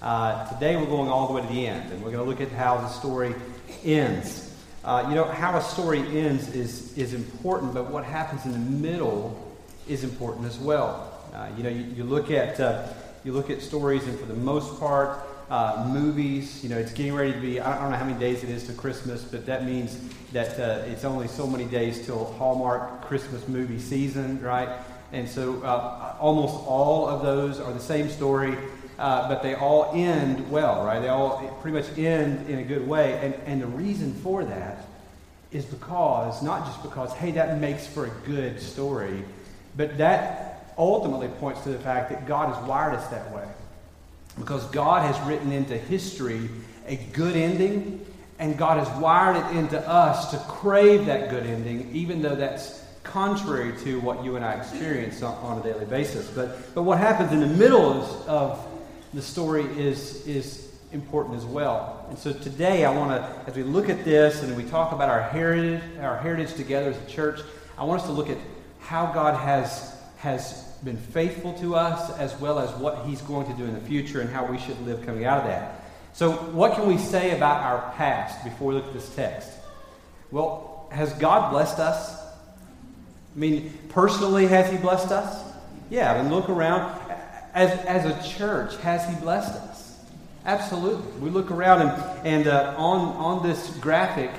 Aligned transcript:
Uh, 0.00 0.48
today, 0.54 0.76
we're 0.76 0.86
going 0.86 1.10
all 1.10 1.26
the 1.26 1.34
way 1.34 1.42
to 1.42 1.48
the 1.48 1.66
end, 1.66 1.92
and 1.92 2.02
we're 2.02 2.12
going 2.12 2.24
to 2.24 2.30
look 2.30 2.40
at 2.40 2.50
how 2.50 2.78
the 2.78 2.88
story 2.88 3.34
ends. 3.84 4.50
Uh, 4.84 5.04
you 5.06 5.14
know, 5.14 5.24
how 5.24 5.54
a 5.54 5.62
story 5.62 6.00
ends 6.18 6.48
is, 6.54 6.96
is 6.96 7.12
important, 7.12 7.74
but 7.74 7.90
what 7.90 8.04
happens 8.04 8.46
in 8.46 8.52
the 8.52 8.58
middle 8.58 9.54
is 9.86 10.02
important 10.02 10.46
as 10.46 10.56
well. 10.56 11.12
Uh, 11.34 11.50
you 11.58 11.62
know, 11.62 11.68
you, 11.68 11.84
you 11.94 12.04
look 12.04 12.30
at 12.30 12.58
uh, 12.58 12.86
you 13.22 13.34
look 13.34 13.50
at 13.50 13.60
stories, 13.60 14.06
and 14.06 14.18
for 14.18 14.24
the 14.24 14.32
most 14.32 14.80
part, 14.80 15.27
uh, 15.50 15.88
movies. 15.92 16.62
You 16.62 16.70
know, 16.70 16.78
it's 16.78 16.92
getting 16.92 17.14
ready 17.14 17.32
to 17.32 17.40
be, 17.40 17.60
I 17.60 17.78
don't 17.78 17.90
know 17.90 17.96
how 17.96 18.04
many 18.04 18.18
days 18.18 18.42
it 18.42 18.50
is 18.50 18.66
to 18.66 18.72
Christmas, 18.72 19.22
but 19.22 19.46
that 19.46 19.64
means 19.64 19.98
that 20.32 20.58
uh, 20.58 20.84
it's 20.86 21.04
only 21.04 21.28
so 21.28 21.46
many 21.46 21.64
days 21.64 22.04
till 22.04 22.26
Hallmark 22.34 23.02
Christmas 23.02 23.46
movie 23.48 23.78
season, 23.78 24.40
right? 24.42 24.68
And 25.12 25.28
so 25.28 25.62
uh, 25.62 26.16
almost 26.20 26.54
all 26.66 27.08
of 27.08 27.22
those 27.22 27.60
are 27.60 27.72
the 27.72 27.80
same 27.80 28.10
story, 28.10 28.56
uh, 28.98 29.28
but 29.28 29.42
they 29.42 29.54
all 29.54 29.92
end 29.94 30.50
well, 30.50 30.84
right? 30.84 31.00
They 31.00 31.08
all 31.08 31.58
pretty 31.62 31.78
much 31.78 31.98
end 31.98 32.48
in 32.48 32.58
a 32.58 32.64
good 32.64 32.86
way. 32.86 33.18
And, 33.22 33.34
and 33.46 33.62
the 33.62 33.66
reason 33.66 34.14
for 34.14 34.44
that 34.44 34.84
is 35.50 35.64
because, 35.64 36.42
not 36.42 36.66
just 36.66 36.82
because, 36.82 37.12
hey, 37.14 37.30
that 37.32 37.58
makes 37.58 37.86
for 37.86 38.04
a 38.04 38.10
good 38.26 38.60
story, 38.60 39.24
but 39.76 39.96
that 39.96 40.74
ultimately 40.76 41.28
points 41.28 41.62
to 41.62 41.70
the 41.70 41.78
fact 41.78 42.10
that 42.10 42.26
God 42.26 42.54
has 42.54 42.68
wired 42.68 42.94
us 42.94 43.06
that 43.08 43.34
way. 43.34 43.46
Because 44.38 44.64
God 44.66 45.02
has 45.02 45.26
written 45.26 45.52
into 45.52 45.76
history 45.76 46.48
a 46.86 46.96
good 47.12 47.36
ending, 47.36 48.04
and 48.38 48.56
God 48.56 48.78
has 48.78 49.00
wired 49.00 49.36
it 49.36 49.56
into 49.56 49.78
us 49.88 50.30
to 50.30 50.38
crave 50.48 51.06
that 51.06 51.30
good 51.30 51.44
ending, 51.44 51.90
even 51.92 52.22
though 52.22 52.36
that's 52.36 52.84
contrary 53.02 53.72
to 53.84 54.00
what 54.00 54.22
you 54.22 54.36
and 54.36 54.44
I 54.44 54.54
experience 54.54 55.22
on, 55.22 55.34
on 55.36 55.58
a 55.58 55.62
daily 55.62 55.86
basis. 55.86 56.28
But, 56.28 56.74
but 56.74 56.82
what 56.82 56.98
happens 56.98 57.32
in 57.32 57.40
the 57.40 57.46
middle 57.46 57.90
of, 57.90 58.28
of 58.28 58.66
the 59.14 59.22
story 59.22 59.64
is, 59.78 60.26
is 60.26 60.68
important 60.92 61.36
as 61.36 61.44
well. 61.44 62.06
And 62.10 62.18
so 62.18 62.32
today 62.32 62.84
I 62.84 62.94
want 62.94 63.10
to, 63.10 63.50
as 63.50 63.56
we 63.56 63.62
look 63.62 63.88
at 63.88 64.04
this 64.04 64.42
and 64.42 64.56
we 64.56 64.64
talk 64.64 64.92
about 64.92 65.08
our 65.08 65.22
heritage, 65.22 65.82
our 66.00 66.18
heritage 66.18 66.54
together 66.54 66.90
as 66.90 66.98
a 66.98 67.06
church, 67.06 67.40
I 67.76 67.84
want 67.84 68.02
us 68.02 68.06
to 68.06 68.12
look 68.12 68.28
at 68.28 68.38
how 68.80 69.06
God 69.12 69.34
has, 69.34 69.96
has 70.18 70.67
been 70.78 70.96
faithful 70.96 71.52
to 71.54 71.74
us 71.74 72.10
as 72.18 72.34
well 72.40 72.58
as 72.58 72.70
what 72.76 73.06
he's 73.06 73.22
going 73.22 73.50
to 73.50 73.56
do 73.56 73.64
in 73.64 73.74
the 73.74 73.80
future 73.80 74.20
and 74.20 74.30
how 74.30 74.46
we 74.46 74.58
should 74.58 74.80
live 74.86 75.04
coming 75.04 75.24
out 75.24 75.38
of 75.38 75.46
that. 75.46 75.84
So, 76.12 76.32
what 76.32 76.74
can 76.74 76.88
we 76.88 76.98
say 76.98 77.36
about 77.36 77.62
our 77.62 77.92
past 77.94 78.42
before 78.44 78.68
we 78.68 78.74
look 78.74 78.86
at 78.86 78.92
this 78.92 79.14
text? 79.14 79.50
Well, 80.30 80.88
has 80.90 81.12
God 81.14 81.50
blessed 81.50 81.78
us? 81.78 82.18
I 82.18 83.38
mean, 83.38 83.72
personally, 83.90 84.46
has 84.46 84.70
he 84.70 84.78
blessed 84.78 85.12
us? 85.12 85.44
Yeah, 85.90 86.12
I 86.12 86.22
mean, 86.22 86.32
look 86.32 86.48
around. 86.48 86.98
As, 87.54 87.70
as 87.86 88.04
a 88.04 88.36
church, 88.36 88.76
has 88.78 89.08
he 89.08 89.14
blessed 89.20 89.54
us? 89.54 89.98
Absolutely. 90.44 91.12
We 91.20 91.30
look 91.30 91.50
around 91.50 91.82
and, 91.82 92.26
and 92.26 92.48
uh, 92.48 92.74
on, 92.76 93.16
on 93.16 93.46
this 93.46 93.70
graphic, 93.76 94.30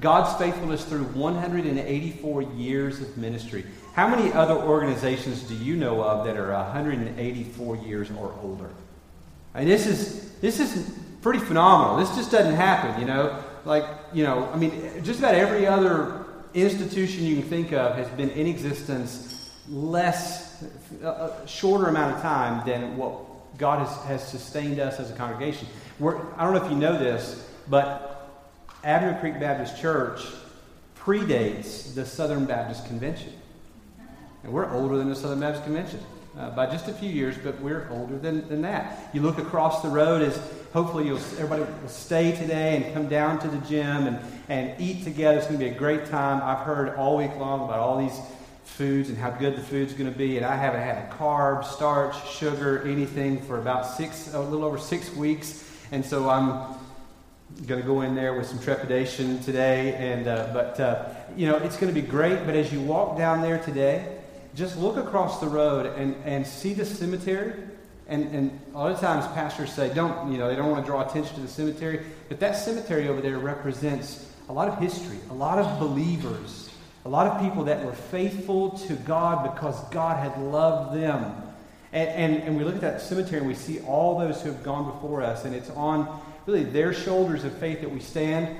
God's 0.00 0.36
faithfulness 0.38 0.84
through 0.84 1.04
184 1.04 2.42
years 2.42 3.00
of 3.00 3.16
ministry. 3.16 3.64
How 3.96 4.06
many 4.06 4.30
other 4.30 4.52
organizations 4.52 5.42
do 5.44 5.54
you 5.54 5.74
know 5.74 6.02
of 6.04 6.26
that 6.26 6.36
are 6.36 6.52
184 6.52 7.76
years 7.76 8.10
or 8.10 8.38
older? 8.42 8.68
Mean, 9.54 9.66
this 9.66 9.86
is 9.86 10.32
this 10.42 10.60
is 10.60 10.98
pretty 11.22 11.38
phenomenal. 11.38 11.96
This 11.96 12.14
just 12.14 12.30
doesn't 12.30 12.56
happen, 12.56 13.00
you 13.00 13.06
know. 13.06 13.42
Like, 13.64 13.86
you 14.12 14.22
know, 14.22 14.50
I 14.52 14.58
mean, 14.58 15.02
just 15.02 15.18
about 15.20 15.34
every 15.34 15.66
other 15.66 16.26
institution 16.52 17.24
you 17.24 17.36
can 17.36 17.48
think 17.48 17.72
of 17.72 17.96
has 17.96 18.06
been 18.08 18.28
in 18.28 18.46
existence 18.46 19.50
less, 19.66 20.62
a 21.02 21.32
shorter 21.46 21.86
amount 21.86 22.16
of 22.16 22.20
time 22.20 22.66
than 22.66 22.98
what 22.98 23.56
God 23.56 23.78
has, 23.78 23.96
has 24.04 24.28
sustained 24.28 24.78
us 24.78 25.00
as 25.00 25.10
a 25.10 25.14
congregation. 25.14 25.68
We're, 25.98 26.18
I 26.36 26.44
don't 26.44 26.52
know 26.52 26.62
if 26.62 26.70
you 26.70 26.76
know 26.76 26.98
this, 26.98 27.48
but 27.66 28.30
Abner 28.84 29.18
Creek 29.20 29.40
Baptist 29.40 29.80
Church 29.80 30.20
predates 30.98 31.94
the 31.94 32.04
Southern 32.04 32.44
Baptist 32.44 32.84
Convention. 32.84 33.32
And 34.46 34.54
we're 34.54 34.72
older 34.72 34.96
than 34.96 35.08
the 35.08 35.16
Southern 35.16 35.40
Baptist 35.40 35.64
Convention 35.64 35.98
uh, 36.38 36.50
by 36.50 36.66
just 36.66 36.86
a 36.86 36.92
few 36.92 37.10
years, 37.10 37.36
but 37.36 37.60
we're 37.60 37.88
older 37.90 38.16
than, 38.16 38.48
than 38.48 38.62
that. 38.62 39.10
You 39.12 39.20
look 39.20 39.38
across 39.38 39.82
the 39.82 39.88
road 39.88 40.22
as 40.22 40.40
hopefully 40.72 41.04
you'll, 41.04 41.16
everybody 41.16 41.62
will 41.62 41.88
stay 41.88 42.30
today 42.30 42.76
and 42.76 42.94
come 42.94 43.08
down 43.08 43.40
to 43.40 43.48
the 43.48 43.58
gym 43.66 44.06
and, 44.06 44.20
and 44.48 44.80
eat 44.80 45.02
together. 45.02 45.36
It's 45.36 45.48
going 45.48 45.58
to 45.58 45.64
be 45.64 45.72
a 45.72 45.76
great 45.76 46.06
time. 46.06 46.40
I've 46.44 46.64
heard 46.64 46.94
all 46.94 47.16
week 47.16 47.34
long 47.38 47.64
about 47.64 47.80
all 47.80 47.98
these 47.98 48.16
foods 48.62 49.08
and 49.08 49.18
how 49.18 49.30
good 49.30 49.56
the 49.56 49.62
food's 49.62 49.94
going 49.94 50.12
to 50.12 50.16
be. 50.16 50.36
And 50.36 50.46
I 50.46 50.54
haven't 50.54 50.82
had 50.82 51.10
carbs, 51.10 51.64
starch, 51.64 52.14
sugar, 52.30 52.86
anything 52.86 53.42
for 53.42 53.58
about 53.58 53.84
six, 53.84 54.32
a 54.32 54.40
little 54.40 54.64
over 54.64 54.78
six 54.78 55.12
weeks. 55.12 55.68
And 55.90 56.04
so 56.04 56.30
I'm 56.30 56.72
going 57.66 57.80
to 57.80 57.86
go 57.86 58.02
in 58.02 58.14
there 58.14 58.34
with 58.34 58.46
some 58.46 58.60
trepidation 58.60 59.42
today. 59.42 59.94
And 59.94 60.28
uh, 60.28 60.50
but 60.52 60.78
uh, 60.78 61.08
you 61.36 61.48
know 61.48 61.56
it's 61.56 61.76
going 61.76 61.92
to 61.92 62.00
be 62.00 62.06
great. 62.06 62.46
But 62.46 62.54
as 62.54 62.72
you 62.72 62.80
walk 62.80 63.18
down 63.18 63.42
there 63.42 63.58
today, 63.58 64.15
just 64.56 64.76
look 64.78 64.96
across 64.96 65.38
the 65.38 65.46
road 65.46 65.86
and, 65.86 66.16
and 66.24 66.46
see 66.46 66.72
the 66.72 66.84
cemetery. 66.84 67.52
And, 68.08 68.34
and 68.34 68.60
a 68.74 68.78
lot 68.78 68.92
of 68.92 69.00
times 69.00 69.26
pastors 69.28 69.72
say, 69.72 69.92
don't, 69.92 70.32
you 70.32 70.38
know, 70.38 70.48
they 70.48 70.56
don't 70.56 70.70
want 70.70 70.84
to 70.84 70.90
draw 70.90 71.06
attention 71.06 71.34
to 71.34 71.40
the 71.42 71.48
cemetery. 71.48 72.00
But 72.28 72.40
that 72.40 72.56
cemetery 72.56 73.08
over 73.08 73.20
there 73.20 73.38
represents 73.38 74.26
a 74.48 74.52
lot 74.52 74.68
of 74.68 74.78
history, 74.78 75.18
a 75.28 75.34
lot 75.34 75.58
of 75.58 75.78
believers, 75.78 76.70
a 77.04 77.08
lot 77.08 77.26
of 77.26 77.42
people 77.42 77.64
that 77.64 77.84
were 77.84 77.92
faithful 77.92 78.70
to 78.70 78.94
God 78.94 79.54
because 79.54 79.78
God 79.90 80.18
had 80.18 80.40
loved 80.40 80.96
them. 80.96 81.42
And, 81.92 82.08
and, 82.08 82.42
and 82.44 82.56
we 82.56 82.64
look 82.64 82.76
at 82.76 82.80
that 82.80 83.02
cemetery 83.02 83.38
and 83.38 83.46
we 83.46 83.54
see 83.54 83.80
all 83.80 84.18
those 84.18 84.40
who 84.40 84.50
have 84.50 84.62
gone 84.62 84.90
before 84.90 85.22
us. 85.22 85.44
And 85.44 85.54
it's 85.54 85.70
on 85.70 86.20
really 86.46 86.64
their 86.64 86.94
shoulders 86.94 87.44
of 87.44 87.52
faith 87.58 87.80
that 87.80 87.90
we 87.90 88.00
stand. 88.00 88.56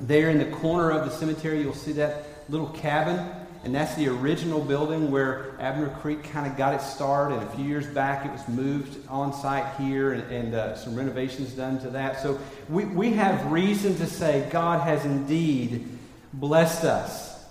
There 0.00 0.30
in 0.30 0.38
the 0.38 0.56
corner 0.56 0.90
of 0.90 1.04
the 1.04 1.10
cemetery, 1.10 1.60
you'll 1.60 1.74
see 1.74 1.92
that 1.92 2.24
little 2.48 2.68
cabin 2.68 3.28
and 3.64 3.74
that's 3.74 3.94
the 3.96 4.08
original 4.08 4.60
building 4.60 5.10
where 5.10 5.52
Abner 5.58 5.88
Creek 6.00 6.22
kind 6.24 6.46
of 6.46 6.56
got 6.56 6.74
its 6.74 6.90
start. 6.92 7.32
And 7.32 7.42
a 7.42 7.46
few 7.50 7.64
years 7.64 7.86
back, 7.86 8.24
it 8.24 8.30
was 8.30 8.46
moved 8.48 8.96
on 9.08 9.32
site 9.32 9.74
here 9.76 10.12
and, 10.12 10.22
and 10.30 10.54
uh, 10.54 10.76
some 10.76 10.94
renovations 10.94 11.52
done 11.52 11.80
to 11.80 11.90
that. 11.90 12.22
So 12.22 12.38
we, 12.68 12.84
we 12.84 13.10
have 13.12 13.50
reason 13.50 13.96
to 13.96 14.06
say 14.06 14.48
God 14.50 14.80
has 14.82 15.04
indeed 15.04 15.88
blessed 16.32 16.84
us. 16.84 17.44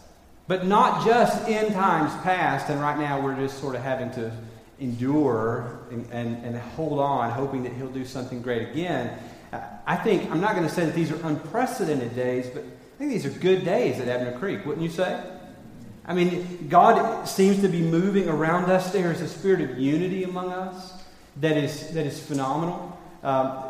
But 0.47 0.65
not 0.65 1.05
just 1.05 1.47
in 1.49 1.73
times 1.73 2.13
past, 2.23 2.69
and 2.69 2.79
right 2.79 2.97
now 2.97 3.19
we're 3.19 3.35
just 3.35 3.59
sort 3.59 3.75
of 3.75 3.81
having 3.81 4.09
to 4.11 4.31
endure 4.79 5.79
and, 5.91 6.07
and, 6.11 6.45
and 6.45 6.57
hold 6.57 6.99
on, 6.99 7.31
hoping 7.31 7.63
that 7.63 7.73
He'll 7.73 7.89
do 7.89 8.05
something 8.05 8.41
great 8.41 8.69
again. 8.69 9.19
I 9.85 9.97
think, 9.97 10.31
I'm 10.31 10.39
not 10.39 10.55
going 10.55 10.67
to 10.67 10.73
say 10.73 10.85
that 10.85 10.95
these 10.95 11.11
are 11.11 11.19
unprecedented 11.27 12.15
days, 12.15 12.47
but 12.47 12.63
I 12.63 12.97
think 12.97 13.11
these 13.11 13.25
are 13.25 13.39
good 13.39 13.65
days 13.65 13.99
at 13.99 14.07
Abner 14.07 14.37
Creek, 14.39 14.65
wouldn't 14.65 14.83
you 14.83 14.91
say? 14.91 15.21
I 16.07 16.13
mean, 16.13 16.67
God 16.69 17.25
seems 17.25 17.61
to 17.61 17.67
be 17.67 17.81
moving 17.81 18.29
around 18.29 18.71
us. 18.71 18.93
There 18.93 19.11
is 19.11 19.21
a 19.21 19.27
spirit 19.27 19.61
of 19.61 19.77
unity 19.77 20.23
among 20.23 20.53
us 20.53 20.93
that 21.41 21.57
is, 21.57 21.89
that 21.89 22.05
is 22.05 22.19
phenomenal. 22.19 22.97
Um, 23.23 23.63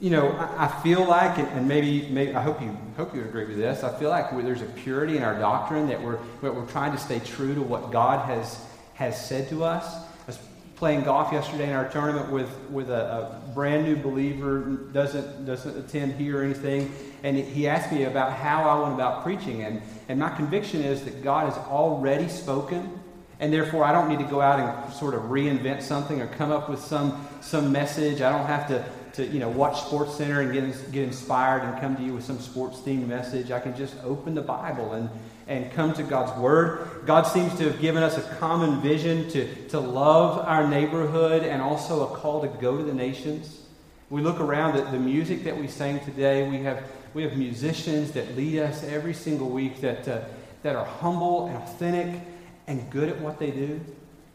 you 0.00 0.10
know, 0.10 0.30
I, 0.32 0.66
I, 0.66 0.82
feel 0.82 1.06
like, 1.06 1.38
and 1.38 1.68
maybe, 1.68 2.08
maybe 2.08 2.34
I 2.34 2.42
hope 2.42 2.60
you 2.60 2.76
hope 2.96 3.14
you 3.14 3.22
agree 3.22 3.46
with 3.46 3.56
this. 3.56 3.82
I 3.82 3.98
feel 3.98 4.10
like 4.10 4.30
there's 4.30 4.62
a 4.62 4.66
purity 4.66 5.16
in 5.16 5.22
our 5.22 5.38
doctrine 5.38 5.88
that 5.88 6.02
we're 6.02 6.18
that 6.42 6.54
we're 6.54 6.66
trying 6.66 6.92
to 6.92 6.98
stay 6.98 7.18
true 7.20 7.54
to 7.54 7.62
what 7.62 7.90
God 7.92 8.26
has 8.26 8.62
has 8.94 9.26
said 9.26 9.48
to 9.50 9.64
us. 9.64 9.96
I 9.96 10.26
was 10.26 10.38
playing 10.76 11.04
golf 11.04 11.32
yesterday 11.32 11.68
in 11.68 11.72
our 11.72 11.88
tournament 11.88 12.30
with 12.30 12.50
with 12.70 12.90
a, 12.90 13.40
a 13.45 13.45
brand 13.56 13.86
new 13.86 13.96
believer 13.96 14.60
doesn't 14.92 15.46
doesn't 15.46 15.78
attend 15.78 16.12
here 16.12 16.40
or 16.40 16.44
anything, 16.44 16.94
and 17.22 17.38
he 17.38 17.66
asked 17.66 17.90
me 17.90 18.04
about 18.04 18.34
how 18.34 18.68
I 18.68 18.82
went 18.82 18.94
about 18.94 19.24
preaching. 19.24 19.62
And, 19.64 19.82
and 20.08 20.20
my 20.20 20.28
conviction 20.28 20.82
is 20.82 21.02
that 21.04 21.24
God 21.24 21.50
has 21.50 21.58
already 21.66 22.28
spoken, 22.28 23.00
and 23.40 23.50
therefore 23.50 23.82
I 23.82 23.92
don't 23.92 24.10
need 24.10 24.18
to 24.18 24.30
go 24.30 24.42
out 24.42 24.60
and 24.60 24.92
sort 24.92 25.14
of 25.14 25.22
reinvent 25.22 25.80
something 25.80 26.20
or 26.20 26.26
come 26.26 26.52
up 26.52 26.68
with 26.68 26.80
some, 26.80 27.26
some 27.40 27.72
message. 27.72 28.20
I 28.20 28.30
don't 28.30 28.46
have 28.46 28.68
to, 28.68 28.84
to 29.16 29.26
you 29.26 29.38
know, 29.38 29.48
watch 29.48 29.80
Sports 29.82 30.14
Center 30.14 30.40
and 30.40 30.52
get, 30.52 30.92
get 30.92 31.02
inspired 31.04 31.62
and 31.62 31.80
come 31.80 31.96
to 31.96 32.02
you 32.02 32.14
with 32.14 32.24
some 32.24 32.38
sports 32.38 32.78
themed 32.78 33.06
message. 33.06 33.50
I 33.50 33.60
can 33.60 33.76
just 33.76 33.94
open 34.04 34.34
the 34.34 34.42
Bible 34.42 34.92
and, 34.92 35.10
and 35.46 35.70
come 35.72 35.92
to 35.94 36.02
God's 36.02 36.38
Word. 36.38 37.02
God 37.06 37.22
seems 37.22 37.56
to 37.58 37.64
have 37.64 37.80
given 37.80 38.02
us 38.02 38.18
a 38.18 38.22
common 38.36 38.80
vision 38.80 39.28
to, 39.30 39.68
to 39.68 39.80
love 39.80 40.38
our 40.46 40.66
neighborhood 40.66 41.42
and 41.42 41.60
also 41.60 42.12
a 42.12 42.16
call 42.16 42.40
to 42.42 42.48
go 42.48 42.76
to 42.76 42.84
the 42.84 42.94
nations. 42.94 43.60
We 44.08 44.22
look 44.22 44.38
around 44.38 44.76
at 44.76 44.92
the 44.92 44.98
music 44.98 45.44
that 45.44 45.58
we 45.58 45.66
sang 45.66 46.00
today. 46.00 46.48
We 46.48 46.58
have 46.58 46.82
we 47.16 47.22
have 47.22 47.38
musicians 47.38 48.12
that 48.12 48.36
lead 48.36 48.58
us 48.58 48.84
every 48.84 49.14
single 49.14 49.48
week 49.48 49.80
that, 49.80 50.06
uh, 50.06 50.20
that 50.62 50.76
are 50.76 50.84
humble 50.84 51.46
and 51.46 51.56
authentic 51.56 52.20
and 52.66 52.90
good 52.90 53.08
at 53.08 53.18
what 53.22 53.38
they 53.38 53.50
do 53.50 53.80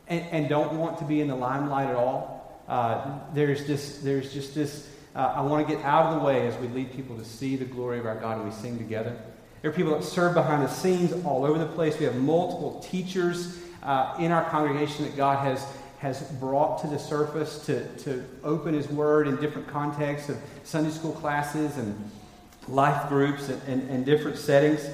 and, 0.08 0.26
and 0.32 0.50
don't 0.50 0.74
want 0.74 0.98
to 0.98 1.04
be 1.04 1.22
in 1.22 1.28
the 1.28 1.36
limelight 1.36 1.90
at 1.90 1.96
all. 1.96 2.41
Uh, 2.68 3.20
there's, 3.34 3.66
this, 3.66 4.00
there's 4.00 4.34
just 4.34 4.56
this, 4.56 4.88
uh, 5.16 5.34
I 5.36 5.42
want 5.42 5.68
to 5.68 5.76
get 5.76 5.84
out 5.84 6.08
of 6.08 6.20
the 6.20 6.26
way 6.26 6.48
as 6.48 6.56
we 6.58 6.68
lead 6.68 6.94
people 6.94 7.18
to 7.18 7.26
see 7.26 7.56
the 7.56 7.66
glory 7.66 8.00
of 8.00 8.06
our 8.06 8.16
God 8.16 8.38
and 8.38 8.46
we 8.46 8.56
sing 8.56 8.78
together. 8.78 9.18
There 9.62 9.70
are 9.70 9.74
people 9.74 9.94
that 9.94 10.04
serve 10.04 10.34
behind 10.34 10.64
the 10.64 10.70
scenes 10.70 11.14
all 11.26 11.46
over 11.46 11.60
the 11.60 11.68
place. 11.68 12.00
We 12.00 12.06
have 12.06 12.16
multiple 12.16 12.80
teachers 12.90 13.60
uh, 13.84 14.16
in 14.20 14.32
our 14.32 14.50
congregation 14.50 15.06
that 15.06 15.16
God 15.16 15.46
has, 15.46 15.66
has 16.00 16.22
brought 16.40 16.82
to 16.82 16.88
the 16.88 16.98
surface 16.98 17.66
to, 17.66 17.88
to 17.98 18.26
open 18.44 18.74
His 18.74 18.90
Word 18.90 19.28
in 19.28 19.36
different 19.38 19.68
contexts 19.68 20.30
of 20.30 20.38
Sunday 20.64 20.92
school 20.92 21.12
classes 21.12 21.78
and 21.78 22.10
life 22.68 23.08
groups 23.10 23.50
and, 23.50 23.62
and, 23.68 23.90
and 23.90 24.06
different 24.06 24.38
settings. 24.38 24.88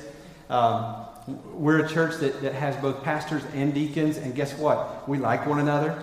Um, 0.50 1.06
we're 1.54 1.86
a 1.86 1.90
church 1.90 2.18
that, 2.18 2.42
that 2.42 2.54
has 2.54 2.76
both 2.78 3.04
pastors 3.04 3.44
and 3.54 3.74
deacons, 3.74 4.18
and 4.18 4.34
guess 4.34 4.58
what? 4.58 5.08
We 5.08 5.18
like 5.18 5.46
one 5.46 5.60
another. 5.60 6.02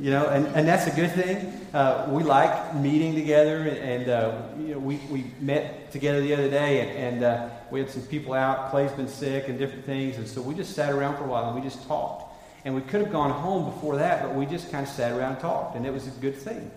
You 0.00 0.10
know, 0.10 0.28
and, 0.28 0.46
and 0.48 0.68
that's 0.68 0.86
a 0.86 0.94
good 0.94 1.10
thing. 1.12 1.52
Uh, 1.72 2.06
we 2.10 2.22
like 2.22 2.74
meeting 2.76 3.14
together, 3.14 3.62
and, 3.62 3.78
and 3.78 4.08
uh, 4.08 4.42
you 4.58 4.74
know, 4.74 4.78
we, 4.78 4.96
we 5.10 5.32
met 5.40 5.90
together 5.90 6.20
the 6.20 6.32
other 6.34 6.48
day, 6.48 6.80
and, 6.80 6.90
and 7.16 7.24
uh, 7.24 7.48
we 7.70 7.80
had 7.80 7.90
some 7.90 8.02
people 8.02 8.34
out. 8.34 8.70
Clay's 8.70 8.92
been 8.92 9.08
sick 9.08 9.48
and 9.48 9.58
different 9.58 9.84
things, 9.84 10.16
and 10.16 10.28
so 10.28 10.40
we 10.40 10.54
just 10.54 10.74
sat 10.74 10.92
around 10.92 11.16
for 11.16 11.24
a 11.24 11.26
while 11.26 11.46
and 11.46 11.56
we 11.56 11.62
just 11.62 11.86
talked. 11.88 12.32
And 12.64 12.74
we 12.74 12.80
could 12.82 13.00
have 13.00 13.10
gone 13.10 13.30
home 13.30 13.64
before 13.72 13.96
that, 13.96 14.22
but 14.22 14.34
we 14.34 14.46
just 14.46 14.70
kind 14.70 14.86
of 14.86 14.92
sat 14.92 15.12
around 15.12 15.32
and 15.32 15.40
talked, 15.40 15.76
and 15.76 15.86
it 15.86 15.92
was 15.92 16.06
a 16.06 16.10
good 16.20 16.36
thing. 16.36 16.70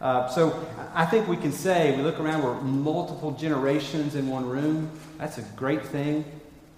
Uh, 0.00 0.28
so 0.28 0.66
I 0.94 1.06
think 1.06 1.28
we 1.28 1.36
can 1.36 1.52
say, 1.52 1.96
we 1.96 2.02
look 2.02 2.20
around, 2.20 2.42
we're 2.42 2.60
multiple 2.60 3.32
generations 3.32 4.14
in 4.14 4.28
one 4.28 4.46
room. 4.46 4.90
That's 5.18 5.38
a 5.38 5.42
great 5.56 5.84
thing. 5.84 6.24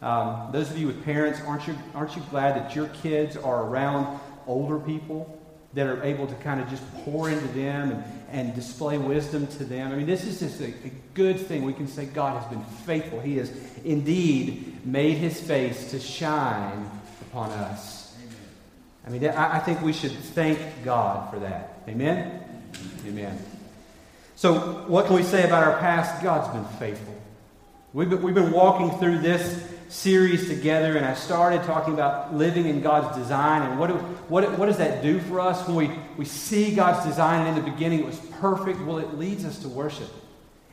Um, 0.00 0.50
those 0.52 0.70
of 0.70 0.79
you 0.79 0.87
with 0.87 1.05
parents, 1.05 1.41
aren't 1.41 1.67
you, 1.67 1.75
aren't 1.94 2.14
you 2.14 2.23
glad 2.31 2.55
that 2.56 2.76
your 2.76 2.87
kids 2.88 3.37
are 3.37 3.64
around 3.64 4.20
older 4.46 4.79
people 4.79 5.38
that 5.75 5.87
are 5.87 6.03
able 6.03 6.26
to 6.26 6.35
kind 6.37 6.61
of 6.61 6.69
just 6.69 6.82
pour 7.05 7.29
into 7.29 7.47
them 7.49 7.93
and, 7.93 8.05
and 8.31 8.55
display 8.55 8.99
wisdom 8.99 9.47
to 9.47 9.65
them? 9.65 9.93
I 9.93 9.97
mean, 9.97 10.06
this 10.06 10.25
is 10.25 10.41
just 10.41 10.61
a, 10.61 10.67
a 10.67 10.93
good 11.15 11.38
thing. 11.38 11.62
We 11.65 11.73
can 11.73 11.88
say 11.88 12.06
God 12.06 12.41
has 12.41 12.50
been 12.50 12.65
faithful. 12.87 13.20
He 13.20 13.37
has 13.38 13.53
indeed 13.85 14.87
made 14.87 15.19
his 15.19 15.41
face 15.41 15.91
to 15.91 16.00
shine 16.00 16.91
upon 17.23 17.50
us. 17.50 18.17
I 19.06 19.11
mean, 19.11 19.26
I, 19.26 19.56
I 19.56 19.59
think 19.61 19.82
we 19.82 19.93
should 19.93 20.12
thank 20.12 20.59
God 20.85 21.31
for 21.31 21.38
that. 21.41 21.82
Amen? 21.88 22.44
Amen. 23.06 23.38
So, 24.37 24.85
what 24.87 25.06
can 25.06 25.17
we 25.17 25.23
say 25.23 25.44
about 25.44 25.65
our 25.65 25.79
past? 25.79 26.23
God's 26.23 26.49
been 26.53 26.79
faithful. 26.79 27.15
We've 27.93 28.09
been, 28.09 28.23
we've 28.23 28.35
been 28.35 28.53
walking 28.53 28.91
through 28.99 29.19
this 29.19 29.67
series 29.88 30.49
together, 30.49 30.96
and 30.96 31.05
I 31.05 31.14
started 31.14 31.62
talking 31.64 31.94
about 31.94 32.35
living 32.35 32.67
in 32.67 32.81
God's 32.81 33.17
design 33.17 33.62
and 33.62 33.79
what, 33.79 33.88
do, 33.88 33.94
what, 34.29 34.58
what 34.58 34.67
does 34.67 34.79
that 34.79 35.02
do 35.02 35.19
for 35.20 35.40
us 35.40 35.67
when 35.67 35.76
we, 35.76 35.90
we 36.17 36.25
see 36.25 36.75
God's 36.75 37.06
design 37.06 37.46
and 37.46 37.58
in 37.58 37.64
the 37.64 37.70
beginning 37.70 38.00
it 38.00 38.06
was 38.06 38.19
perfect? 38.40 38.81
Well, 38.81 38.99
it 38.99 39.19
leads 39.19 39.44
us 39.44 39.58
to 39.61 39.69
worship. 39.69 40.08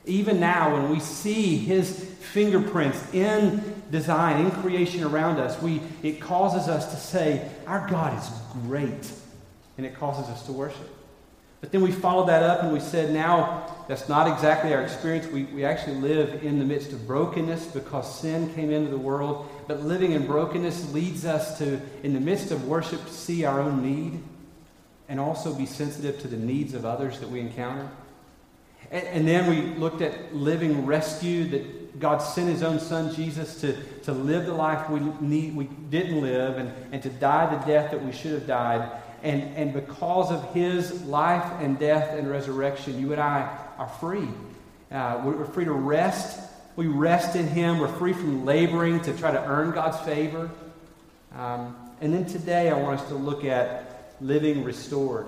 Even 0.05 0.39
now, 0.39 0.73
when 0.73 0.89
we 0.91 0.99
see 0.99 1.57
His 1.57 2.05
fingerprints 2.19 3.13
in 3.13 3.63
design, 3.89 4.45
in 4.45 4.51
creation 4.51 5.03
around 5.03 5.39
us, 5.39 5.59
we, 5.61 5.81
it 6.03 6.21
causes 6.21 6.67
us 6.67 6.91
to 6.91 6.97
say, 6.97 7.49
Our 7.65 7.87
God 7.89 8.17
is 8.19 8.29
great, 8.67 9.11
and 9.77 9.85
it 9.85 9.95
causes 9.95 10.29
us 10.29 10.45
to 10.45 10.51
worship. 10.51 10.89
But 11.65 11.71
then 11.71 11.81
we 11.81 11.91
followed 11.91 12.27
that 12.27 12.43
up 12.43 12.61
and 12.61 12.71
we 12.71 12.79
said, 12.79 13.11
now 13.11 13.73
that's 13.87 14.07
not 14.07 14.31
exactly 14.31 14.71
our 14.75 14.83
experience. 14.83 15.25
We, 15.25 15.45
we 15.45 15.65
actually 15.65 15.95
live 15.95 16.43
in 16.43 16.59
the 16.59 16.63
midst 16.63 16.93
of 16.93 17.07
brokenness 17.07 17.65
because 17.65 18.19
sin 18.19 18.53
came 18.53 18.71
into 18.71 18.91
the 18.91 18.99
world. 18.99 19.49
But 19.67 19.81
living 19.81 20.11
in 20.11 20.27
brokenness 20.27 20.93
leads 20.93 21.25
us 21.25 21.57
to, 21.57 21.81
in 22.03 22.13
the 22.13 22.19
midst 22.19 22.51
of 22.51 22.67
worship, 22.67 23.09
see 23.09 23.45
our 23.45 23.59
own 23.59 23.81
need 23.81 24.21
and 25.09 25.19
also 25.19 25.55
be 25.55 25.65
sensitive 25.65 26.19
to 26.19 26.27
the 26.27 26.37
needs 26.37 26.75
of 26.75 26.85
others 26.85 27.19
that 27.19 27.31
we 27.31 27.39
encounter. 27.39 27.89
And, 28.91 29.07
and 29.07 29.27
then 29.27 29.49
we 29.49 29.75
looked 29.79 30.03
at 30.03 30.35
living 30.35 30.85
rescue, 30.85 31.45
that 31.45 31.99
God 31.99 32.19
sent 32.19 32.47
his 32.47 32.61
own 32.61 32.79
son, 32.79 33.11
Jesus, 33.15 33.59
to, 33.61 33.75
to 34.03 34.11
live 34.11 34.45
the 34.45 34.53
life 34.53 34.87
we, 34.87 34.99
need, 35.19 35.55
we 35.55 35.63
didn't 35.63 36.21
live 36.21 36.59
and, 36.59 36.71
and 36.91 37.01
to 37.01 37.09
die 37.09 37.55
the 37.55 37.65
death 37.65 37.89
that 37.89 38.05
we 38.05 38.11
should 38.11 38.33
have 38.33 38.45
died 38.45 39.01
and, 39.23 39.43
and 39.55 39.73
because 39.73 40.31
of 40.31 40.53
his 40.53 41.03
life 41.03 41.43
and 41.59 41.79
death 41.79 42.17
and 42.17 42.29
resurrection, 42.29 42.99
you 42.99 43.11
and 43.11 43.21
I 43.21 43.57
are 43.77 43.87
free. 43.87 44.27
Uh, 44.91 45.21
we're 45.25 45.45
free 45.45 45.65
to 45.65 45.71
rest. 45.71 46.39
We 46.75 46.87
rest 46.87 47.35
in 47.35 47.47
him. 47.47 47.79
We're 47.79 47.87
free 47.87 48.13
from 48.13 48.45
laboring 48.45 49.01
to 49.01 49.17
try 49.17 49.31
to 49.31 49.43
earn 49.43 49.71
God's 49.71 49.99
favor. 50.01 50.49
Um, 51.35 51.75
and 52.01 52.13
then 52.13 52.25
today, 52.25 52.69
I 52.69 52.77
want 52.77 52.99
us 52.99 53.07
to 53.09 53.15
look 53.15 53.45
at 53.45 54.13
living 54.21 54.63
restored. 54.63 55.27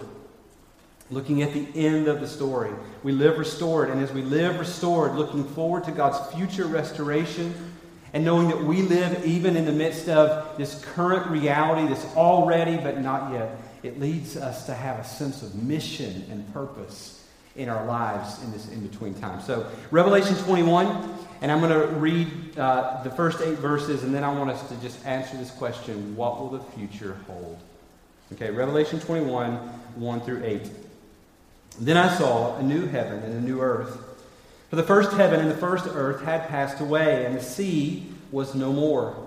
Looking 1.09 1.41
at 1.41 1.53
the 1.53 1.67
end 1.73 2.07
of 2.07 2.19
the 2.19 2.27
story. 2.27 2.71
We 3.03 3.13
live 3.13 3.39
restored, 3.39 3.89
and 3.89 4.01
as 4.01 4.11
we 4.11 4.21
live 4.21 4.59
restored, 4.59 5.15
looking 5.15 5.43
forward 5.43 5.85
to 5.85 5.91
God's 5.91 6.33
future 6.33 6.65
restoration, 6.65 7.53
and 8.13 8.25
knowing 8.25 8.49
that 8.49 8.61
we 8.61 8.81
live 8.81 9.25
even 9.25 9.55
in 9.55 9.65
the 9.65 9.71
midst 9.71 10.09
of 10.09 10.57
this 10.57 10.83
current 10.93 11.27
reality, 11.27 11.87
this 11.87 12.05
already 12.15 12.77
but 12.77 13.01
not 13.01 13.31
yet 13.31 13.57
it 13.83 13.99
leads 13.99 14.37
us 14.37 14.65
to 14.65 14.73
have 14.73 14.99
a 14.99 15.03
sense 15.03 15.43
of 15.43 15.55
mission 15.55 16.25
and 16.29 16.51
purpose 16.53 17.23
in 17.55 17.69
our 17.69 17.85
lives 17.85 18.41
in 18.43 18.51
this 18.51 18.69
in 18.69 18.85
between 18.85 19.15
time. 19.15 19.41
So, 19.41 19.67
Revelation 19.89 20.35
21, 20.35 21.15
and 21.41 21.51
I'm 21.51 21.59
going 21.59 21.71
to 21.71 21.87
read 21.95 22.57
uh, 22.57 23.01
the 23.03 23.09
first 23.11 23.41
eight 23.41 23.57
verses, 23.57 24.03
and 24.03 24.13
then 24.13 24.23
I 24.23 24.31
want 24.31 24.51
us 24.51 24.67
to 24.69 24.75
just 24.77 25.03
answer 25.05 25.35
this 25.37 25.51
question 25.51 26.15
what 26.15 26.39
will 26.39 26.49
the 26.49 26.63
future 26.75 27.17
hold? 27.27 27.57
Okay, 28.33 28.51
Revelation 28.51 28.99
21, 28.99 29.55
1 29.55 30.21
through 30.21 30.43
8. 30.43 30.69
Then 31.79 31.97
I 31.97 32.15
saw 32.15 32.57
a 32.57 32.63
new 32.63 32.85
heaven 32.85 33.23
and 33.23 33.33
a 33.33 33.41
new 33.41 33.61
earth. 33.61 33.97
For 34.69 34.75
the 34.75 34.83
first 34.83 35.11
heaven 35.13 35.39
and 35.39 35.49
the 35.49 35.55
first 35.55 35.85
earth 35.87 36.23
had 36.23 36.47
passed 36.47 36.79
away, 36.81 37.25
and 37.25 37.35
the 37.35 37.41
sea 37.41 38.05
was 38.31 38.53
no 38.53 38.73
more. 38.73 39.26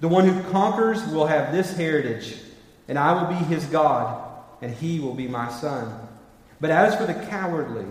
The 0.00 0.08
one 0.08 0.28
who 0.28 0.50
conquers 0.50 1.04
will 1.08 1.26
have 1.26 1.52
this 1.52 1.76
heritage, 1.76 2.36
and 2.86 2.98
I 2.98 3.12
will 3.12 3.28
be 3.28 3.44
his 3.44 3.64
God, 3.66 4.22
and 4.62 4.72
he 4.72 5.00
will 5.00 5.14
be 5.14 5.26
my 5.26 5.50
son. 5.50 5.92
But 6.60 6.70
as 6.70 6.96
for 6.96 7.06
the 7.06 7.14
cowardly, 7.26 7.86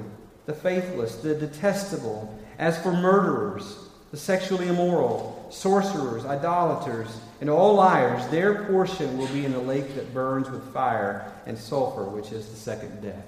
the 0.46 0.54
faithless, 0.54 1.16
the 1.18 1.36
detestable, 1.36 2.38
as 2.58 2.82
for 2.82 2.92
murderers, 2.92 3.78
the 4.12 4.18
sexually 4.18 4.68
immoral, 4.68 5.48
sorcerers, 5.50 6.26
idolaters, 6.26 7.10
and 7.42 7.50
all 7.50 7.76
liars, 7.76 8.26
their 8.30 8.66
portion 8.66 9.18
will 9.18 9.28
be 9.28 9.46
in 9.46 9.52
the 9.52 9.60
lake 9.60 9.96
that 9.96 10.14
burns 10.14 10.50
with 10.50 10.74
fire 10.74 11.32
and 11.46 11.58
sulfur, 11.58 12.06
which 12.06 12.32
is 12.32 12.48
the 12.48 12.56
second 12.56 13.02
death. 13.02 13.26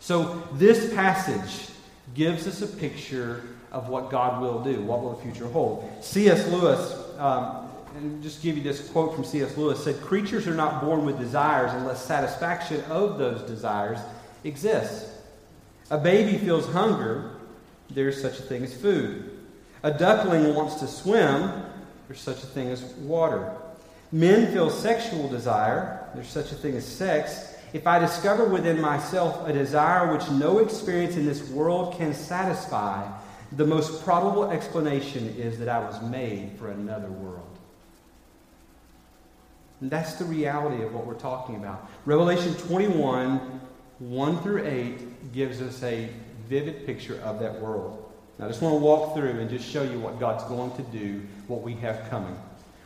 So, 0.00 0.42
this 0.54 0.92
passage 0.94 1.74
gives 2.14 2.46
us 2.46 2.62
a 2.62 2.66
picture 2.66 3.42
of 3.70 3.88
what 3.88 4.10
God 4.10 4.40
will 4.40 4.64
do. 4.64 4.80
What 4.82 5.02
will 5.02 5.14
the 5.14 5.22
future 5.22 5.46
hold? 5.46 5.88
C.S. 6.00 6.48
Lewis 6.48 6.99
um, 7.20 7.68
and 7.96 8.22
just 8.22 8.42
give 8.42 8.56
you 8.56 8.62
this 8.62 8.88
quote 8.88 9.14
from 9.14 9.24
C.S. 9.24 9.56
Lewis 9.56 9.82
said, 9.82 10.00
Creatures 10.00 10.46
are 10.46 10.54
not 10.54 10.82
born 10.82 11.04
with 11.04 11.18
desires 11.18 11.72
unless 11.74 12.04
satisfaction 12.04 12.82
of 12.84 13.18
those 13.18 13.42
desires 13.42 13.98
exists. 14.44 15.12
A 15.90 15.98
baby 15.98 16.38
feels 16.38 16.66
hunger, 16.72 17.32
there's 17.90 18.20
such 18.20 18.38
a 18.38 18.42
thing 18.42 18.62
as 18.62 18.74
food. 18.74 19.38
A 19.82 19.90
duckling 19.90 20.54
wants 20.54 20.76
to 20.76 20.86
swim, 20.86 21.64
there's 22.06 22.20
such 22.20 22.42
a 22.42 22.46
thing 22.46 22.68
as 22.68 22.82
water. 22.82 23.56
Men 24.12 24.52
feel 24.52 24.70
sexual 24.70 25.28
desire, 25.28 26.08
there's 26.14 26.28
such 26.28 26.52
a 26.52 26.54
thing 26.54 26.76
as 26.76 26.86
sex. 26.86 27.54
If 27.72 27.86
I 27.86 27.98
discover 27.98 28.44
within 28.44 28.80
myself 28.80 29.48
a 29.48 29.52
desire 29.52 30.12
which 30.12 30.28
no 30.30 30.58
experience 30.58 31.16
in 31.16 31.26
this 31.26 31.48
world 31.50 31.96
can 31.96 32.14
satisfy, 32.14 33.06
the 33.52 33.66
most 33.66 34.04
probable 34.04 34.50
explanation 34.50 35.34
is 35.36 35.58
that 35.58 35.68
I 35.68 35.78
was 35.78 36.00
made 36.02 36.52
for 36.58 36.70
another 36.70 37.08
world. 37.08 37.46
And 39.80 39.90
that's 39.90 40.14
the 40.14 40.24
reality 40.24 40.82
of 40.82 40.94
what 40.94 41.06
we're 41.06 41.14
talking 41.14 41.56
about. 41.56 41.88
Revelation 42.04 42.54
21, 42.54 43.38
1 43.98 44.42
through 44.42 44.66
8, 44.66 45.32
gives 45.32 45.60
us 45.62 45.82
a 45.82 46.10
vivid 46.48 46.86
picture 46.86 47.20
of 47.22 47.40
that 47.40 47.60
world. 47.60 48.12
Now, 48.38 48.46
I 48.46 48.48
just 48.48 48.62
want 48.62 48.74
to 48.74 48.78
walk 48.78 49.14
through 49.14 49.40
and 49.40 49.50
just 49.50 49.68
show 49.68 49.82
you 49.82 49.98
what 49.98 50.18
God's 50.20 50.44
going 50.44 50.72
to 50.72 50.82
do, 50.82 51.22
what 51.46 51.62
we 51.62 51.74
have 51.74 52.08
coming. 52.10 52.36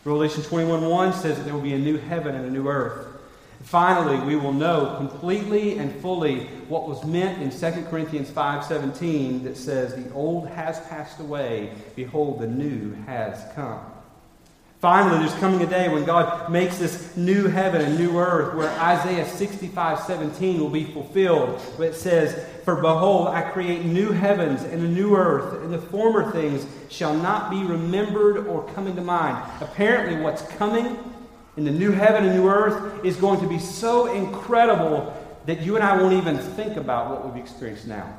Revelation 0.05 0.43
21 0.43 0.85
1 0.85 1.13
says 1.15 1.37
that 1.37 1.45
there 1.45 1.55
will 1.55 1.61
be 1.61 1.75
a 1.75 1.79
new 1.79 1.97
heaven 1.97 2.35
and 2.35 2.47
a 2.47 2.51
new 2.51 2.69
earth. 2.69 3.14
Finally, 3.65 4.19
we 4.27 4.37
will 4.37 4.53
know 4.53 4.95
completely 4.99 5.79
and 5.79 5.91
fully 6.03 6.45
what 6.69 6.87
was 6.87 7.03
meant 7.05 7.41
in 7.41 7.51
2 7.51 7.87
Corinthians 7.89 8.31
5:17 8.31 9.43
that 9.45 9.57
says 9.57 9.95
the 9.95 10.13
old 10.13 10.47
has 10.49 10.79
passed 10.81 11.19
away, 11.19 11.73
behold 11.97 12.41
the 12.41 12.47
new 12.47 12.93
has 13.07 13.43
come. 13.55 13.81
Finally, 14.81 15.21
there's 15.21 15.41
coming 15.41 15.63
a 15.63 15.67
day 15.67 15.89
when 15.89 16.05
God 16.05 16.53
makes 16.53 16.77
this 16.77 17.17
new 17.17 17.49
heaven 17.49 17.81
and 17.81 17.99
new 17.99 18.19
earth 18.19 18.55
where 18.55 18.69
Isaiah 18.79 19.27
65 19.27 20.01
17 20.01 20.61
will 20.61 20.69
be 20.69 20.85
fulfilled. 20.85 21.59
Where 21.79 21.89
it 21.89 21.95
says, 21.95 22.47
For 22.67 22.77
behold, 22.77 23.29
I 23.29 23.41
create 23.41 23.87
new 23.87 24.13
heavens 24.13 24.63
and 24.63 24.83
a 24.83 24.89
new 24.89 25.17
earth, 25.17 25.63
and 25.63 25.73
the 25.73 25.79
former 25.79 26.31
things 26.33 26.67
shall 26.91 27.15
not 27.15 27.51
be 27.51 27.65
remembered 27.65 28.47
or 28.47 28.69
come 28.75 28.87
into 28.87 29.01
mind. 29.01 29.43
Apparently, 29.63 30.21
what's 30.21 30.43
coming 30.59 31.14
in 31.57 31.65
the 31.65 31.71
new 31.71 31.93
heaven 31.93 32.25
and 32.25 32.37
new 32.37 32.49
earth 32.49 33.05
is 33.05 33.17
going 33.17 33.41
to 33.41 33.49
be 33.49 33.59
so 33.59 34.13
incredible 34.13 35.15
that 35.47 35.61
you 35.61 35.77
and 35.77 35.85
I 35.85 36.01
won't 36.01 36.15
even 36.15 36.39
think 36.39 36.77
about 36.77 37.11
what 37.11 37.27
we've 37.27 37.43
experienced 37.43 37.87
now. 37.87 38.19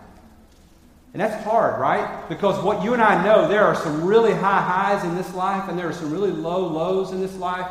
And 1.14 1.22
that's 1.22 1.44
hard, 1.46 1.80
right? 1.80 2.28
Because 2.28 2.62
what 2.62 2.84
you 2.84 2.94
and 2.94 3.02
I 3.02 3.24
know, 3.24 3.48
there 3.48 3.64
are 3.64 3.76
some 3.76 4.04
really 4.04 4.34
high 4.34 4.62
highs 4.62 5.04
in 5.06 5.16
this 5.16 5.34
life 5.34 5.70
and 5.70 5.80
there 5.80 5.88
are 5.88 5.94
some 5.94 6.12
really 6.12 6.32
low 6.32 6.68
lows 6.68 7.12
in 7.12 7.22
this 7.22 7.36
life. 7.38 7.68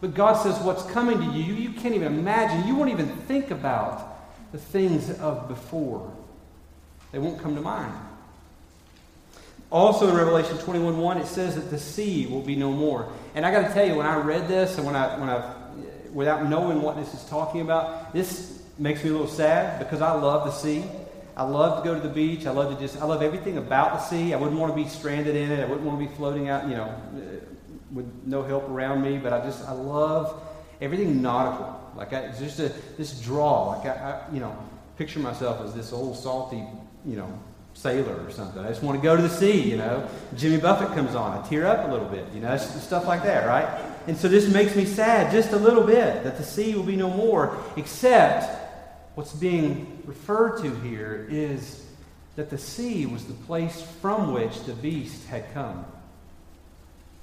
But 0.00 0.14
God 0.14 0.34
says 0.34 0.58
what's 0.60 0.82
coming 0.84 1.18
to 1.18 1.26
you, 1.26 1.54
you 1.54 1.72
can't 1.72 1.94
even 1.94 2.18
imagine. 2.18 2.66
You 2.66 2.74
won't 2.74 2.90
even 2.90 3.08
think 3.08 3.50
about 3.50 4.18
the 4.52 4.58
things 4.58 5.10
of 5.20 5.46
before. 5.46 6.10
They 7.12 7.18
won't 7.18 7.40
come 7.42 7.54
to 7.54 7.60
mind. 7.60 7.92
Also 9.70 10.08
in 10.08 10.16
Revelation 10.16 10.56
21:1 10.56 11.20
it 11.20 11.26
says 11.26 11.54
that 11.54 11.70
the 11.70 11.78
sea 11.78 12.26
will 12.26 12.40
be 12.40 12.56
no 12.56 12.72
more. 12.72 13.08
And 13.34 13.46
I 13.46 13.50
got 13.52 13.68
to 13.68 13.72
tell 13.72 13.86
you 13.86 13.94
when 13.94 14.06
I 14.06 14.16
read 14.16 14.48
this 14.48 14.76
and 14.76 14.86
when 14.86 14.96
I 14.96 15.18
when 15.18 15.28
I 15.28 15.54
without 16.12 16.48
knowing 16.48 16.82
what 16.82 16.96
this 16.96 17.14
is 17.14 17.24
talking 17.28 17.60
about, 17.60 18.12
this 18.12 18.62
makes 18.78 19.04
me 19.04 19.10
a 19.10 19.12
little 19.12 19.28
sad 19.28 19.78
because 19.78 20.00
I 20.00 20.12
love 20.12 20.44
the 20.44 20.52
sea. 20.52 20.84
I 21.36 21.44
love 21.44 21.82
to 21.82 21.88
go 21.88 21.94
to 21.94 22.00
the 22.00 22.12
beach. 22.12 22.46
I 22.46 22.50
love 22.50 22.74
to 22.74 22.80
just, 22.80 23.00
I 23.00 23.04
love 23.04 23.22
everything 23.22 23.56
about 23.56 23.92
the 23.92 24.00
sea. 24.00 24.34
I 24.34 24.36
wouldn't 24.36 24.58
want 24.58 24.76
to 24.76 24.82
be 24.82 24.88
stranded 24.88 25.36
in 25.36 25.50
it. 25.50 25.60
I 25.60 25.64
wouldn't 25.64 25.86
want 25.86 26.00
to 26.00 26.06
be 26.06 26.14
floating 26.14 26.48
out, 26.48 26.68
you 26.68 26.74
know, 26.74 26.84
uh, 26.84 27.20
with 27.92 28.10
no 28.26 28.42
help 28.42 28.68
around 28.68 29.02
me. 29.02 29.16
But 29.16 29.32
I 29.32 29.40
just, 29.40 29.66
I 29.66 29.72
love 29.72 30.42
everything 30.80 31.22
nautical. 31.22 31.92
Like, 31.96 32.12
I, 32.12 32.20
it's 32.20 32.40
just 32.40 32.58
a, 32.58 32.72
this 32.98 33.20
draw. 33.20 33.70
Like, 33.70 33.86
I, 33.86 34.20
I, 34.28 34.34
you 34.34 34.40
know, 34.40 34.56
picture 34.96 35.20
myself 35.20 35.64
as 35.64 35.72
this 35.72 35.92
old 35.92 36.16
salty, 36.16 36.62
you 37.06 37.16
know, 37.16 37.38
sailor 37.80 38.24
or 38.24 38.30
something. 38.30 38.62
I 38.62 38.68
just 38.68 38.82
want 38.82 38.98
to 38.98 39.02
go 39.02 39.16
to 39.16 39.22
the 39.22 39.28
sea, 39.28 39.70
you 39.70 39.76
know. 39.76 40.08
Jimmy 40.36 40.58
Buffett 40.58 40.94
comes 40.94 41.14
on. 41.14 41.38
I 41.38 41.46
tear 41.48 41.66
up 41.66 41.88
a 41.88 41.90
little 41.90 42.08
bit, 42.08 42.26
you 42.34 42.40
know, 42.40 42.56
stuff 42.56 43.06
like 43.06 43.22
that, 43.22 43.46
right? 43.46 43.68
And 44.06 44.16
so 44.16 44.28
this 44.28 44.48
makes 44.48 44.74
me 44.76 44.84
sad 44.84 45.30
just 45.32 45.52
a 45.52 45.56
little 45.56 45.84
bit 45.84 46.24
that 46.24 46.36
the 46.36 46.44
sea 46.44 46.74
will 46.74 46.82
be 46.82 46.96
no 46.96 47.10
more, 47.10 47.56
except 47.76 48.60
What's 49.14 49.32
being 49.32 50.02
referred 50.06 50.62
to 50.62 50.74
here 50.76 51.26
is 51.28 51.84
that 52.36 52.48
the 52.48 52.58
sea 52.58 53.06
was 53.06 53.24
the 53.26 53.34
place 53.34 53.82
from 54.00 54.32
which 54.32 54.62
the 54.64 54.72
beast 54.72 55.26
had 55.26 55.52
come. 55.52 55.84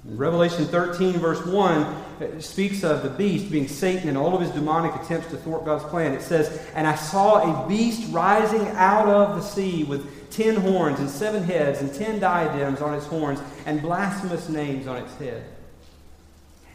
Revelation 0.04 0.64
13, 0.66 1.14
verse 1.14 1.44
1, 1.44 2.40
speaks 2.40 2.84
of 2.84 3.02
the 3.02 3.10
beast 3.10 3.50
being 3.50 3.66
Satan 3.66 4.08
and 4.08 4.16
all 4.16 4.34
of 4.34 4.40
his 4.40 4.50
demonic 4.50 4.94
attempts 4.94 5.28
to 5.30 5.36
thwart 5.38 5.64
God's 5.64 5.82
plan. 5.84 6.12
It 6.12 6.22
says, 6.22 6.64
And 6.74 6.86
I 6.86 6.94
saw 6.94 7.64
a 7.64 7.68
beast 7.68 8.12
rising 8.12 8.66
out 8.68 9.08
of 9.08 9.36
the 9.36 9.42
sea 9.42 9.82
with 9.82 10.06
ten 10.30 10.56
horns 10.56 11.00
and 11.00 11.08
seven 11.08 11.42
heads 11.42 11.80
and 11.80 11.92
ten 11.94 12.18
diadems 12.18 12.80
on 12.80 12.94
its 12.94 13.06
horns 13.06 13.40
and 13.66 13.82
blasphemous 13.82 14.48
names 14.48 14.86
on 14.86 14.96
its 14.96 15.14
head. 15.16 15.44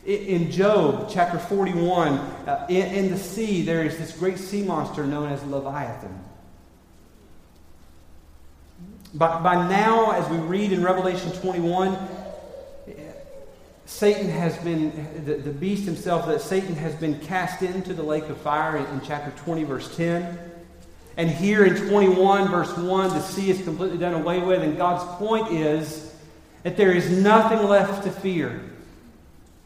In 0.05 0.51
Job 0.51 1.09
chapter 1.09 1.39
41, 1.39 2.13
uh, 2.13 2.65
in, 2.67 3.05
in 3.05 3.11
the 3.11 3.17
sea, 3.17 3.61
there 3.61 3.83
is 3.85 3.97
this 3.97 4.11
great 4.17 4.37
sea 4.37 4.61
monster 4.61 5.05
known 5.05 5.31
as 5.31 5.41
Leviathan. 5.45 6.23
By, 9.13 9.39
by 9.41 9.69
now, 9.69 10.11
as 10.11 10.27
we 10.29 10.37
read 10.37 10.73
in 10.73 10.83
Revelation 10.83 11.31
21, 11.31 11.97
Satan 13.85 14.27
has 14.27 14.57
been, 14.57 15.23
the, 15.23 15.35
the 15.35 15.51
beast 15.51 15.85
himself, 15.85 16.25
that 16.27 16.41
Satan 16.41 16.75
has 16.75 16.95
been 16.95 17.19
cast 17.19 17.61
into 17.61 17.93
the 17.93 18.03
lake 18.03 18.25
of 18.25 18.37
fire 18.37 18.77
in, 18.77 18.85
in 18.87 19.01
chapter 19.01 19.31
20, 19.43 19.63
verse 19.63 19.95
10. 19.95 20.52
And 21.17 21.29
here 21.29 21.65
in 21.65 21.75
21, 21.75 22.49
verse 22.49 22.75
1, 22.75 23.09
the 23.09 23.21
sea 23.21 23.51
is 23.51 23.61
completely 23.61 23.97
done 23.97 24.13
away 24.13 24.39
with, 24.39 24.63
and 24.63 24.75
God's 24.75 25.03
point 25.17 25.51
is 25.51 26.13
that 26.63 26.75
there 26.75 26.91
is 26.91 27.09
nothing 27.09 27.67
left 27.67 28.03
to 28.05 28.11
fear. 28.11 28.61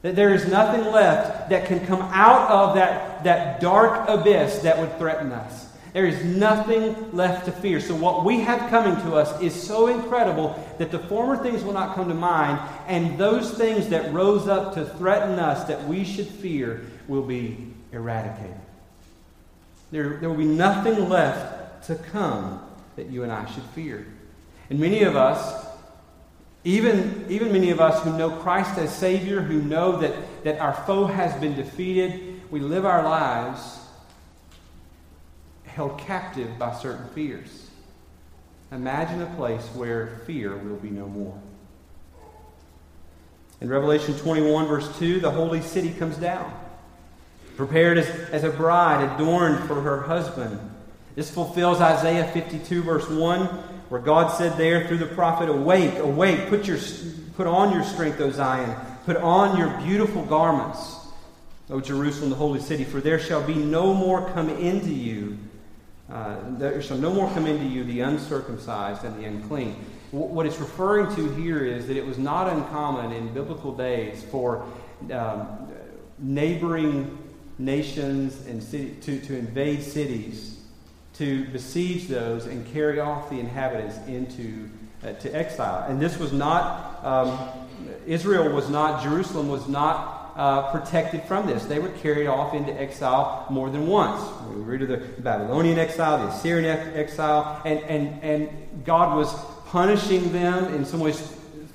That 0.02 0.16
there 0.16 0.34
is 0.34 0.48
nothing 0.48 0.92
left 0.92 1.50
that 1.50 1.68
can 1.68 1.86
come 1.86 2.02
out 2.02 2.50
of 2.52 2.76
that, 2.76 3.24
that 3.24 3.62
dark 3.62 4.08
abyss 4.10 4.60
that 4.60 4.78
would 4.78 4.98
threaten 4.98 5.32
us. 5.32 5.68
There 5.94 6.06
is 6.06 6.24
nothing 6.24 7.16
left 7.16 7.46
to 7.46 7.52
fear. 7.52 7.80
So, 7.80 7.96
what 7.96 8.24
we 8.24 8.42
have 8.42 8.70
coming 8.70 8.96
to 9.04 9.16
us 9.16 9.42
is 9.42 9.54
so 9.56 9.88
incredible 9.88 10.64
that 10.78 10.92
the 10.92 11.00
former 11.00 11.42
things 11.42 11.64
will 11.64 11.74
not 11.74 11.96
come 11.96 12.08
to 12.10 12.14
mind, 12.14 12.60
and 12.88 13.18
those 13.18 13.52
things 13.52 13.88
that 13.90 14.14
rose 14.14 14.48
up 14.48 14.76
to 14.76 14.86
threaten 14.86 15.40
us 15.40 15.64
that 15.64 15.88
we 15.88 16.04
should 16.04 16.28
fear 16.28 16.86
will 17.08 17.24
be 17.24 17.74
eradicated. 17.92 18.67
There, 19.92 20.18
there 20.18 20.30
will 20.30 20.38
be 20.38 20.46
nothing 20.46 21.10
left 21.10 21.86
to 21.88 21.96
come 21.96 22.62
that 22.96 23.10
you 23.10 23.24
and 23.24 23.32
I 23.32 23.46
should 23.52 23.64
fear. 23.64 24.06
And 24.70 24.80
many 24.80 25.04
of 25.04 25.16
us 25.16 25.68
even, 26.68 27.26
even 27.30 27.54
many 27.54 27.70
of 27.70 27.80
us 27.80 28.04
who 28.04 28.18
know 28.18 28.30
Christ 28.30 28.78
as 28.78 28.94
Savior, 28.94 29.40
who 29.40 29.62
know 29.62 30.02
that, 30.02 30.44
that 30.44 30.60
our 30.60 30.74
foe 30.74 31.06
has 31.06 31.34
been 31.40 31.56
defeated, 31.56 32.42
we 32.52 32.60
live 32.60 32.86
our 32.86 33.04
lives 33.04 33.80
held 35.66 35.98
captive 35.98 36.60
by 36.60 36.74
certain 36.74 37.08
fears. 37.10 37.70
Imagine 38.74 39.22
a 39.22 39.34
place 39.38 39.66
where 39.76 40.20
fear 40.26 40.58
will 40.58 40.76
be 40.76 40.90
no 40.90 41.08
more. 41.08 41.40
In 43.62 43.70
Revelation 43.70 44.18
21, 44.18 44.68
verse 44.68 45.00
2, 45.00 45.22
the 45.22 45.32
holy 45.32 45.62
city 45.62 45.92
comes 45.92 46.18
down, 46.18 46.54
prepared 47.58 47.98
as, 47.98 48.08
as 48.30 48.44
a 48.44 48.50
bride 48.50 49.04
adorned 49.16 49.68
for 49.68 49.82
her 49.82 50.04
husband. 50.04 50.60
This 51.16 51.30
fulfills 51.30 51.82
Isaiah 51.82 52.32
52, 52.32 52.84
verse 52.84 53.10
1 53.10 53.76
where 53.90 54.02
God 54.02 54.30
said 54.30 54.58
there 54.58 54.86
through 54.88 54.98
the 54.98 55.06
prophet, 55.06 55.50
Awake, 55.50 55.98
awake, 56.00 56.50
put, 56.50 56.68
your, 56.68 56.78
put 57.36 57.48
on 57.48 57.74
your 57.74 57.84
strength, 57.84 58.20
O 58.20 58.32
Zion, 58.32 58.76
put 59.06 59.18
on 59.18 59.58
your 59.58 59.70
beautiful 59.82 60.24
garments, 60.26 60.98
O 61.70 61.80
Jerusalem, 61.80 62.30
the 62.30 62.36
holy 62.36 62.60
city, 62.60 62.84
for 62.84 63.00
there 63.00 63.20
shall 63.20 63.46
be 63.46 63.56
no 63.56 63.94
more 63.94 64.30
come 64.32 64.50
into 64.50 64.94
you. 64.94 65.38
Uh, 66.12 66.38
there 66.58 66.82
shall 66.82 66.98
no 66.98 67.14
more 67.14 67.30
come 67.34 67.48
into 67.48 67.66
you 67.66 67.84
the 67.84 68.02
uncircumcised 68.02 69.04
and 69.04 69.18
the 69.22 69.26
unclean. 69.26 69.74
What 70.12 70.46
it's 70.46 70.58
referring 70.58 71.14
to 71.16 71.30
here 71.36 71.66
is 71.66 71.88
that 71.88 71.98
it 71.98 72.06
was 72.06 72.18
not 72.18 72.48
uncommon 72.48 73.12
in 73.12 73.34
biblical 73.34 73.76
days 73.76 74.24
for 74.32 74.66
um, 75.12 75.70
neighboring 76.18 77.18
nations 77.60 78.46
and 78.48 78.62
city, 78.62 78.96
to, 79.02 79.20
to 79.20 79.38
invade 79.38 79.82
cities 79.82 80.58
to 81.18 81.46
besiege 81.46 82.08
those 82.08 82.46
and 82.46 82.66
carry 82.74 83.00
off 83.00 83.30
the 83.30 83.40
inhabitants 83.40 83.98
into 84.08 84.70
uh, 85.04 85.14
to 85.14 85.36
exile. 85.36 85.86
And 85.90 86.00
this 86.02 86.18
was 86.18 86.32
not 86.32 87.04
um, 87.04 87.38
Israel 88.06 88.54
was 88.54 88.70
not 88.70 89.04
Jerusalem 89.04 89.50
was 89.50 89.68
not 89.68 90.34
uh, 90.36 90.72
protected 90.72 91.24
from 91.24 91.48
this. 91.48 91.66
They 91.66 91.80
were 91.80 91.90
carried 91.90 92.28
off 92.28 92.54
into 92.54 92.72
exile 92.80 93.48
more 93.50 93.70
than 93.70 93.88
once. 93.88 94.22
We 94.50 94.62
read 94.62 94.84
of 94.84 94.90
the 94.90 94.98
Babylonian 94.98 95.80
exile, 95.80 96.20
the 96.20 96.28
Assyrian 96.28 96.66
exile, 96.66 97.62
and, 97.66 97.80
and, 97.80 98.24
and 98.24 98.50
God 98.86 99.18
was 99.18 99.34
punishing 99.66 100.32
them 100.32 100.74
in 100.76 100.86
some 100.86 101.00
ways 101.00 101.20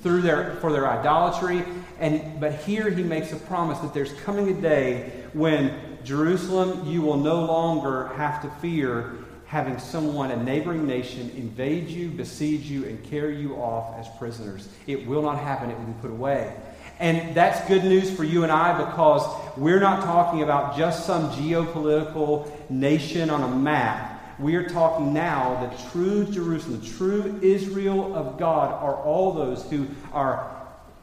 through 0.01 0.21
their 0.21 0.55
for 0.55 0.71
their 0.71 0.87
idolatry. 0.87 1.65
And 1.99 2.39
but 2.39 2.55
here 2.55 2.89
he 2.89 3.03
makes 3.03 3.33
a 3.33 3.35
promise 3.35 3.79
that 3.79 3.93
there's 3.93 4.13
coming 4.21 4.49
a 4.49 4.61
day 4.61 5.22
when 5.33 5.73
Jerusalem 6.03 6.85
you 6.85 7.01
will 7.01 7.17
no 7.17 7.45
longer 7.45 8.07
have 8.15 8.41
to 8.41 8.49
fear 8.61 9.17
having 9.45 9.77
someone, 9.77 10.31
a 10.31 10.43
neighboring 10.43 10.87
nation, 10.87 11.29
invade 11.35 11.87
you, 11.87 12.09
besiege 12.09 12.63
you, 12.63 12.85
and 12.85 13.03
carry 13.03 13.39
you 13.39 13.53
off 13.55 13.95
as 13.99 14.07
prisoners. 14.17 14.67
It 14.87 15.05
will 15.05 15.21
not 15.21 15.37
happen, 15.37 15.69
it 15.69 15.77
will 15.77 15.85
be 15.85 16.01
put 16.01 16.09
away. 16.09 16.55
And 16.99 17.35
that's 17.35 17.67
good 17.67 17.83
news 17.83 18.09
for 18.09 18.23
you 18.23 18.43
and 18.43 18.51
I 18.51 18.77
because 18.77 19.21
we're 19.57 19.79
not 19.79 20.03
talking 20.03 20.41
about 20.41 20.75
just 20.75 21.05
some 21.05 21.29
geopolitical 21.31 22.49
nation 22.71 23.29
on 23.29 23.43
a 23.43 23.55
map. 23.55 24.39
We 24.39 24.55
are 24.55 24.67
talking 24.67 25.13
now 25.13 25.69
the 25.69 25.89
true 25.91 26.25
Jerusalem, 26.25 26.81
the 26.81 26.87
true 26.87 27.39
Israel 27.43 28.15
of 28.15 28.39
God 28.39 28.71
are 28.71 28.95
all 28.95 29.33
those 29.33 29.69
who 29.69 29.87
are 30.11 30.49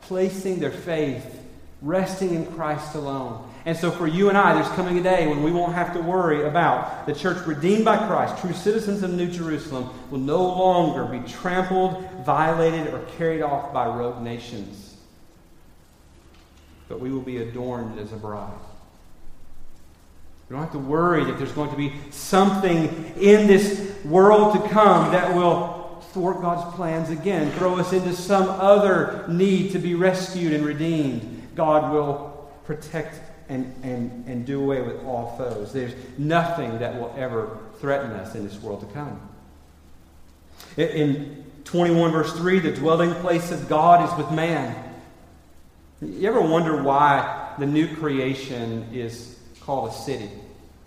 placing 0.01 0.59
their 0.59 0.73
faith, 0.73 1.40
resting 1.83 2.35
in 2.35 2.47
Christ 2.47 2.95
alone. 2.95 3.51
And 3.65 3.77
so 3.77 3.91
for 3.91 4.07
you 4.07 4.29
and 4.29 4.39
I, 4.39 4.55
there's 4.55 4.75
coming 4.75 4.99
a 4.99 5.03
day 5.03 5.27
when 5.27 5.43
we 5.43 5.51
won't 5.51 5.75
have 5.75 5.93
to 5.95 6.01
worry 6.01 6.45
about 6.45 7.07
the 7.07 7.15
church 7.15 7.47
redeemed 7.47 7.85
by 7.85 7.97
Christ, 8.07 8.41
true 8.41 8.53
citizens 8.53 9.03
of 9.03 9.13
New 9.13 9.31
Jerusalem, 9.31 9.91
will 10.11 10.19
no 10.19 10.43
longer 10.43 11.05
be 11.05 11.27
trampled, 11.29 12.03
violated, 12.25 12.93
or 12.93 13.01
carried 13.19 13.43
off 13.43 13.73
by 13.73 13.87
rogue 13.87 14.23
nations. 14.23 14.97
But 16.89 17.01
we 17.01 17.11
will 17.11 17.21
be 17.21 17.39
adorned 17.39 17.99
as 17.99 18.13
a 18.13 18.17
bride. 18.17 18.51
We 20.49 20.55
don't 20.57 20.63
have 20.65 20.73
to 20.73 20.79
worry 20.79 21.25
that 21.25 21.39
there's 21.39 21.53
going 21.53 21.71
to 21.71 21.77
be 21.77 21.93
something 22.11 23.15
in 23.17 23.47
this 23.47 23.95
world 24.05 24.55
to 24.55 24.69
come 24.69 25.13
that 25.13 25.35
will 25.35 26.03
thwart 26.13 26.41
God's 26.41 26.75
plans 26.75 27.11
again, 27.11 27.53
throw 27.53 27.79
us 27.79 27.93
into 27.93 28.15
some 28.15 28.49
other 28.49 29.25
need 29.29 29.73
to 29.73 29.79
be 29.79 29.95
rescued 29.95 30.53
and 30.53 30.65
redeemed. 30.65 31.40
God 31.55 31.93
will 31.93 32.51
protect 32.65 33.21
and, 33.49 33.75
and, 33.83 34.27
and 34.27 34.47
do 34.47 34.63
away 34.63 34.81
with 34.81 35.05
all 35.05 35.37
foes. 35.37 35.73
There's 35.73 35.93
nothing 36.17 36.79
that 36.79 36.95
will 36.95 37.13
ever 37.19 37.59
threaten 37.81 38.13
us 38.13 38.35
in 38.35 38.45
this 38.47 38.61
world 38.61 38.81
to 38.81 38.87
come. 38.95 39.21
In 40.77 41.45
21, 41.65 42.13
verse 42.13 42.33
3, 42.33 42.61
the 42.61 42.73
dwelling 42.73 43.13
place 43.15 43.51
of 43.51 43.69
God 43.69 44.09
is 44.09 44.17
with 44.17 44.31
man. 44.33 44.77
You 46.01 46.29
ever 46.29 46.41
wonder 46.41 46.83
why 46.83 47.55
the 47.59 47.67
new 47.67 47.95
creation 47.97 48.89
is 48.93 49.39
called 49.61 49.91
a 49.91 49.93
city? 49.93 50.31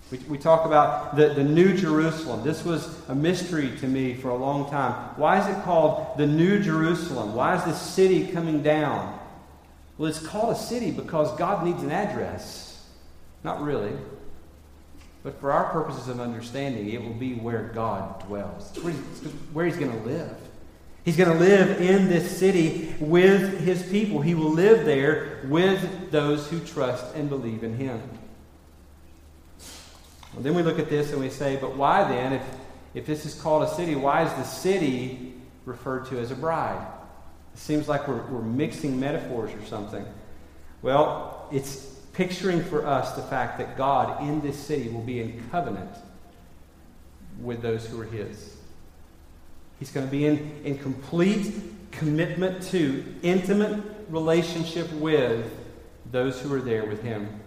We, 0.09 0.17
we 0.19 0.37
talk 0.37 0.65
about 0.65 1.15
the, 1.15 1.29
the 1.29 1.43
New 1.43 1.75
Jerusalem. 1.75 2.43
This 2.43 2.63
was 2.63 2.87
a 3.09 3.15
mystery 3.15 3.71
to 3.79 3.87
me 3.87 4.13
for 4.13 4.29
a 4.29 4.35
long 4.35 4.69
time. 4.69 4.93
Why 5.17 5.39
is 5.39 5.55
it 5.55 5.63
called 5.63 6.17
the 6.17 6.27
New 6.27 6.59
Jerusalem? 6.61 7.33
Why 7.33 7.55
is 7.57 7.63
this 7.65 7.81
city 7.81 8.27
coming 8.27 8.63
down? 8.63 9.19
Well, 9.97 10.09
it's 10.09 10.25
called 10.25 10.55
a 10.55 10.59
city 10.59 10.91
because 10.91 11.35
God 11.37 11.65
needs 11.65 11.83
an 11.83 11.91
address. 11.91 12.85
Not 13.43 13.61
really. 13.61 13.93
But 15.23 15.39
for 15.39 15.51
our 15.51 15.71
purposes 15.71 16.07
of 16.07 16.19
understanding, 16.19 16.89
it 16.89 17.01
will 17.01 17.13
be 17.13 17.35
where 17.35 17.71
God 17.73 18.25
dwells. 18.27 18.71
It's 18.71 18.83
where 18.83 18.93
he's, 18.93 19.31
where 19.53 19.65
he's 19.65 19.77
going 19.77 19.91
to 19.91 20.05
live. 20.05 20.35
He's 21.05 21.17
going 21.17 21.31
to 21.31 21.37
live 21.37 21.81
in 21.81 22.07
this 22.07 22.37
city 22.37 22.95
with 22.99 23.59
his 23.59 23.83
people. 23.83 24.21
He 24.21 24.35
will 24.35 24.51
live 24.51 24.85
there 24.85 25.41
with 25.45 26.11
those 26.11 26.49
who 26.49 26.59
trust 26.61 27.13
and 27.15 27.29
believe 27.29 27.63
in 27.63 27.75
him. 27.75 28.01
Well, 30.33 30.43
then 30.43 30.55
we 30.55 30.63
look 30.63 30.79
at 30.79 30.89
this 30.89 31.11
and 31.11 31.19
we 31.19 31.29
say, 31.29 31.57
but 31.57 31.75
why 31.75 32.03
then, 32.09 32.33
if, 32.33 32.43
if 32.93 33.05
this 33.05 33.25
is 33.25 33.39
called 33.39 33.63
a 33.63 33.73
city, 33.75 33.95
why 33.95 34.23
is 34.23 34.33
the 34.33 34.43
city 34.43 35.33
referred 35.65 36.05
to 36.07 36.19
as 36.19 36.31
a 36.31 36.35
bride? 36.35 36.85
It 37.53 37.59
seems 37.59 37.87
like 37.87 38.07
we're, 38.07 38.23
we're 38.27 38.41
mixing 38.41 38.99
metaphors 38.99 39.51
or 39.53 39.65
something. 39.65 40.05
Well, 40.81 41.47
it's 41.51 41.93
picturing 42.13 42.63
for 42.63 42.85
us 42.85 43.13
the 43.13 43.21
fact 43.23 43.57
that 43.57 43.77
God 43.77 44.21
in 44.23 44.41
this 44.41 44.57
city 44.57 44.89
will 44.89 45.01
be 45.01 45.19
in 45.19 45.43
covenant 45.49 45.89
with 47.41 47.61
those 47.61 47.85
who 47.87 47.99
are 48.01 48.05
His. 48.05 48.55
He's 49.79 49.91
going 49.91 50.05
to 50.05 50.11
be 50.11 50.25
in, 50.25 50.61
in 50.63 50.77
complete 50.77 51.53
commitment 51.91 52.63
to, 52.63 53.03
intimate 53.23 53.83
relationship 54.09 54.91
with 54.93 55.51
those 56.11 56.39
who 56.41 56.53
are 56.53 56.61
there 56.61 56.85
with 56.85 57.01
Him. 57.03 57.39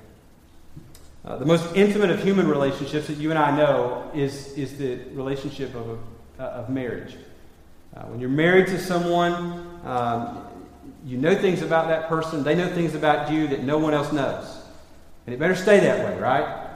Uh, 1.24 1.36
the 1.36 1.44
most 1.44 1.74
intimate 1.74 2.10
of 2.10 2.22
human 2.22 2.46
relationships 2.46 3.08
that 3.08 3.16
you 3.16 3.30
and 3.30 3.38
I 3.38 3.56
know 3.56 4.10
is, 4.14 4.52
is 4.52 4.78
the 4.78 4.96
relationship 5.12 5.74
of, 5.74 5.88
a, 5.90 6.42
uh, 6.42 6.46
of 6.48 6.70
marriage. 6.70 7.16
Uh, 7.96 8.02
when 8.02 8.20
you're 8.20 8.28
married 8.28 8.66
to 8.68 8.78
someone, 8.78 9.65
um, 9.86 10.44
you 11.04 11.16
know 11.16 11.34
things 11.34 11.62
about 11.62 11.88
that 11.88 12.08
person, 12.08 12.42
they 12.42 12.54
know 12.54 12.68
things 12.68 12.94
about 12.94 13.30
you 13.30 13.46
that 13.48 13.62
no 13.62 13.78
one 13.78 13.94
else 13.94 14.12
knows. 14.12 14.62
And 15.26 15.34
it 15.34 15.38
better 15.38 15.54
stay 15.54 15.80
that 15.80 16.04
way, 16.04 16.20
right? 16.20 16.66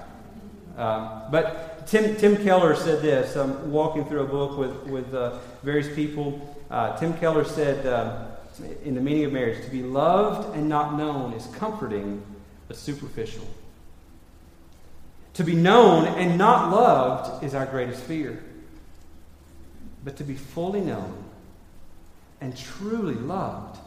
Um, 0.76 1.22
but 1.30 1.86
Tim, 1.86 2.16
Tim 2.16 2.36
Keller 2.36 2.76
said 2.76 3.02
this. 3.02 3.36
I'm 3.36 3.72
walking 3.72 4.04
through 4.04 4.22
a 4.22 4.26
book 4.26 4.56
with, 4.56 4.74
with 4.84 5.12
uh, 5.12 5.38
various 5.62 5.92
people. 5.94 6.56
Uh, 6.70 6.96
Tim 6.98 7.12
Keller 7.14 7.44
said, 7.44 7.84
um, 7.86 8.26
in 8.84 8.94
the 8.94 9.00
meaning 9.00 9.24
of 9.24 9.32
marriage, 9.32 9.64
to 9.64 9.70
be 9.70 9.82
loved 9.82 10.54
and 10.54 10.68
not 10.68 10.96
known 10.96 11.32
is 11.32 11.46
comforting 11.56 12.22
but 12.68 12.76
superficial. 12.76 13.46
To 15.34 15.44
be 15.44 15.54
known 15.54 16.06
and 16.06 16.38
not 16.38 16.70
loved 16.70 17.44
is 17.44 17.54
our 17.54 17.66
greatest 17.66 18.02
fear. 18.02 18.42
But 20.04 20.16
to 20.18 20.24
be 20.24 20.34
fully 20.34 20.80
known 20.80 21.29
and 22.40 22.56
truly 22.56 23.14
loved 23.14 23.78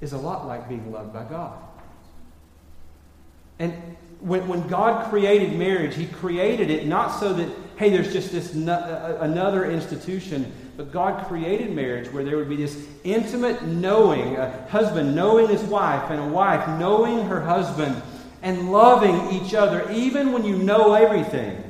is 0.00 0.12
a 0.12 0.18
lot 0.18 0.46
like 0.46 0.68
being 0.68 0.90
loved 0.90 1.12
by 1.12 1.24
God. 1.24 1.58
And 3.58 3.74
when, 4.20 4.48
when 4.48 4.66
God 4.68 5.10
created 5.10 5.52
marriage, 5.52 5.94
He 5.94 6.06
created 6.06 6.70
it 6.70 6.86
not 6.86 7.20
so 7.20 7.34
that, 7.34 7.48
hey, 7.76 7.90
there's 7.90 8.12
just 8.12 8.32
this 8.32 8.54
no, 8.54 8.72
uh, 8.72 8.76
uh, 9.20 9.24
another 9.24 9.70
institution, 9.70 10.50
but 10.76 10.92
God 10.92 11.26
created 11.26 11.74
marriage 11.74 12.10
where 12.12 12.24
there 12.24 12.38
would 12.38 12.48
be 12.48 12.56
this 12.56 12.86
intimate 13.04 13.62
knowing, 13.64 14.36
a 14.36 14.66
husband 14.68 15.14
knowing 15.14 15.48
his 15.48 15.62
wife, 15.62 16.10
and 16.10 16.20
a 16.20 16.28
wife 16.28 16.66
knowing 16.78 17.26
her 17.26 17.40
husband, 17.40 18.00
and 18.42 18.72
loving 18.72 19.30
each 19.32 19.52
other, 19.52 19.90
even 19.90 20.32
when 20.32 20.44
you 20.44 20.56
know 20.56 20.94
everything. 20.94 21.62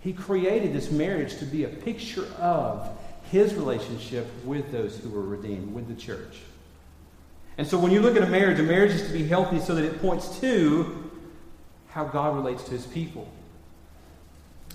He 0.00 0.12
created 0.12 0.72
this 0.72 0.90
marriage 0.90 1.38
to 1.38 1.44
be 1.44 1.62
a 1.62 1.68
picture 1.68 2.26
of 2.38 2.88
his 3.30 3.54
relationship 3.54 4.26
with 4.44 4.72
those 4.72 4.98
who 4.98 5.08
were 5.08 5.22
redeemed, 5.22 5.72
with 5.72 5.88
the 5.88 5.94
church. 5.94 6.38
And 7.58 7.66
so 7.66 7.78
when 7.78 7.92
you 7.92 8.00
look 8.00 8.16
at 8.16 8.22
a 8.22 8.26
marriage, 8.26 8.58
a 8.58 8.62
marriage 8.62 8.92
is 8.92 9.06
to 9.06 9.12
be 9.12 9.24
healthy 9.24 9.60
so 9.60 9.74
that 9.74 9.84
it 9.84 10.00
points 10.00 10.40
to 10.40 11.10
how 11.88 12.04
God 12.04 12.34
relates 12.36 12.64
to 12.64 12.70
his 12.70 12.86
people. 12.86 13.30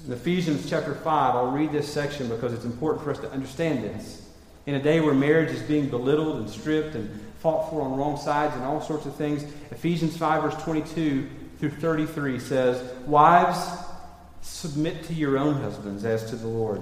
In 0.06 0.14
Ephesians 0.14 0.70
chapter 0.70 0.94
5, 0.94 1.36
I'll 1.36 1.52
read 1.52 1.72
this 1.72 1.92
section 1.92 2.30
because 2.30 2.54
it's 2.54 2.66
important 2.66 3.04
for 3.04 3.12
us 3.12 3.20
to 3.20 3.32
understand 3.32 3.84
this. 3.84 4.30
In 4.66 4.76
a 4.76 4.82
day 4.82 5.00
where 5.00 5.14
marriage 5.14 5.50
is 5.50 5.62
being 5.62 5.90
belittled 5.90 6.38
and 6.38 6.50
stripped 6.50 6.96
and 6.96 7.10
fought 7.40 7.70
for 7.70 7.82
on 7.82 7.98
wrong 7.98 8.18
sides 8.18 8.56
and 8.56 8.64
all 8.64 8.82
sorts 8.82 9.06
of 9.06 9.16
things, 9.16 9.44
Ephesians 9.72 10.16
5, 10.16 10.44
verse 10.44 10.64
22 10.64 11.30
through 11.60 11.72
33 11.72 12.40
says, 12.40 12.94
Wives, 13.06 13.58
submit 14.42 15.04
to 15.06 15.14
your 15.14 15.38
own 15.38 15.56
husbands 15.62 16.06
as 16.06 16.30
to 16.30 16.36
the 16.36 16.48
Lord. 16.48 16.82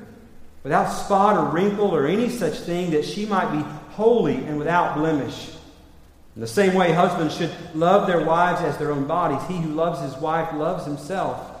without 0.63 0.91
spot 0.91 1.37
or 1.37 1.53
wrinkle 1.53 1.89
or 1.89 2.05
any 2.07 2.29
such 2.29 2.59
thing, 2.59 2.91
that 2.91 3.05
she 3.05 3.25
might 3.25 3.51
be 3.51 3.61
holy 3.91 4.35
and 4.35 4.57
without 4.57 4.95
blemish. 4.95 5.49
In 6.35 6.41
the 6.41 6.47
same 6.47 6.73
way, 6.73 6.93
husbands 6.93 7.35
should 7.35 7.51
love 7.75 8.07
their 8.07 8.23
wives 8.23 8.61
as 8.61 8.77
their 8.77 8.91
own 8.91 9.05
bodies. 9.05 9.45
He 9.49 9.57
who 9.57 9.73
loves 9.73 9.99
his 10.01 10.15
wife 10.21 10.53
loves 10.53 10.85
himself. 10.85 11.59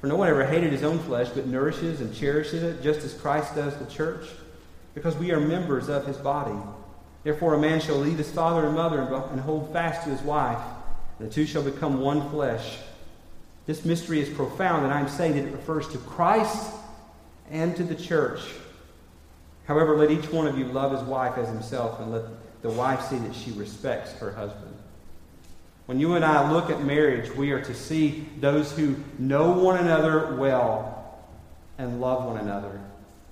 For 0.00 0.06
no 0.06 0.16
one 0.16 0.28
ever 0.28 0.46
hated 0.46 0.72
his 0.72 0.84
own 0.84 0.98
flesh, 1.00 1.28
but 1.30 1.46
nourishes 1.46 2.00
and 2.00 2.14
cherishes 2.14 2.62
it, 2.62 2.82
just 2.82 3.04
as 3.04 3.14
Christ 3.14 3.54
does 3.54 3.76
the 3.76 3.86
church, 3.86 4.26
because 4.94 5.16
we 5.16 5.32
are 5.32 5.40
members 5.40 5.88
of 5.88 6.06
his 6.06 6.16
body. 6.16 6.56
Therefore, 7.24 7.54
a 7.54 7.58
man 7.58 7.80
shall 7.80 7.96
leave 7.96 8.16
his 8.16 8.30
father 8.30 8.66
and 8.66 8.76
mother 8.76 9.00
and 9.00 9.40
hold 9.40 9.72
fast 9.72 10.04
to 10.04 10.10
his 10.10 10.22
wife, 10.22 10.62
and 11.18 11.28
the 11.28 11.34
two 11.34 11.46
shall 11.46 11.64
become 11.64 12.00
one 12.00 12.30
flesh. 12.30 12.78
This 13.66 13.84
mystery 13.84 14.20
is 14.20 14.28
profound, 14.30 14.84
and 14.84 14.94
I 14.94 15.00
am 15.00 15.08
saying 15.08 15.34
that 15.34 15.44
it 15.44 15.52
refers 15.52 15.88
to 15.88 15.98
Christ 15.98 16.72
and 17.50 17.76
to 17.76 17.84
the 17.84 17.94
church. 17.94 18.40
However, 19.66 19.96
let 19.96 20.10
each 20.10 20.30
one 20.32 20.46
of 20.46 20.58
you 20.58 20.64
love 20.66 20.92
his 20.92 21.02
wife 21.02 21.36
as 21.36 21.48
himself, 21.48 22.00
and 22.00 22.10
let 22.10 22.24
the 22.62 22.70
wife 22.70 23.02
see 23.02 23.18
that 23.18 23.34
she 23.34 23.52
respects 23.52 24.12
her 24.12 24.32
husband. 24.32 24.74
When 25.86 25.98
you 26.00 26.14
and 26.14 26.24
I 26.24 26.50
look 26.50 26.70
at 26.70 26.82
marriage, 26.82 27.34
we 27.34 27.52
are 27.52 27.62
to 27.62 27.74
see 27.74 28.26
those 28.40 28.76
who 28.76 28.96
know 29.18 29.52
one 29.52 29.78
another 29.78 30.36
well 30.36 31.18
and 31.78 32.00
love 32.00 32.24
one 32.24 32.38
another. 32.38 32.80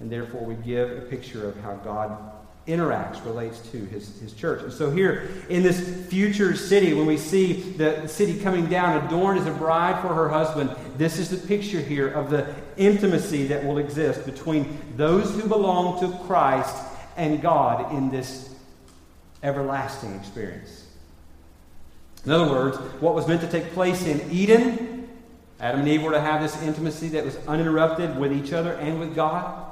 And 0.01 0.11
therefore, 0.11 0.43
we 0.43 0.55
give 0.55 0.91
a 0.91 1.01
picture 1.03 1.49
of 1.49 1.59
how 1.61 1.75
God 1.77 2.33
interacts, 2.67 3.25
relates 3.25 3.61
to 3.71 3.79
his, 3.87 4.19
his 4.21 4.33
church. 4.33 4.63
And 4.63 4.73
so, 4.73 4.91
here 4.91 5.29
in 5.49 5.63
this 5.63 6.07
future 6.07 6.57
city, 6.57 6.93
when 6.95 7.07
we 7.07 7.17
see 7.17 7.55
the 7.55 8.07
city 8.07 8.39
coming 8.41 8.67
down 8.67 9.07
adorned 9.07 9.41
as 9.41 9.47
a 9.47 9.53
bride 9.53 10.01
for 10.03 10.13
her 10.15 10.29
husband, 10.29 10.75
this 10.97 11.19
is 11.19 11.31
the 11.31 11.47
picture 11.47 11.81
here 11.81 12.09
of 12.09 12.31
the 12.31 12.55
intimacy 12.77 13.47
that 13.49 13.65
will 13.65 13.79
exist 13.79 14.25
between 14.25 14.79
those 14.97 15.35
who 15.35 15.49
belong 15.49 16.01
to 16.01 16.25
Christ 16.27 16.77
and 17.17 17.41
God 17.41 17.95
in 17.95 18.11
this 18.11 18.55
everlasting 19.43 20.15
experience. 20.15 20.87
In 22.25 22.33
other 22.33 22.51
words, 22.51 22.77
what 23.01 23.15
was 23.15 23.29
meant 23.29 23.41
to 23.43 23.49
take 23.49 23.73
place 23.73 24.05
in 24.05 24.31
Eden, 24.31 25.09
Adam 25.61 25.81
and 25.81 25.89
Eve 25.89 26.03
were 26.03 26.11
to 26.11 26.21
have 26.21 26.43
this 26.43 26.61
intimacy 26.62 27.09
that 27.11 27.25
was 27.25 27.37
uninterrupted 27.47 28.19
with 28.19 28.33
each 28.33 28.53
other 28.53 28.73
and 28.75 28.99
with 28.99 29.15
God. 29.15 29.62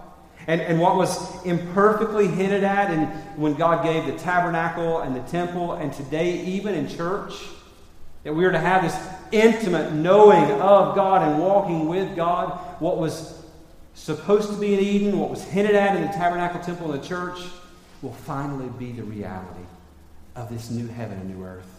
And, 0.47 0.61
and 0.61 0.81
what 0.81 0.97
was 0.97 1.45
imperfectly 1.45 2.29
hinted 2.29 2.65
at 2.65 2.91
in, 2.91 3.07
when 3.37 3.55
God 3.55 3.83
gave 3.83 4.07
the 4.07 4.17
tabernacle 4.19 5.01
and 5.01 5.17
the 5.17 5.23
temple, 5.23 5.73
and 5.73 5.93
today, 5.93 6.45
even 6.45 6.75
in 6.75 6.89
church, 6.89 7.33
that 8.25 8.35
we 8.35 8.45
are 8.45 8.53
to 8.53 8.59
have 8.59 8.83
this 8.83 8.97
intimate 9.31 9.93
knowing 9.93 10.51
of 10.61 10.95
God 10.95 11.29
and 11.29 11.41
walking 11.41 11.89
with 11.89 12.17
God. 12.17 12.59
What 12.81 12.99
was 12.99 13.43
supposed 13.95 14.51
to 14.51 14.57
be 14.57 14.75
in 14.75 14.81
Eden, 14.81 15.19
what 15.19 15.31
was 15.31 15.45
hinted 15.45 15.77
at 15.77 15.97
in 15.97 16.03
the 16.03 16.09
tabernacle, 16.09 16.61
temple, 16.61 16.91
and 16.91 17.03
the 17.03 17.07
church, 17.07 17.39
will 18.03 18.13
finally 18.13 18.69
be 18.79 18.93
the 18.93 19.03
reality 19.03 19.65
of 20.35 20.49
this 20.51 20.71
new 20.71 20.87
heaven 20.89 21.19
and 21.19 21.39
new 21.39 21.45
earth. 21.45 21.71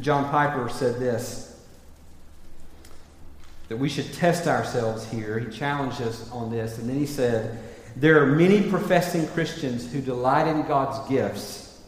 John 0.00 0.30
Piper 0.30 0.68
said 0.68 1.00
this 1.00 1.50
that 3.68 3.78
we 3.78 3.88
should 3.88 4.12
test 4.12 4.46
ourselves 4.46 5.10
here. 5.10 5.38
He 5.38 5.50
challenged 5.50 6.02
us 6.02 6.30
on 6.30 6.50
this, 6.50 6.78
and 6.78 6.88
then 6.88 6.98
he 6.98 7.06
said, 7.06 7.58
There 7.96 8.22
are 8.22 8.26
many 8.26 8.68
professing 8.68 9.26
Christians 9.28 9.90
who 9.90 10.02
delight 10.02 10.46
in 10.46 10.62
God's 10.66 11.08
gifts, 11.08 11.82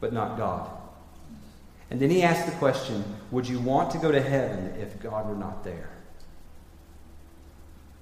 but 0.00 0.12
not 0.12 0.36
God. 0.36 0.75
And 1.90 2.00
then 2.00 2.10
he 2.10 2.22
asked 2.22 2.46
the 2.46 2.56
question 2.58 3.04
Would 3.30 3.48
you 3.48 3.60
want 3.60 3.90
to 3.92 3.98
go 3.98 4.10
to 4.10 4.20
heaven 4.20 4.74
if 4.80 4.98
God 5.00 5.28
were 5.28 5.36
not 5.36 5.64
there? 5.64 5.90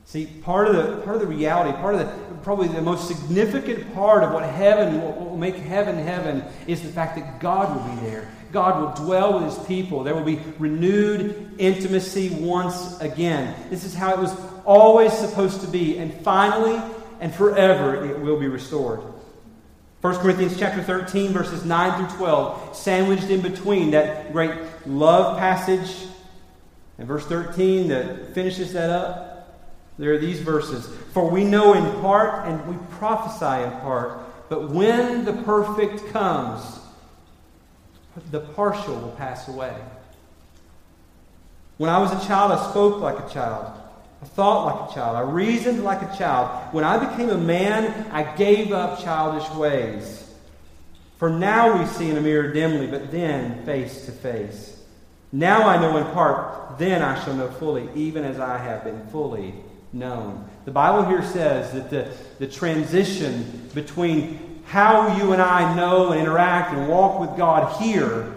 See, 0.07 0.27
part 0.27 0.69
of 0.69 0.77
the 0.77 1.03
part 1.03 1.17
of 1.17 1.23
the 1.23 1.27
reality, 1.27 1.73
part 1.79 1.95
of 1.95 2.01
the 2.01 2.35
probably 2.43 2.69
the 2.69 2.83
most 2.83 3.09
significant 3.09 3.95
part 3.95 4.23
of 4.23 4.33
what 4.33 4.45
heaven 4.45 5.01
what 5.01 5.19
will 5.19 5.37
make 5.37 5.57
heaven 5.57 5.97
heaven 5.97 6.45
is 6.67 6.83
the 6.83 6.91
fact 6.91 7.17
that 7.17 7.41
God 7.41 7.75
will 7.75 7.95
be 7.95 8.01
there. 8.11 8.31
God 8.53 8.81
will 8.81 9.07
dwell 9.07 9.41
with 9.41 9.57
his 9.57 9.67
people. 9.67 10.05
There 10.05 10.15
will 10.15 10.23
be 10.23 10.41
renewed 10.59 11.55
intimacy 11.59 12.31
once 12.31 13.01
again. 13.01 13.55
This 13.71 13.85
is 13.85 13.95
how 13.95 14.13
it 14.13 14.19
was 14.19 14.33
always 14.65 15.13
supposed 15.13 15.61
to 15.63 15.67
be, 15.67 15.99
and 15.99 16.15
finally 16.23 16.81
and 17.21 17.35
forever 17.35 18.05
it 18.05 18.21
will 18.21 18.39
be 18.39 18.49
restored. 18.49 19.01
1 20.05 20.17
Corinthians 20.17 20.59
chapter 20.59 20.83
13 20.83 21.33
verses 21.33 21.65
9 21.65 22.07
through 22.07 22.19
12, 22.19 22.77
sandwiched 22.77 23.31
in 23.31 23.41
between 23.41 23.91
that 23.93 24.35
great 24.35 24.53
love 24.87 25.39
passage 25.39 26.11
and 26.99 27.09
verse 27.09 27.25
13 27.25 27.89
that 27.89 28.35
finishes 28.35 28.75
that 28.75 28.91
up. 28.91 29.57
There 29.97 30.13
are 30.13 30.19
these 30.19 30.41
verses 30.41 30.87
For 31.15 31.31
we 31.31 31.43
know 31.43 31.73
in 31.73 32.03
part 32.03 32.47
and 32.47 32.67
we 32.69 32.77
prophesy 32.99 33.65
in 33.65 33.71
part, 33.81 34.21
but 34.51 34.69
when 34.69 35.25
the 35.25 35.33
perfect 35.33 36.13
comes, 36.13 36.81
the 38.31 38.41
partial 38.41 38.97
will 38.97 39.13
pass 39.13 39.49
away. 39.49 39.75
When 41.79 41.89
I 41.89 41.97
was 41.97 42.13
a 42.13 42.27
child, 42.29 42.53
I 42.53 42.69
spoke 42.69 43.01
like 43.01 43.19
a 43.19 43.33
child. 43.33 43.73
I 44.25 44.27
thought 44.27 44.65
like 44.65 44.91
a 44.91 44.95
child. 44.95 45.17
I 45.17 45.21
reasoned 45.21 45.85
like 45.85 46.01
a 46.01 46.17
child. 46.17 46.73
When 46.73 46.83
I 46.83 46.97
became 46.97 47.29
a 47.29 47.37
man, 47.37 48.11
I 48.11 48.23
gave 48.37 48.73
up 48.73 49.05
childish 49.05 49.47
ways. 49.51 50.33
For 51.19 51.29
now 51.29 51.79
we 51.79 51.85
see 51.85 52.09
in 52.09 52.17
a 52.17 52.23
mirror 52.23 52.51
dimly, 52.51 52.87
but 52.87 53.11
then 53.11 53.63
face 53.67 54.07
to 54.07 54.13
face. 54.13 54.81
Now 55.31 55.69
I 55.69 55.79
know 55.79 55.99
in 55.99 56.05
part, 56.15 56.79
then 56.79 57.03
I 57.03 57.23
shall 57.23 57.35
know 57.35 57.51
fully, 57.51 57.87
even 57.95 58.25
as 58.25 58.41
I 58.41 58.57
have 58.57 58.83
been 58.83 59.07
fully 59.09 59.53
known. 59.93 60.49
The 60.65 60.71
Bible 60.71 61.05
here 61.07 61.23
says 61.23 61.75
that 61.75 61.91
the, 61.91 62.11
the 62.39 62.51
transition 62.51 63.69
between 63.75 64.63
how 64.65 65.19
you 65.19 65.35
and 65.35 65.43
I 65.43 65.77
know 65.77 66.13
and 66.13 66.21
interact 66.21 66.73
and 66.73 66.89
walk 66.89 67.21
with 67.21 67.37
God 67.37 67.79
here 67.83 68.33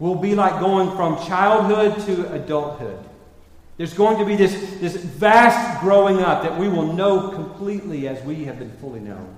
will 0.00 0.16
be 0.16 0.34
like 0.34 0.58
going 0.58 0.90
from 0.96 1.24
childhood 1.24 2.04
to 2.06 2.32
adulthood. 2.32 2.98
There's 3.76 3.94
going 3.94 4.18
to 4.18 4.24
be 4.24 4.36
this, 4.36 4.52
this 4.80 4.96
vast 4.96 5.80
growing 5.80 6.20
up 6.20 6.42
that 6.42 6.58
we 6.58 6.68
will 6.68 6.92
know 6.92 7.30
completely 7.30 8.06
as 8.06 8.22
we 8.22 8.44
have 8.44 8.58
been 8.58 8.70
fully 8.78 9.00
known. 9.00 9.34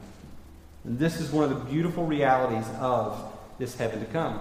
And 0.85 0.99
this 0.99 1.20
is 1.20 1.31
one 1.31 1.44
of 1.44 1.51
the 1.51 1.70
beautiful 1.70 2.05
realities 2.05 2.66
of 2.79 3.33
this 3.59 3.75
heaven 3.77 4.01
to 4.01 4.07
come. 4.07 4.40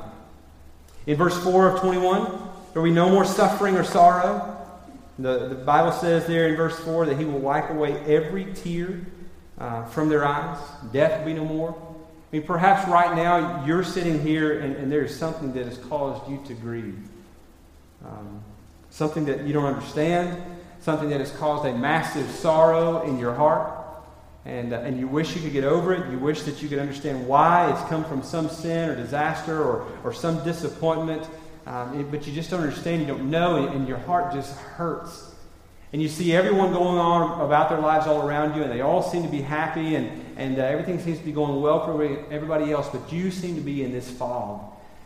In 1.08 1.18
verse 1.18 1.42
4 1.44 1.70
of 1.70 1.80
21, 1.80 2.26
there 2.74 2.82
will 2.82 2.90
be 2.90 2.92
no 2.94 3.10
more 3.10 3.24
suffering 3.24 3.78
or 3.78 3.84
sorrow. 3.84 4.52
The, 5.18 5.48
the 5.48 5.56
Bible 5.56 5.94
says 5.94 6.26
there 6.26 6.50
in 6.50 6.58
verse 6.58 6.78
4 6.80 7.06
that 7.06 7.18
he 7.18 7.24
will 7.24 7.40
wipe 7.40 7.70
away 7.70 7.94
every 8.02 8.54
tear 8.54 9.00
uh, 9.58 9.86
from 9.86 10.10
their 10.10 10.26
eyes. 10.26 10.60
Death 10.92 11.20
will 11.20 11.26
be 11.26 11.34
no 11.34 11.46
more. 11.46 11.74
I 11.74 12.38
mean, 12.38 12.46
perhaps 12.46 12.86
right 12.90 13.16
now 13.16 13.64
you're 13.66 13.84
sitting 13.84 14.22
here 14.22 14.60
and, 14.60 14.76
and 14.76 14.92
there 14.92 15.04
is 15.04 15.18
something 15.18 15.54
that 15.54 15.66
has 15.66 15.78
caused 15.78 16.30
you 16.30 16.42
to 16.48 16.54
grieve. 16.54 17.00
Um, 18.06 18.44
something 18.96 19.26
that 19.26 19.46
you 19.46 19.52
don't 19.52 19.66
understand, 19.66 20.42
something 20.80 21.10
that 21.10 21.20
has 21.20 21.30
caused 21.34 21.66
a 21.66 21.78
massive 21.78 22.30
sorrow 22.30 23.02
in 23.02 23.20
your 23.20 23.34
heart. 23.34 23.74
And, 24.46 24.72
uh, 24.72 24.78
and 24.78 24.98
you 24.98 25.06
wish 25.06 25.36
you 25.36 25.42
could 25.42 25.52
get 25.52 25.66
over 25.66 25.94
it. 25.94 26.10
You 26.10 26.18
wish 26.18 26.44
that 26.44 26.62
you 26.62 26.70
could 26.70 26.80
understand 26.80 27.28
why 27.28 27.70
it's 27.72 27.82
come 27.90 28.06
from 28.06 28.24
some 28.24 28.48
sin 28.48 28.90
or 28.90 28.96
disaster 28.96 29.62
or, 29.62 29.86
or 30.06 30.14
some 30.14 30.42
disappointment. 30.46 31.28
Um, 31.66 32.08
but 32.10 32.26
you 32.26 32.32
just 32.32 32.50
don't 32.50 32.62
understand, 32.62 33.02
you 33.02 33.08
don't 33.08 33.30
know, 33.30 33.58
and, 33.58 33.76
and 33.76 33.88
your 33.88 33.98
heart 33.98 34.34
just 34.34 34.58
hurts. 34.58 35.36
And 35.92 36.02
you 36.02 36.08
see 36.08 36.34
everyone 36.34 36.72
going 36.72 36.98
on 36.98 37.42
about 37.42 37.68
their 37.68 37.80
lives 37.80 38.08
all 38.08 38.26
around 38.26 38.56
you, 38.56 38.64
and 38.64 38.72
they 38.72 38.82
all 38.82 39.02
seem 39.02 39.24
to 39.24 39.30
be 39.30 39.42
happy, 39.42 39.96
and, 39.96 40.10
and 40.38 40.58
uh, 40.58 40.62
everything 40.62 41.00
seems 41.00 41.18
to 41.20 41.26
be 41.26 41.34
going 41.34 41.62
well 41.62 41.86
for 41.86 42.02
everybody 42.32 42.72
else, 42.72 42.88
but 42.90 43.12
you 43.12 43.30
seem 43.30 43.56
to 43.56 43.62
be 43.62 43.84
in 43.84 43.92
this 43.92 44.10
fog 44.10 44.62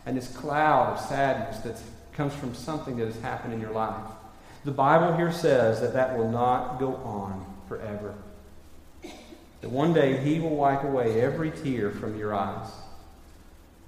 and 0.05 0.15
this 0.15 0.27
cloud 0.35 0.93
of 0.93 0.99
sadness 0.99 1.57
that 1.59 1.81
comes 2.13 2.33
from 2.33 2.53
something 2.53 2.97
that 2.97 3.05
has 3.05 3.19
happened 3.21 3.53
in 3.53 3.61
your 3.61 3.71
life. 3.71 4.11
The 4.65 4.71
Bible 4.71 5.15
here 5.15 5.31
says 5.31 5.79
that 5.81 5.93
that 5.93 6.17
will 6.17 6.29
not 6.29 6.79
go 6.79 6.95
on 6.95 7.45
forever. 7.67 8.15
That 9.61 9.69
one 9.69 9.93
day 9.93 10.17
He 10.17 10.39
will 10.39 10.55
wipe 10.55 10.83
away 10.83 11.21
every 11.21 11.51
tear 11.51 11.91
from 11.91 12.17
your 12.17 12.33
eyes. 12.33 12.69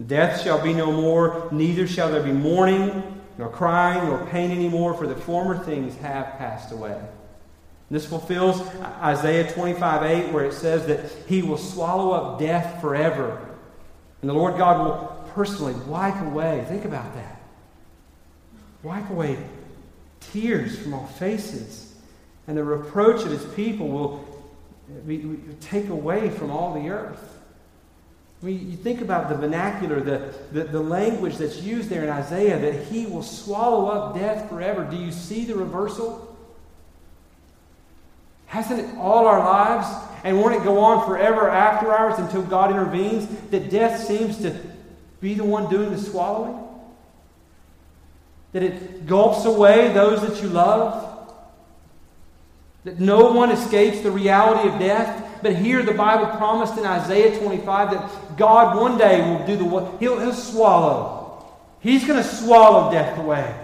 Death 0.05 0.41
shall 0.41 0.62
be 0.62 0.73
no 0.73 0.91
more, 0.91 1.49
neither 1.51 1.88
shall 1.88 2.12
there 2.12 2.23
be 2.23 2.31
mourning, 2.31 3.21
nor 3.38 3.49
crying, 3.49 4.05
nor 4.07 4.25
pain 4.27 4.51
anymore, 4.51 4.93
for 4.93 5.07
the 5.07 5.15
former 5.15 5.57
things 5.63 5.95
have 5.97 6.38
passed 6.38 6.71
away. 6.71 6.99
This 7.89 8.05
fulfills 8.05 8.62
Isaiah 9.01 9.51
25 9.51 10.03
8, 10.03 10.31
where 10.31 10.45
it 10.45 10.53
says 10.53 10.88
that 10.88 11.12
he 11.27 11.41
will 11.41 11.57
swallow 11.57 12.12
up 12.12 12.39
death 12.39 12.79
forever. 12.79 13.45
And 14.21 14.29
the 14.29 14.34
Lord 14.34 14.57
God 14.57 14.79
will 14.79 15.29
personally 15.34 15.73
wipe 15.88 16.19
away, 16.21 16.65
think 16.69 16.86
about 16.86 17.13
that. 17.15 17.20
Wipe 18.84 19.10
away 19.10 19.38
tears 20.32 20.78
from 20.78 20.94
all 20.94 21.08
faces. 21.08 21.94
And 22.48 22.58
the 22.58 22.63
reproach 22.63 23.24
of 23.24 23.32
his 23.32 23.46
people 23.54 23.88
will 23.88 24.44
be, 25.06 25.38
take 25.60 25.89
away 25.89 26.30
from 26.30 26.52
all 26.52 26.74
the 26.74 26.89
earth. 26.89 27.39
I 28.41 28.46
mean, 28.46 28.72
you 28.72 28.78
think 28.78 29.02
about 29.02 29.30
the 29.30 29.36
vernacular, 29.36 30.02
the, 30.02 30.34
the, 30.52 30.63
the, 30.63 30.80
language 30.80 31.38
that's 31.38 31.62
used 31.62 31.89
there 31.89 32.04
in 32.04 32.10
Isaiah, 32.10 32.60
that 32.60 32.86
he 32.86 33.06
will 33.06 33.22
swallow 33.22 33.88
up 33.88 34.15
death 34.15 34.50
forever. 34.50 34.84
Do 34.84 34.98
you 34.98 35.12
see 35.12 35.46
the 35.46 35.56
reversal? 35.56 36.36
Hasn't 38.48 38.80
it 38.80 38.98
all 38.98 39.28
our 39.28 39.39
lives? 39.39 39.88
And 40.24 40.39
won't 40.39 40.56
it 40.56 40.63
go 40.63 40.80
on 40.80 41.06
forever 41.06 41.50
after 41.50 41.91
ours 41.91 42.17
until 42.17 42.41
God 42.41 42.72
intervenes? 42.72 43.28
That 43.52 43.70
death 43.70 44.08
seems 44.08 44.41
to 44.41 44.60
be 45.20 45.36
the 45.36 45.44
one 45.44 45.70
doing 45.70 45.91
the 45.91 46.00
swallowing? 46.00 46.70
That 48.54 48.64
it 48.64 49.06
gulps 49.06 49.46
away 49.46 49.94
those 49.94 50.22
that 50.22 50.42
you 50.42 50.50
love? 50.50 51.08
That 52.84 53.00
no 53.00 53.32
one 53.32 53.52
escapes 53.52 54.02
the 54.02 54.12
reality 54.12 54.68
of 54.70 54.80
death? 54.80 55.40
But 55.42 55.56
here 55.56 55.84
the 55.84 55.94
Bible 55.94 56.38
promised 56.38 56.78
in 56.78 56.86
Isaiah 56.86 57.38
25 57.40 57.92
that 57.92 58.38
God 58.38 58.78
one 58.78 58.98
day 58.98 59.22
will 59.22 59.46
do 59.46 59.56
the 59.56 59.66
what? 59.66 60.00
He'll, 60.00 60.20
he'll 60.20 60.34
swallow. 60.34 61.22
He's 61.80 62.06
going 62.06 62.22
to 62.22 62.28
swallow 62.28 62.92
death 62.92 63.18
away. 63.18 63.56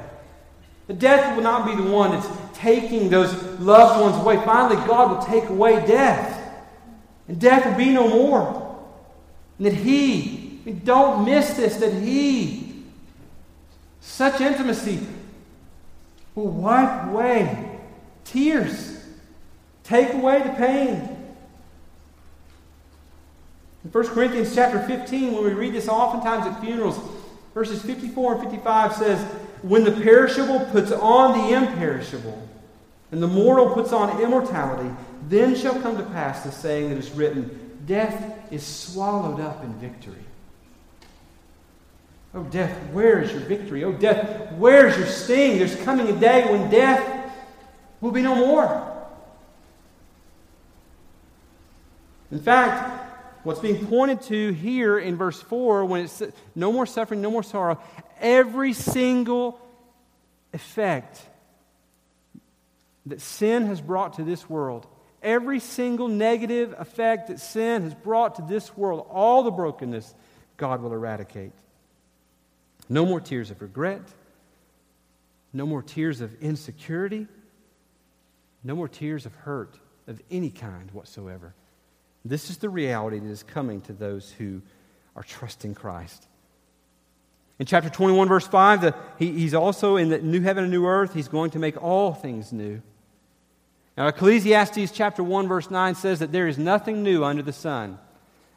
The 0.88 0.94
death 0.94 1.36
will 1.36 1.44
not 1.44 1.66
be 1.66 1.76
the 1.76 1.90
one 1.90 2.12
that's 2.12 2.28
taking 2.54 3.10
those 3.10 3.32
loved 3.60 4.02
ones 4.02 4.16
away. 4.18 4.38
Finally, 4.46 4.78
God 4.88 5.12
will 5.12 5.26
take 5.26 5.50
away 5.50 5.86
death. 5.86 6.34
And 7.28 7.40
death 7.40 7.66
will 7.66 7.76
be 7.76 7.92
no 7.92 8.08
more. 8.08 8.86
And 9.58 9.68
that 9.68 9.74
He, 9.74 10.62
don't 10.84 11.26
miss 11.26 11.56
this, 11.56 11.78
that 11.78 11.94
He, 11.94 12.67
such 14.08 14.42
intimacy, 14.42 15.06
will 16.34 16.48
wipe 16.48 17.10
away 17.10 17.80
tears, 18.24 19.04
take 19.84 20.14
away 20.14 20.42
the 20.42 20.54
pain, 20.54 21.18
In 23.88 23.92
1 23.92 24.08
Corinthians 24.08 24.54
chapter 24.54 24.80
15, 24.80 25.34
when 25.34 25.44
we 25.46 25.54
read 25.54 25.74
this 25.74 25.88
oftentimes 25.88 26.46
at 26.46 26.60
funerals, 26.60 27.00
verses 27.54 27.82
54 27.84 28.34
and 28.34 28.44
55 28.44 28.94
says, 28.94 29.24
When 29.62 29.86
the 29.86 29.94
perishable 29.94 30.60
puts 30.72 30.92
on 30.92 31.38
the 31.38 31.56
imperishable, 31.56 32.50
and 33.14 33.24
the 33.24 33.28
mortal 33.28 33.74
puts 33.74 33.94
on 33.94 34.22
immortality, 34.22 34.94
then 35.30 35.56
shall 35.56 35.80
come 35.82 35.96
to 35.96 36.04
pass 36.04 36.44
the 36.44 36.52
saying 36.52 36.90
that 36.90 36.98
is 36.98 37.12
written, 37.12 37.78
Death 37.86 38.52
is 38.52 38.66
swallowed 38.66 39.40
up 39.40 39.64
in 39.64 39.74
victory. 39.76 40.27
Oh, 42.34 42.44
death, 42.44 42.76
where 42.92 43.22
is 43.22 43.32
your 43.32 43.42
victory? 43.42 43.84
Oh, 43.84 43.94
death, 43.94 44.54
where 44.54 44.88
is 44.88 44.98
your 44.98 45.08
sting? 45.08 45.58
There's 45.58 45.76
coming 45.78 46.08
a 46.08 46.20
day 46.20 46.52
when 46.52 46.70
death 46.70 47.34
will 48.02 48.12
be 48.12 48.22
no 48.22 48.36
more. 48.36 48.94
In 52.32 52.40
fact, 52.40 53.46
what's 53.46 53.60
being 53.60 53.88
pointed 53.88 54.22
to 54.24 54.52
here 54.52 55.00
in 55.00 55.16
verse 55.16 55.42
4, 55.42 55.86
when 55.86 56.02
it's 56.02 56.22
no 56.54 56.72
more 56.72 56.86
suffering, 56.86 57.22
no 57.22 57.32
more 57.32 57.44
sorrow, 57.44 57.80
every 58.20 58.74
single 58.74 59.60
effect 60.54 61.22
that 63.06 63.22
sin 63.22 63.66
has 63.68 63.80
brought 63.80 64.16
to 64.16 64.24
this 64.24 64.50
world, 64.50 64.86
every 65.24 65.60
single 65.60 66.10
negative 66.10 66.76
effect 66.78 67.30
that 67.30 67.40
sin 67.40 67.84
has 67.84 67.94
brought 67.94 68.36
to 68.36 68.42
this 68.42 68.76
world, 68.76 69.08
all 69.10 69.44
the 69.44 69.52
brokenness, 69.52 70.14
God 70.58 70.82
will 70.82 70.92
eradicate. 70.92 71.54
No 72.90 73.06
more 73.06 73.20
tears 73.20 73.52
of 73.52 73.62
regret, 73.62 74.02
no 75.54 75.66
more 75.66 75.82
tears 75.82 76.22
of 76.22 76.34
insecurity, 76.42 77.28
no 78.64 78.76
more 78.76 78.88
tears 78.88 79.26
of 79.26 79.34
hurt 79.36 79.78
of 80.08 80.22
any 80.32 80.50
kind 80.50 80.90
whatsoever. 80.92 81.54
This 82.24 82.50
is 82.50 82.58
the 82.58 82.70
reality 82.70 83.20
that 83.20 83.30
is 83.30 83.44
coming 83.44 83.82
to 83.82 83.94
those 83.94 84.32
who 84.32 84.62
are 85.16 85.24
trusting 85.24 85.76
Christ. 85.76 86.28
In 87.60 87.66
chapter 87.66 87.90
21, 87.90 88.28
verse 88.28 88.46
5, 88.46 88.82
the, 88.82 88.96
he, 89.18 89.32
he's 89.32 89.54
also 89.54 89.96
in 89.96 90.10
the 90.10 90.20
new 90.20 90.42
heaven 90.42 90.64
and 90.64 90.72
new 90.72 90.86
earth. 90.86 91.14
He's 91.14 91.28
going 91.28 91.52
to 91.52 91.60
make 91.60 91.82
all 91.82 92.14
things 92.14 92.54
new. 92.54 92.82
Now, 93.98 94.08
Ecclesiastes 94.08 94.92
chapter 94.92 95.24
1, 95.24 95.48
verse 95.48 95.72
9 95.72 95.96
says 95.96 96.20
that 96.20 96.32
there 96.32 96.48
is 96.48 96.60
nothing 96.60 97.02
new 97.02 97.24
under 97.24 97.42
the 97.42 97.54
sun. 97.54 97.98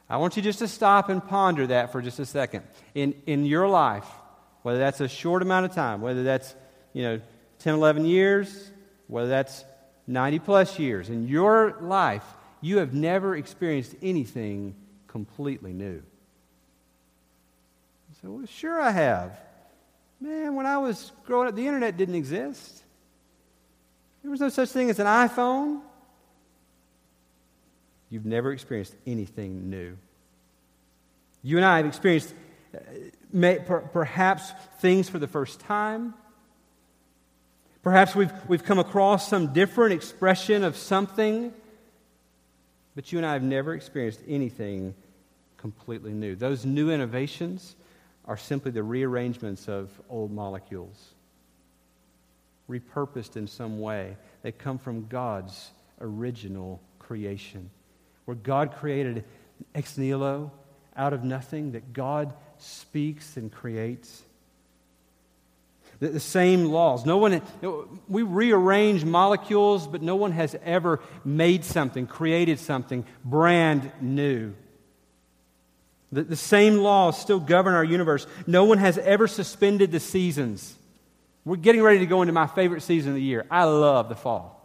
I 0.08 0.18
want 0.18 0.36
you 0.36 0.42
just 0.42 0.58
to 0.58 0.68
stop 0.68 1.08
and 1.08 1.26
ponder 1.26 1.68
that 1.68 1.92
for 1.92 2.02
just 2.02 2.18
a 2.18 2.26
second. 2.26 2.64
In, 2.94 3.14
in 3.26 3.46
your 3.46 3.68
life, 3.68 4.06
whether 4.62 4.78
that's 4.78 5.00
a 5.00 5.08
short 5.08 5.42
amount 5.42 5.66
of 5.66 5.74
time, 5.74 6.00
whether 6.00 6.22
that's, 6.22 6.54
you 6.92 7.02
know, 7.02 7.20
10, 7.60 7.74
11 7.74 8.04
years, 8.04 8.70
whether 9.06 9.28
that's 9.28 9.64
90 10.06 10.38
plus 10.40 10.78
years, 10.78 11.08
in 11.08 11.28
your 11.28 11.76
life, 11.80 12.24
you 12.60 12.78
have 12.78 12.94
never 12.94 13.36
experienced 13.36 13.94
anything 14.02 14.74
completely 15.06 15.72
new. 15.72 16.02
So, 18.22 18.30
well, 18.30 18.46
sure 18.46 18.80
I 18.80 18.90
have. 18.90 19.38
Man, 20.20 20.54
when 20.54 20.66
I 20.66 20.78
was 20.78 21.12
growing 21.24 21.48
up, 21.48 21.54
the 21.54 21.66
internet 21.66 21.96
didn't 21.96 22.14
exist. 22.14 22.82
There 24.22 24.30
was 24.30 24.40
no 24.40 24.50
such 24.50 24.68
thing 24.68 24.90
as 24.90 24.98
an 24.98 25.06
iPhone. 25.06 25.80
You've 28.10 28.26
never 28.26 28.52
experienced 28.52 28.94
anything 29.06 29.70
new. 29.70 29.96
You 31.42 31.56
and 31.56 31.64
I 31.64 31.78
have 31.78 31.86
experienced 31.86 32.34
uh, 32.74 32.78
may, 33.32 33.58
per, 33.58 33.80
perhaps 33.80 34.52
things 34.80 35.08
for 35.08 35.18
the 35.18 35.28
first 35.28 35.60
time. 35.60 36.14
Perhaps 37.82 38.14
we've, 38.14 38.32
we've 38.48 38.64
come 38.64 38.78
across 38.78 39.28
some 39.28 39.52
different 39.52 39.94
expression 39.94 40.64
of 40.64 40.76
something, 40.76 41.52
but 42.94 43.10
you 43.10 43.18
and 43.18 43.26
I 43.26 43.32
have 43.32 43.42
never 43.42 43.74
experienced 43.74 44.20
anything 44.28 44.94
completely 45.56 46.12
new. 46.12 46.34
Those 46.36 46.66
new 46.66 46.90
innovations 46.90 47.76
are 48.26 48.36
simply 48.36 48.70
the 48.70 48.82
rearrangements 48.82 49.68
of 49.68 49.90
old 50.08 50.30
molecules 50.30 51.14
repurposed 52.68 53.36
in 53.36 53.46
some 53.46 53.80
way. 53.80 54.16
They 54.42 54.52
come 54.52 54.78
from 54.78 55.06
God's 55.08 55.70
original 56.00 56.80
creation, 56.98 57.70
where 58.24 58.36
God 58.36 58.72
created 58.76 59.24
ex 59.74 59.98
nihilo, 59.98 60.52
out 60.96 61.12
of 61.12 61.24
nothing, 61.24 61.72
that 61.72 61.92
God 61.92 62.32
speaks 62.62 63.36
and 63.36 63.50
creates. 63.50 64.22
The, 66.00 66.08
the 66.08 66.20
same 66.20 66.66
laws. 66.66 67.04
No 67.04 67.18
one, 67.18 67.42
we 68.08 68.22
rearrange 68.22 69.04
molecules, 69.04 69.86
but 69.86 70.02
no 70.02 70.16
one 70.16 70.32
has 70.32 70.56
ever 70.64 71.00
made 71.24 71.64
something, 71.64 72.06
created 72.06 72.58
something 72.58 73.04
brand 73.24 73.92
new. 74.00 74.54
The, 76.12 76.22
the 76.22 76.36
same 76.36 76.78
laws 76.78 77.20
still 77.20 77.38
govern 77.38 77.74
our 77.74 77.84
universe. 77.84 78.26
No 78.46 78.64
one 78.64 78.78
has 78.78 78.98
ever 78.98 79.28
suspended 79.28 79.92
the 79.92 80.00
seasons. 80.00 80.74
We're 81.44 81.56
getting 81.56 81.82
ready 81.82 82.00
to 82.00 82.06
go 82.06 82.22
into 82.22 82.32
my 82.32 82.46
favorite 82.46 82.82
season 82.82 83.10
of 83.10 83.16
the 83.16 83.22
year. 83.22 83.46
I 83.50 83.64
love 83.64 84.08
the 84.08 84.16
fall. 84.16 84.56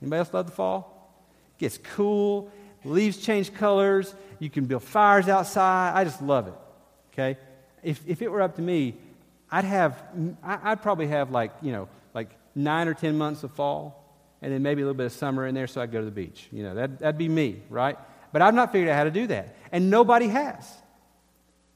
Anybody 0.00 0.18
else 0.18 0.32
love 0.32 0.46
the 0.46 0.52
fall? 0.52 1.14
It 1.56 1.60
gets 1.60 1.78
cool, 1.78 2.50
leaves 2.84 3.18
change 3.18 3.54
colors, 3.54 4.14
you 4.38 4.50
can 4.50 4.64
build 4.64 4.82
fires 4.82 5.28
outside. 5.28 5.92
I 5.94 6.04
just 6.04 6.20
love 6.20 6.48
it. 6.48 6.54
Okay? 7.12 7.38
If, 7.82 8.00
if 8.06 8.22
it 8.22 8.30
were 8.30 8.42
up 8.42 8.56
to 8.56 8.62
me, 8.62 8.94
I'd 9.50 9.64
have, 9.64 10.02
I'd 10.42 10.82
probably 10.82 11.08
have 11.08 11.30
like, 11.30 11.52
you 11.60 11.72
know, 11.72 11.88
like 12.14 12.30
nine 12.54 12.88
or 12.88 12.94
10 12.94 13.18
months 13.18 13.42
of 13.42 13.52
fall, 13.52 13.98
and 14.40 14.52
then 14.52 14.62
maybe 14.62 14.82
a 14.82 14.84
little 14.84 14.96
bit 14.96 15.06
of 15.06 15.12
summer 15.12 15.46
in 15.46 15.54
there 15.54 15.66
so 15.66 15.80
I'd 15.80 15.92
go 15.92 15.98
to 16.00 16.04
the 16.04 16.10
beach. 16.10 16.48
You 16.50 16.62
know, 16.62 16.74
that, 16.74 16.98
that'd 17.00 17.18
be 17.18 17.28
me, 17.28 17.62
right? 17.68 17.98
But 18.32 18.42
I've 18.42 18.54
not 18.54 18.72
figured 18.72 18.88
out 18.88 18.96
how 18.96 19.04
to 19.04 19.10
do 19.10 19.26
that. 19.28 19.54
And 19.70 19.90
nobody 19.90 20.28
has. 20.28 20.70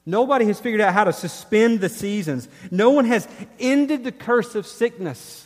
Nobody 0.05 0.45
has 0.45 0.59
figured 0.59 0.81
out 0.81 0.93
how 0.93 1.03
to 1.03 1.13
suspend 1.13 1.81
the 1.81 1.89
seasons. 1.89 2.47
No 2.71 2.91
one 2.91 3.05
has 3.05 3.27
ended 3.59 4.03
the 4.03 4.11
curse 4.11 4.55
of 4.55 4.65
sickness. 4.65 5.45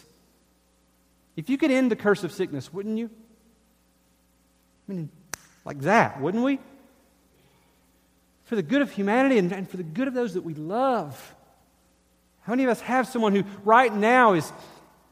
If 1.36 1.50
you 1.50 1.58
could 1.58 1.72
end 1.72 1.92
the 1.92 1.96
curse 1.96 2.24
of 2.24 2.32
sickness, 2.32 2.72
wouldn't 2.72 2.98
you? 2.98 3.10
I 4.88 4.94
mean, 4.94 5.10
like 5.66 5.80
that, 5.82 6.22
wouldn't 6.22 6.44
we? 6.44 6.60
For 8.52 8.58
the 8.58 8.64
good 8.64 8.82
of 8.82 8.92
humanity 8.92 9.38
and, 9.38 9.50
and 9.54 9.70
for 9.70 9.78
the 9.78 9.84
good 9.84 10.10
of 10.10 10.14
those 10.14 10.34
that 10.34 10.44
we 10.44 10.54
love. 10.54 11.36
How 12.42 12.52
many 12.52 12.66
of 12.66 12.70
us 12.70 12.82
have 12.82 13.08
someone 13.08 13.34
who 13.34 13.46
right 13.64 13.96
now 13.96 14.34
is, 14.34 14.52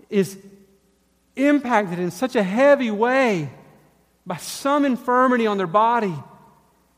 is 0.10 0.38
impacted 1.38 1.99
in 1.99 2.12
such 2.12 2.36
a 2.36 2.43
heavy 2.43 2.91
way 2.91 3.49
by 4.25 4.36
some 4.36 4.84
infirmity 4.84 5.47
on 5.47 5.58
their 5.58 5.67
body? 5.67 6.13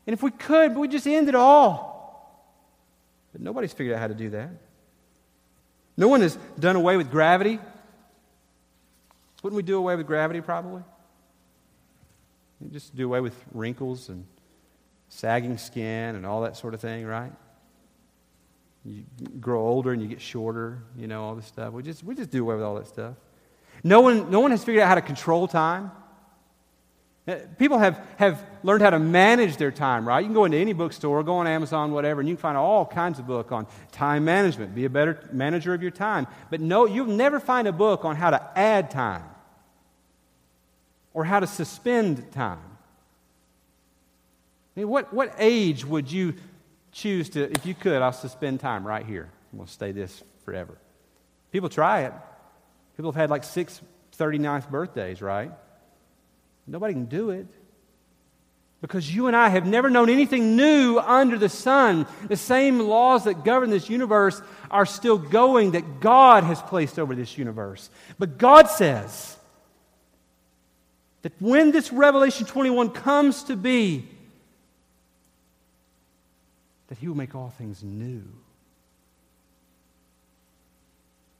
And 0.04 0.12
if 0.14 0.20
we 0.20 0.32
could, 0.32 0.74
we 0.74 0.88
just 0.88 1.06
end 1.06 1.28
it 1.28 1.36
all. 1.36 2.44
But 3.30 3.40
nobody's 3.40 3.72
figured 3.72 3.94
out 3.94 4.00
how 4.00 4.08
to 4.08 4.14
do 4.14 4.30
that. 4.30 4.50
No 5.96 6.08
one 6.08 6.22
has 6.22 6.36
done 6.58 6.74
away 6.74 6.96
with 6.96 7.08
gravity. 7.08 7.60
Wouldn't 9.44 9.56
we 9.56 9.62
do 9.62 9.78
away 9.78 9.94
with 9.94 10.08
gravity 10.08 10.40
probably? 10.40 10.82
We'd 12.58 12.72
just 12.72 12.96
do 12.96 13.06
away 13.06 13.20
with 13.20 13.36
wrinkles 13.52 14.08
and 14.08 14.26
sagging 15.14 15.58
skin 15.58 16.16
and 16.16 16.24
all 16.24 16.40
that 16.40 16.56
sort 16.56 16.72
of 16.72 16.80
thing, 16.80 17.04
right? 17.04 17.32
You 18.84 19.04
grow 19.40 19.60
older 19.60 19.92
and 19.92 20.00
you 20.00 20.08
get 20.08 20.22
shorter, 20.22 20.82
you 20.96 21.06
know, 21.06 21.22
all 21.22 21.34
this 21.34 21.46
stuff. 21.46 21.72
We 21.72 21.82
just, 21.82 22.02
we 22.02 22.14
just 22.14 22.30
do 22.30 22.42
away 22.42 22.54
with 22.54 22.64
all 22.64 22.76
that 22.76 22.88
stuff. 22.88 23.14
No 23.84 24.00
one, 24.00 24.30
no 24.30 24.40
one 24.40 24.50
has 24.52 24.64
figured 24.64 24.82
out 24.82 24.88
how 24.88 24.94
to 24.94 25.02
control 25.02 25.46
time. 25.46 25.90
Uh, 27.28 27.36
people 27.58 27.78
have, 27.78 28.00
have 28.16 28.44
learned 28.62 28.82
how 28.82 28.90
to 28.90 28.98
manage 28.98 29.58
their 29.58 29.70
time, 29.70 30.08
right? 30.08 30.20
You 30.20 30.26
can 30.26 30.34
go 30.34 30.46
into 30.46 30.56
any 30.56 30.72
bookstore, 30.72 31.22
go 31.22 31.34
on 31.34 31.46
Amazon, 31.46 31.92
whatever, 31.92 32.20
and 32.20 32.28
you 32.28 32.34
can 32.34 32.40
find 32.40 32.56
all 32.56 32.86
kinds 32.86 33.18
of 33.18 33.26
book 33.26 33.52
on 33.52 33.66
time 33.92 34.24
management. 34.24 34.74
Be 34.74 34.86
a 34.86 34.90
better 34.90 35.28
manager 35.30 35.74
of 35.74 35.82
your 35.82 35.90
time. 35.92 36.26
But 36.50 36.60
no, 36.60 36.86
you'll 36.86 37.06
never 37.06 37.38
find 37.38 37.68
a 37.68 37.72
book 37.72 38.06
on 38.06 38.16
how 38.16 38.30
to 38.30 38.58
add 38.58 38.90
time 38.90 39.24
or 41.12 41.24
how 41.24 41.38
to 41.38 41.46
suspend 41.46 42.32
time. 42.32 42.71
I 44.74 44.80
mean, 44.80 44.88
what, 44.88 45.12
what 45.12 45.34
age 45.38 45.84
would 45.84 46.10
you 46.10 46.34
choose 46.92 47.28
to, 47.30 47.50
if 47.50 47.66
you 47.66 47.74
could, 47.74 48.00
I'll 48.00 48.12
suspend 48.12 48.60
time 48.60 48.86
right 48.86 49.04
here. 49.04 49.30
We'll 49.52 49.66
stay 49.66 49.92
this 49.92 50.22
forever. 50.44 50.78
People 51.50 51.68
try 51.68 52.02
it. 52.02 52.12
People 52.96 53.12
have 53.12 53.20
had 53.20 53.30
like 53.30 53.44
six 53.44 53.80
39th 54.18 54.70
birthdays, 54.70 55.20
right? 55.20 55.50
Nobody 56.66 56.94
can 56.94 57.06
do 57.06 57.30
it. 57.30 57.46
Because 58.80 59.14
you 59.14 59.28
and 59.28 59.36
I 59.36 59.48
have 59.48 59.64
never 59.64 59.88
known 59.88 60.10
anything 60.10 60.56
new 60.56 60.98
under 60.98 61.38
the 61.38 61.48
sun. 61.48 62.06
The 62.26 62.36
same 62.36 62.80
laws 62.80 63.24
that 63.24 63.44
govern 63.44 63.70
this 63.70 63.88
universe 63.88 64.42
are 64.70 64.86
still 64.86 65.18
going 65.18 65.72
that 65.72 66.00
God 66.00 66.42
has 66.44 66.60
placed 66.62 66.98
over 66.98 67.14
this 67.14 67.38
universe. 67.38 67.90
But 68.18 68.38
God 68.38 68.68
says 68.68 69.36
that 71.22 71.32
when 71.40 71.70
this 71.70 71.92
Revelation 71.92 72.44
21 72.44 72.90
comes 72.90 73.44
to 73.44 73.56
be, 73.56 74.08
that 76.92 76.98
He 76.98 77.08
will 77.08 77.16
make 77.16 77.34
all 77.34 77.48
things 77.48 77.82
new. 77.82 78.22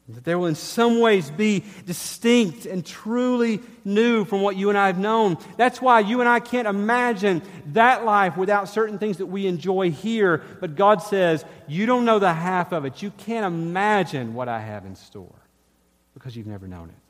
That 0.08 0.24
there 0.24 0.38
will 0.38 0.46
in 0.46 0.54
some 0.54 0.98
ways 0.98 1.30
be 1.30 1.62
distinct 1.84 2.64
and 2.64 2.86
truly 2.86 3.60
new 3.84 4.24
from 4.24 4.40
what 4.40 4.56
you 4.56 4.70
and 4.70 4.78
I 4.78 4.86
have 4.86 4.96
known. 4.96 5.36
That's 5.58 5.78
why 5.78 6.00
you 6.00 6.20
and 6.20 6.28
I 6.28 6.40
can't 6.40 6.66
imagine 6.66 7.42
that 7.74 8.02
life 8.06 8.38
without 8.38 8.70
certain 8.70 8.98
things 8.98 9.18
that 9.18 9.26
we 9.26 9.46
enjoy 9.46 9.90
here. 9.90 10.42
But 10.58 10.74
God 10.74 11.02
says, 11.02 11.44
You 11.68 11.84
don't 11.84 12.06
know 12.06 12.18
the 12.18 12.32
half 12.32 12.72
of 12.72 12.86
it. 12.86 13.02
You 13.02 13.10
can't 13.10 13.44
imagine 13.44 14.32
what 14.32 14.48
I 14.48 14.58
have 14.58 14.86
in 14.86 14.96
store 14.96 15.38
because 16.14 16.34
you've 16.34 16.46
never 16.46 16.66
known 16.66 16.88
it. 16.88 17.01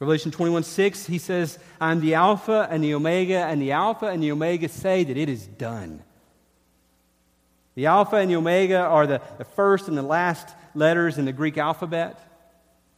Revelation 0.00 0.30
21 0.30 0.62
6, 0.62 1.06
he 1.06 1.18
says, 1.18 1.58
I'm 1.80 2.00
the 2.00 2.14
Alpha 2.14 2.68
and 2.70 2.84
the 2.84 2.94
Omega, 2.94 3.44
and 3.46 3.60
the 3.60 3.72
Alpha 3.72 4.06
and 4.06 4.22
the 4.22 4.30
Omega 4.30 4.68
say 4.68 5.02
that 5.04 5.16
it 5.16 5.28
is 5.28 5.46
done. 5.46 6.02
The 7.74 7.86
Alpha 7.86 8.16
and 8.16 8.30
the 8.30 8.36
Omega 8.36 8.78
are 8.78 9.06
the, 9.06 9.20
the 9.38 9.44
first 9.44 9.88
and 9.88 9.96
the 9.96 10.02
last 10.02 10.48
letters 10.74 11.18
in 11.18 11.24
the 11.24 11.32
Greek 11.32 11.58
alphabet, 11.58 12.20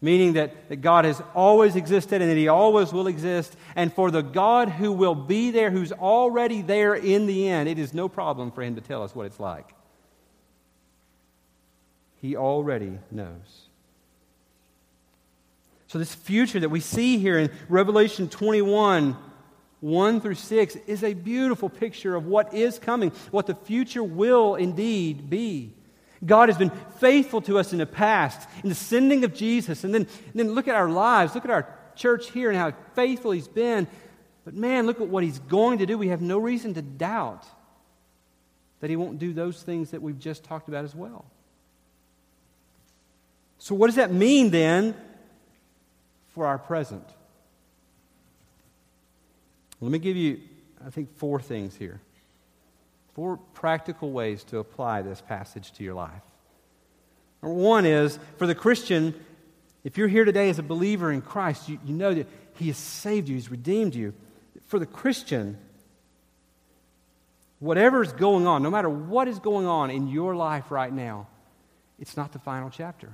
meaning 0.03 0.35
that, 0.35 0.69
that 0.69 0.77
God 0.77 1.05
has 1.05 1.23
always 1.35 1.77
existed 1.77 2.21
and 2.21 2.31
that 2.31 2.37
He 2.37 2.49
always 2.49 2.93
will 2.93 3.07
exist. 3.07 3.57
And 3.77 3.93
for 3.93 4.11
the 4.11 4.23
God 4.23 4.69
who 4.69 4.93
will 4.93 5.15
be 5.15 5.51
there, 5.51 5.71
who's 5.71 5.93
already 5.93 6.63
there 6.63 6.95
in 6.95 7.27
the 7.27 7.49
end, 7.49 7.69
it 7.69 7.79
is 7.79 7.95
no 7.95 8.09
problem 8.09 8.51
for 8.51 8.63
Him 8.63 8.75
to 8.75 8.81
tell 8.81 9.03
us 9.03 9.15
what 9.15 9.27
it's 9.27 9.41
like. 9.41 9.75
He 12.21 12.37
already 12.37 12.99
knows. 13.11 13.70
So, 15.91 15.99
this 15.99 16.15
future 16.15 16.61
that 16.61 16.69
we 16.69 16.79
see 16.79 17.19
here 17.19 17.37
in 17.37 17.51
Revelation 17.69 18.29
21 18.29 19.17
1 19.81 20.21
through 20.21 20.37
6 20.37 20.77
is 20.87 21.03
a 21.03 21.15
beautiful 21.15 21.69
picture 21.69 22.15
of 22.15 22.27
what 22.27 22.55
is 22.55 22.79
coming, 22.79 23.11
what 23.33 23.49
the 23.49 23.57
future 23.57 24.05
will 24.05 24.55
indeed 24.55 25.29
be. 25.29 25.75
God 26.25 26.49
has 26.49 26.57
been 26.57 26.71
faithful 27.01 27.41
to 27.43 27.59
us 27.59 27.73
in 27.73 27.79
the 27.79 27.87
past, 27.87 28.49
in 28.63 28.69
the 28.69 28.75
sending 28.77 29.25
of 29.25 29.35
Jesus. 29.35 29.83
And 29.83 29.93
then, 29.93 30.07
and 30.27 30.35
then 30.37 30.53
look 30.53 30.69
at 30.69 30.77
our 30.77 30.89
lives, 30.89 31.35
look 31.35 31.45
at 31.45 31.51
our 31.51 31.67
church 31.97 32.31
here 32.31 32.51
and 32.51 32.57
how 32.57 32.73
faithful 32.95 33.33
He's 33.33 33.49
been. 33.49 33.89
But 34.45 34.55
man, 34.55 34.87
look 34.87 35.01
at 35.01 35.09
what 35.09 35.25
He's 35.25 35.41
going 35.41 35.79
to 35.79 35.87
do. 35.87 35.99
We 35.99 36.09
have 36.09 36.23
no 36.23 36.39
reason 36.39 36.73
to 36.75 36.83
doubt 36.83 37.45
that 38.79 38.91
He 38.91 38.95
won't 38.95 39.19
do 39.19 39.33
those 39.33 39.61
things 39.61 39.91
that 39.91 40.01
we've 40.01 40.21
just 40.21 40.45
talked 40.45 40.69
about 40.69 40.85
as 40.85 40.95
well. 40.95 41.25
So, 43.59 43.75
what 43.75 43.89
does 43.89 43.97
that 43.97 44.13
mean 44.13 44.51
then 44.51 44.95
for 46.41 46.47
our 46.47 46.57
present? 46.57 47.07
Let 49.79 49.93
me 49.93 49.99
give 49.99 50.17
you, 50.17 50.41
I 50.83 50.89
think, 50.89 51.15
four 51.19 51.39
things 51.39 51.77
here. 51.77 52.01
Four 53.13 53.37
practical 53.53 54.11
ways 54.11 54.43
to 54.45 54.57
apply 54.57 55.03
this 55.03 55.21
passage 55.21 55.71
to 55.73 55.85
your 55.85 55.93
life. 55.93 56.23
Number 57.43 57.59
one 57.59 57.85
is 57.85 58.19
for 58.39 58.47
the 58.47 58.55
Christian, 58.55 59.15
if 59.85 59.99
you're 59.99 60.09
here 60.09 60.25
today 60.25 60.49
as 60.49 60.59
a 60.59 60.63
believer 60.63 61.13
in 61.13 61.21
Christ, 61.21 61.69
you, 61.69 61.79
you 61.85 61.93
know 61.93 62.15
that 62.15 62.27
He 62.55 62.69
has 62.69 62.79
saved 62.79 63.29
you, 63.29 63.35
He's 63.35 63.51
redeemed 63.51 63.95
you. 63.95 64.15
For 64.69 64.79
the 64.79 64.87
Christian, 64.87 65.59
whatever 67.59 68.03
is 68.03 68.15
going 68.15 68.47
on, 68.47 68.63
no 68.63 68.71
matter 68.71 68.89
what 68.89 69.29
is 69.29 69.39
going 69.39 69.67
on 69.67 69.91
in 69.91 70.09
your 70.09 70.35
life 70.35 70.71
right 70.71 70.91
now, 70.91 71.27
it's 71.99 72.17
not 72.17 72.33
the 72.33 72.39
final 72.39 72.71
chapter. 72.71 73.11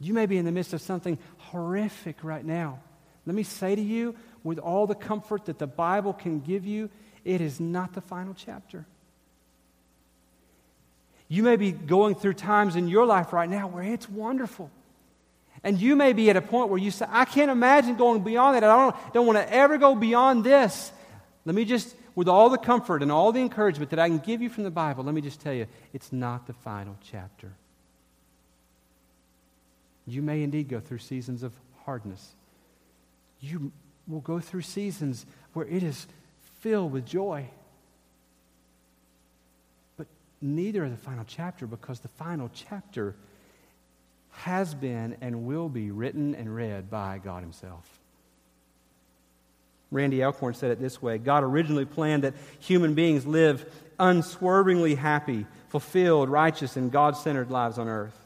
You 0.00 0.14
may 0.14 0.26
be 0.26 0.38
in 0.38 0.46
the 0.46 0.52
midst 0.52 0.72
of 0.72 0.80
something 0.80 1.18
horrific 1.36 2.24
right 2.24 2.44
now. 2.44 2.80
Let 3.26 3.36
me 3.36 3.42
say 3.42 3.74
to 3.74 3.82
you, 3.82 4.16
with 4.42 4.58
all 4.58 4.86
the 4.86 4.94
comfort 4.94 5.44
that 5.44 5.58
the 5.58 5.66
Bible 5.66 6.14
can 6.14 6.40
give 6.40 6.64
you, 6.64 6.88
it 7.24 7.42
is 7.42 7.60
not 7.60 7.92
the 7.92 8.00
final 8.00 8.34
chapter. 8.34 8.86
You 11.28 11.42
may 11.42 11.56
be 11.56 11.70
going 11.70 12.14
through 12.14 12.34
times 12.34 12.74
in 12.76 12.88
your 12.88 13.06
life 13.06 13.32
right 13.32 13.48
now 13.48 13.68
where 13.68 13.84
it's 13.84 14.08
wonderful. 14.08 14.70
And 15.62 15.78
you 15.78 15.94
may 15.94 16.14
be 16.14 16.30
at 16.30 16.36
a 16.36 16.40
point 16.40 16.70
where 16.70 16.78
you 16.78 16.90
say, 16.90 17.06
I 17.08 17.26
can't 17.26 17.50
imagine 17.50 17.96
going 17.96 18.22
beyond 18.22 18.56
that. 18.56 18.64
I 18.64 18.66
don't, 18.66 19.12
don't 19.12 19.26
want 19.26 19.38
to 19.38 19.52
ever 19.52 19.76
go 19.76 19.94
beyond 19.94 20.42
this. 20.42 20.90
Let 21.44 21.54
me 21.54 21.66
just, 21.66 21.94
with 22.14 22.28
all 22.28 22.48
the 22.48 22.58
comfort 22.58 23.02
and 23.02 23.12
all 23.12 23.30
the 23.30 23.40
encouragement 23.40 23.90
that 23.90 23.98
I 23.98 24.08
can 24.08 24.18
give 24.18 24.40
you 24.40 24.48
from 24.48 24.64
the 24.64 24.70
Bible, 24.70 25.04
let 25.04 25.14
me 25.14 25.20
just 25.20 25.40
tell 25.40 25.52
you, 25.52 25.66
it's 25.92 26.12
not 26.12 26.46
the 26.46 26.54
final 26.54 26.96
chapter. 27.02 27.52
You 30.06 30.22
may 30.22 30.42
indeed 30.42 30.68
go 30.68 30.80
through 30.80 30.98
seasons 30.98 31.42
of 31.42 31.52
hardness. 31.84 32.34
You 33.40 33.72
will 34.06 34.20
go 34.20 34.40
through 34.40 34.62
seasons 34.62 35.24
where 35.52 35.66
it 35.66 35.82
is 35.82 36.06
filled 36.60 36.92
with 36.92 37.06
joy. 37.06 37.46
But 39.96 40.06
neither 40.40 40.88
the 40.88 40.96
final 40.96 41.24
chapter 41.26 41.66
because 41.66 42.00
the 42.00 42.08
final 42.08 42.50
chapter 42.52 43.14
has 44.30 44.74
been 44.74 45.16
and 45.20 45.44
will 45.44 45.68
be 45.68 45.90
written 45.90 46.34
and 46.34 46.54
read 46.54 46.90
by 46.90 47.18
God 47.22 47.42
Himself. 47.42 48.00
Randy 49.90 50.22
Alcorn 50.22 50.54
said 50.54 50.70
it 50.70 50.80
this 50.80 51.02
way 51.02 51.18
God 51.18 51.42
originally 51.42 51.84
planned 51.84 52.24
that 52.24 52.34
human 52.60 52.94
beings 52.94 53.26
live 53.26 53.70
unswervingly 53.98 54.94
happy, 54.94 55.46
fulfilled, 55.68 56.28
righteous, 56.28 56.76
and 56.76 56.92
God 56.92 57.16
centered 57.16 57.50
lives 57.50 57.78
on 57.78 57.88
earth. 57.88 58.16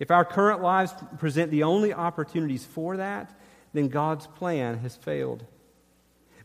If 0.00 0.10
our 0.10 0.24
current 0.24 0.62
lives 0.62 0.92
present 1.18 1.52
the 1.52 1.62
only 1.62 1.92
opportunities 1.92 2.64
for 2.64 2.96
that, 2.96 3.32
then 3.72 3.88
God's 3.88 4.26
plan 4.26 4.78
has 4.78 4.96
failed. 4.96 5.44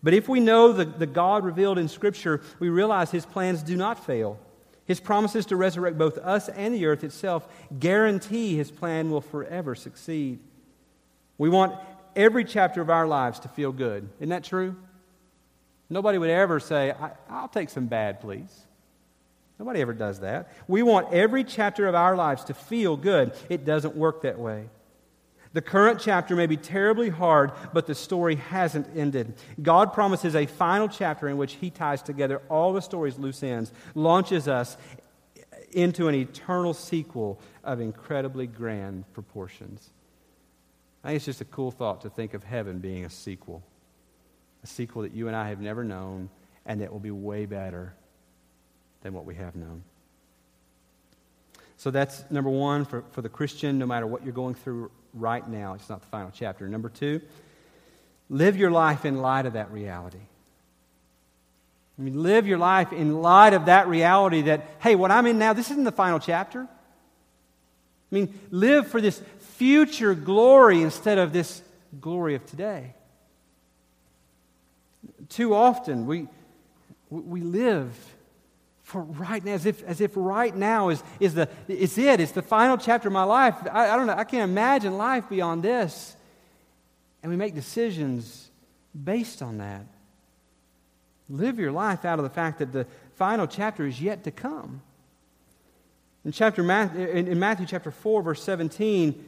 But 0.03 0.13
if 0.13 0.29
we 0.29 0.39
know 0.39 0.71
the, 0.71 0.85
the 0.85 1.07
God 1.07 1.43
revealed 1.43 1.79
in 1.79 1.87
Scripture, 1.87 2.41
we 2.59 2.69
realize 2.69 3.09
his 3.09 3.25
plans 3.25 3.63
do 3.63 3.75
not 3.75 4.05
fail. 4.05 4.37
His 4.85 4.99
promises 4.99 5.47
to 5.47 5.55
resurrect 5.55 5.97
both 5.97 6.19
us 6.19 6.47
and 6.49 6.75
the 6.75 6.85
earth 6.85 7.03
itself 7.03 7.47
guarantee 7.79 8.55
his 8.55 8.69
plan 8.69 9.09
will 9.09 9.21
forever 9.21 9.73
succeed. 9.73 10.39
We 11.39 11.49
want 11.49 11.75
every 12.15 12.45
chapter 12.45 12.81
of 12.81 12.89
our 12.89 13.07
lives 13.07 13.39
to 13.39 13.47
feel 13.47 13.71
good. 13.71 14.07
Isn't 14.19 14.29
that 14.29 14.43
true? 14.43 14.75
Nobody 15.89 16.17
would 16.17 16.29
ever 16.29 16.59
say, 16.59 16.93
I'll 17.29 17.47
take 17.47 17.69
some 17.69 17.87
bad, 17.87 18.19
please. 18.19 18.64
Nobody 19.57 19.81
ever 19.81 19.93
does 19.93 20.19
that. 20.19 20.51
We 20.67 20.83
want 20.83 21.13
every 21.13 21.43
chapter 21.43 21.87
of 21.87 21.95
our 21.95 22.15
lives 22.15 22.43
to 22.45 22.53
feel 22.53 22.97
good. 22.97 23.33
It 23.49 23.63
doesn't 23.63 23.95
work 23.95 24.23
that 24.23 24.37
way. 24.37 24.69
The 25.53 25.61
current 25.61 26.01
chapter 26.01 26.35
may 26.35 26.47
be 26.47 26.57
terribly 26.57 27.07
hard, 27.07 27.53
but 27.71 27.87
the 27.87 27.95
story 27.95 28.35
hasn't 28.35 28.87
ended. 28.97 29.35
God 29.61 29.93
promises 29.93 30.35
a 30.35 30.45
final 30.45 30.89
chapter 30.89 31.29
in 31.29 31.37
which 31.37 31.53
He 31.53 31.69
ties 31.69 32.01
together 32.01 32.41
all 32.49 32.73
the 32.73 32.81
story's 32.81 33.17
loose 33.17 33.41
ends, 33.41 33.71
launches 33.93 34.49
us 34.49 34.75
into 35.71 36.09
an 36.09 36.15
eternal 36.15 36.73
sequel 36.73 37.39
of 37.63 37.79
incredibly 37.79 38.47
grand 38.47 39.05
proportions. 39.13 39.89
I 41.05 41.09
think 41.09 41.17
it's 41.17 41.25
just 41.25 41.41
a 41.41 41.45
cool 41.45 41.71
thought 41.71 42.01
to 42.01 42.09
think 42.09 42.33
of 42.33 42.43
heaven 42.43 42.79
being 42.79 43.05
a 43.05 43.09
sequel, 43.09 43.63
a 44.63 44.67
sequel 44.67 45.03
that 45.03 45.13
you 45.13 45.27
and 45.27 45.35
I 45.37 45.47
have 45.47 45.61
never 45.61 45.85
known 45.85 46.29
and 46.65 46.81
that 46.81 46.91
will 46.91 46.99
be 46.99 47.11
way 47.11 47.45
better 47.45 47.93
than 49.05 49.13
what 49.13 49.25
we 49.25 49.35
have 49.35 49.55
known. 49.55 49.83
So 51.77 51.91
that's 51.91 52.23
number 52.31 52.49
one 52.49 52.85
for, 52.85 53.03
for 53.11 53.21
the 53.21 53.29
Christian, 53.29 53.77
no 53.77 53.85
matter 53.85 54.07
what 54.07 54.23
you're 54.23 54.33
going 54.33 54.55
through 54.55 54.89
right 55.13 55.47
now. 55.47 55.75
It's 55.75 55.87
not 55.87 56.01
the 56.01 56.07
final 56.07 56.31
chapter. 56.33 56.67
Number 56.67 56.89
two, 56.89 57.21
live 58.31 58.57
your 58.57 58.71
life 58.71 59.05
in 59.05 59.17
light 59.17 59.45
of 59.45 59.53
that 59.53 59.69
reality. 59.69 60.17
I 61.99 62.01
mean, 62.01 62.23
live 62.23 62.47
your 62.47 62.57
life 62.57 62.93
in 62.93 63.21
light 63.21 63.53
of 63.53 63.67
that 63.67 63.87
reality 63.87 64.41
that, 64.41 64.65
hey, 64.79 64.95
what 64.95 65.11
I'm 65.11 65.27
in 65.27 65.37
now, 65.37 65.53
this 65.53 65.69
isn't 65.69 65.83
the 65.83 65.91
final 65.91 66.17
chapter. 66.17 66.61
I 66.61 66.67
mean, 68.09 68.33
live 68.49 68.87
for 68.87 68.99
this 68.99 69.21
future 69.39 70.15
glory 70.15 70.81
instead 70.81 71.19
of 71.19 71.31
this 71.31 71.61
glory 72.01 72.33
of 72.33 72.43
today. 72.47 72.95
Too 75.29 75.53
often, 75.53 76.07
we, 76.07 76.27
we 77.11 77.41
live 77.41 77.95
for 78.85 79.01
right 79.01 79.43
now, 79.43 79.53
as 79.53 79.65
if, 79.65 79.83
as 79.83 79.99
if 79.99 80.11
right 80.15 80.55
now 80.55 80.89
is, 80.89 81.01
is, 81.19 81.33
the, 81.33 81.49
is 81.67 81.97
it. 81.97 82.19
It's 82.19 82.33
the 82.33 82.43
final 82.43 82.77
chapter 82.77 83.07
of 83.07 83.13
my 83.13 83.23
life. 83.23 83.55
I, 83.71 83.89
I 83.89 83.97
don't 83.97 84.05
know. 84.05 84.13
I 84.13 84.23
can't 84.23 84.47
imagine 84.47 84.95
life 84.95 85.27
beyond 85.27 85.63
this. 85.63 86.15
And 87.23 87.31
we 87.31 87.35
make 87.35 87.55
decisions 87.55 88.51
based 89.03 89.41
on 89.41 89.57
that. 89.57 89.87
Live 91.27 91.57
your 91.57 91.71
life 91.71 92.05
out 92.05 92.19
of 92.19 92.23
the 92.23 92.29
fact 92.29 92.59
that 92.59 92.71
the 92.71 92.85
final 93.15 93.47
chapter 93.47 93.87
is 93.87 93.99
yet 93.99 94.23
to 94.25 94.31
come. 94.31 94.83
In, 96.23 96.31
chapter, 96.31 96.61
in 96.61 97.39
Matthew 97.39 97.65
chapter 97.65 97.89
4, 97.89 98.21
verse 98.21 98.43
17, 98.43 99.25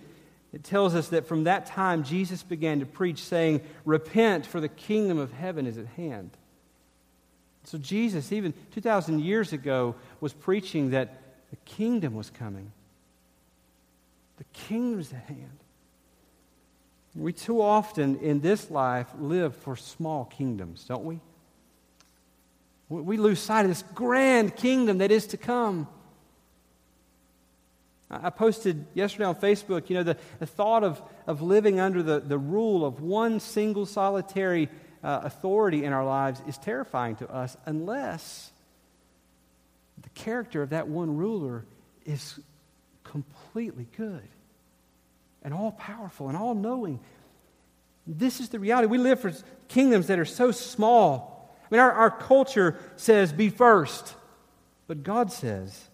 it 0.54 0.64
tells 0.64 0.94
us 0.94 1.08
that 1.08 1.28
from 1.28 1.46
that 1.46 1.66
time 1.66 2.04
Jesus 2.04 2.44
began 2.44 2.80
to 2.80 2.86
preach, 2.86 3.24
saying, 3.24 3.62
Repent, 3.86 4.46
for 4.46 4.60
the 4.60 4.70
kingdom 4.70 5.18
of 5.18 5.32
heaven 5.32 5.66
is 5.66 5.80
at 5.80 5.88
hand. 5.88 6.30
So, 7.68 7.78
Jesus, 7.78 8.32
even 8.32 8.54
2,000 8.72 9.20
years 9.20 9.52
ago, 9.52 9.96
was 10.22 10.32
preaching 10.32 10.92
that 10.92 11.22
the 11.50 11.58
kingdom 11.66 12.16
was 12.16 12.30
coming. 12.30 12.72
The 14.38 14.46
kingdom's 14.54 15.12
at 15.12 15.24
hand. 15.24 15.60
We 17.14 17.34
too 17.34 17.62
often 17.62 18.20
in 18.20 18.40
this 18.40 18.72
life 18.72 19.08
live 19.20 19.54
for 19.54 19.76
small 19.76 20.24
kingdoms, 20.24 20.86
don't 20.86 21.04
we? 21.04 21.20
We 22.88 23.18
lose 23.18 23.40
sight 23.40 23.66
of 23.66 23.68
this 23.68 23.84
grand 23.94 24.56
kingdom 24.56 25.00
that 25.00 25.12
is 25.12 25.28
to 25.28 25.38
come. 25.38 25.90
I 28.10 28.30
posted 28.30 28.86
yesterday 28.94 29.26
on 29.26 29.36
Facebook, 29.36 29.90
you 29.90 29.98
know, 29.98 30.04
the, 30.04 30.16
the 30.40 30.46
thought 30.46 30.86
of, 30.86 31.02
of 31.26 31.42
living 31.42 31.82
under 31.82 32.02
the, 32.02 32.22
the 32.22 32.38
rule 32.38 32.86
of 32.86 33.02
one 33.02 33.42
single 33.42 33.86
solitary 33.86 34.70
uh, 35.04 35.22
authority 35.24 35.84
in 35.84 35.94
our 35.94 36.06
lives 36.06 36.42
is 36.48 36.58
terrifying 36.58 37.16
to 37.18 37.32
us 37.32 37.56
unless 37.66 38.52
the 40.02 40.10
character 40.10 40.62
of 40.62 40.70
that 40.70 40.88
one 40.88 41.18
ruler 41.18 41.66
is 42.06 42.40
completely 43.04 43.88
good 43.98 44.28
and 45.44 45.54
all 45.54 45.72
powerful 45.72 46.28
and 46.28 46.38
all 46.38 46.54
knowing. 46.54 47.00
This 48.06 48.40
is 48.40 48.50
the 48.50 48.60
reality. 48.60 48.88
We 48.88 48.98
live 48.98 49.20
for 49.20 49.34
kingdoms 49.68 50.08
that 50.08 50.20
are 50.20 50.26
so 50.26 50.52
small. 50.52 51.54
I 51.64 51.68
mean, 51.76 51.82
our, 51.82 51.92
our 51.92 52.12
culture 52.12 52.80
says, 52.96 53.34
be 53.34 53.50
first. 53.50 54.16
But 54.88 55.04
God 55.04 55.32
says, 55.32 55.90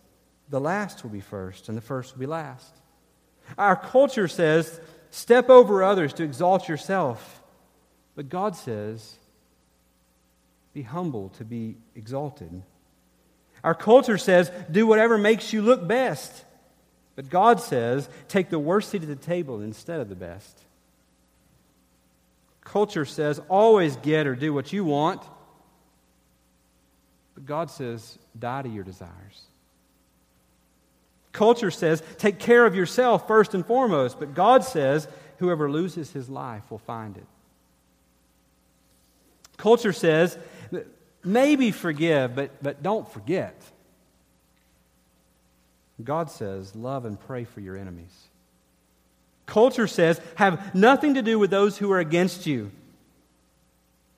the 0.49 0.60
last 0.60 1.04
will 1.04 1.12
be 1.12 1.22
first 1.22 1.70
and 1.70 1.78
the 1.78 1.82
first 1.82 2.14
will 2.14 2.20
be 2.20 2.26
last. 2.28 2.76
Our 3.58 3.76
culture 3.76 4.28
says, 4.28 4.80
step 5.10 5.49
over 5.49 5.84
others 5.84 6.14
to 6.14 6.24
exalt 6.24 6.70
yourself. 6.70 7.43
But 8.16 8.30
God 8.30 8.55
says, 8.55 9.16
be 10.74 10.82
humble 10.84 11.30
to 11.38 11.45
be 11.45 11.78
exalted. 11.95 12.64
Our 13.64 13.76
culture 13.76 14.18
says, 14.18 14.51
do 14.70 14.86
whatever 14.86 15.18
makes 15.18 15.53
you 15.53 15.61
look 15.61 15.88
best. 15.88 16.45
But 17.16 17.30
God 17.30 17.59
says, 17.59 18.09
take 18.28 18.49
the 18.49 18.59
worst 18.59 18.89
seat 18.89 19.03
at 19.03 19.07
the 19.07 19.16
table 19.16 19.61
instead 19.61 19.99
of 19.99 20.09
the 20.09 20.16
best. 20.16 20.59
Culture 22.61 23.05
says, 23.05 23.39
always 23.49 23.95
get 23.97 24.26
or 24.26 24.36
do 24.36 24.53
what 24.53 24.74
you 24.74 24.84
want. 24.84 25.22
But 27.36 27.45
God 27.45 27.70
says, 27.70 28.18
die 28.38 28.64
to 28.64 28.70
your 28.70 28.84
desires. 28.84 29.41
Culture 31.32 31.72
says, 31.72 32.03
take 32.18 32.39
care 32.39 32.66
of 32.66 32.76
yourself 32.76 33.28
first 33.28 33.53
and 33.53 33.66
foremost. 33.66 34.20
But 34.20 34.34
God 34.34 34.64
says, 34.64 35.07
whoever 35.38 35.70
loses 35.70 36.11
his 36.11 36.30
life 36.30 36.64
will 36.70 36.78
find 36.78 37.18
it. 37.18 37.26
Culture 39.58 39.93
says, 39.93 40.38
maybe 41.24 41.72
forgive, 41.72 42.36
but, 42.36 42.51
but 42.62 42.84
don't 42.84 43.12
forget. 43.12 43.62
God 46.04 46.30
says, 46.30 46.76
love 46.76 47.06
and 47.06 47.20
pray 47.20 47.43
for 47.43 47.60
your 47.62 47.78
enemies. 47.78 48.28
Culture 49.45 49.88
says, 49.88 50.20
have 50.36 50.74
nothing 50.74 51.16
to 51.16 51.22
do 51.22 51.38
with 51.38 51.49
those 51.49 51.78
who 51.78 51.91
are 51.91 51.99
against 51.99 52.45
you. 52.45 52.72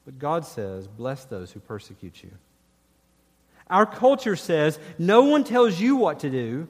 But 0.06 0.20
God 0.20 0.46
says, 0.46 0.88
bless 0.88 1.26
those 1.26 1.52
who 1.52 1.60
persecute 1.60 2.24
you. 2.24 2.32
Our 3.70 3.86
culture 3.86 4.36
says, 4.36 4.80
no 5.00 5.24
one 5.24 5.44
tells 5.44 5.80
you 5.80 5.96
what 5.96 6.20
to 6.20 6.30
do. 6.30 6.68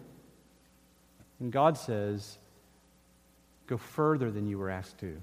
And 1.40 1.52
God 1.52 1.78
says, 1.78 2.38
go 3.68 3.78
further 3.78 4.32
than 4.32 4.48
you 4.48 4.58
were 4.58 4.70
asked 4.70 4.98
to. 5.00 5.22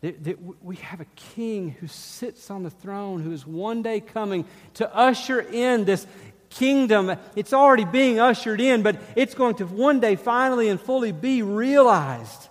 That, 0.00 0.24
that 0.24 0.64
we 0.64 0.76
have 0.76 1.00
a 1.00 1.06
king 1.34 1.70
who 1.78 1.86
sits 1.86 2.50
on 2.50 2.62
the 2.62 2.70
throne, 2.70 3.22
who 3.22 3.32
is 3.32 3.46
one 3.46 3.82
day 3.82 4.00
coming 4.00 4.46
to 4.74 4.94
usher 4.96 5.40
in 5.40 5.84
this 5.84 6.06
kingdom. 6.48 7.16
It's 7.36 7.52
already 7.52 7.84
being 7.84 8.18
ushered 8.18 8.60
in, 8.60 8.82
but 8.82 8.96
it's 9.14 9.34
going 9.34 9.56
to 9.56 9.66
one 9.66 10.00
day 10.00 10.16
finally 10.16 10.68
and 10.68 10.80
fully 10.80 11.12
be 11.12 11.42
realized. 11.42 12.48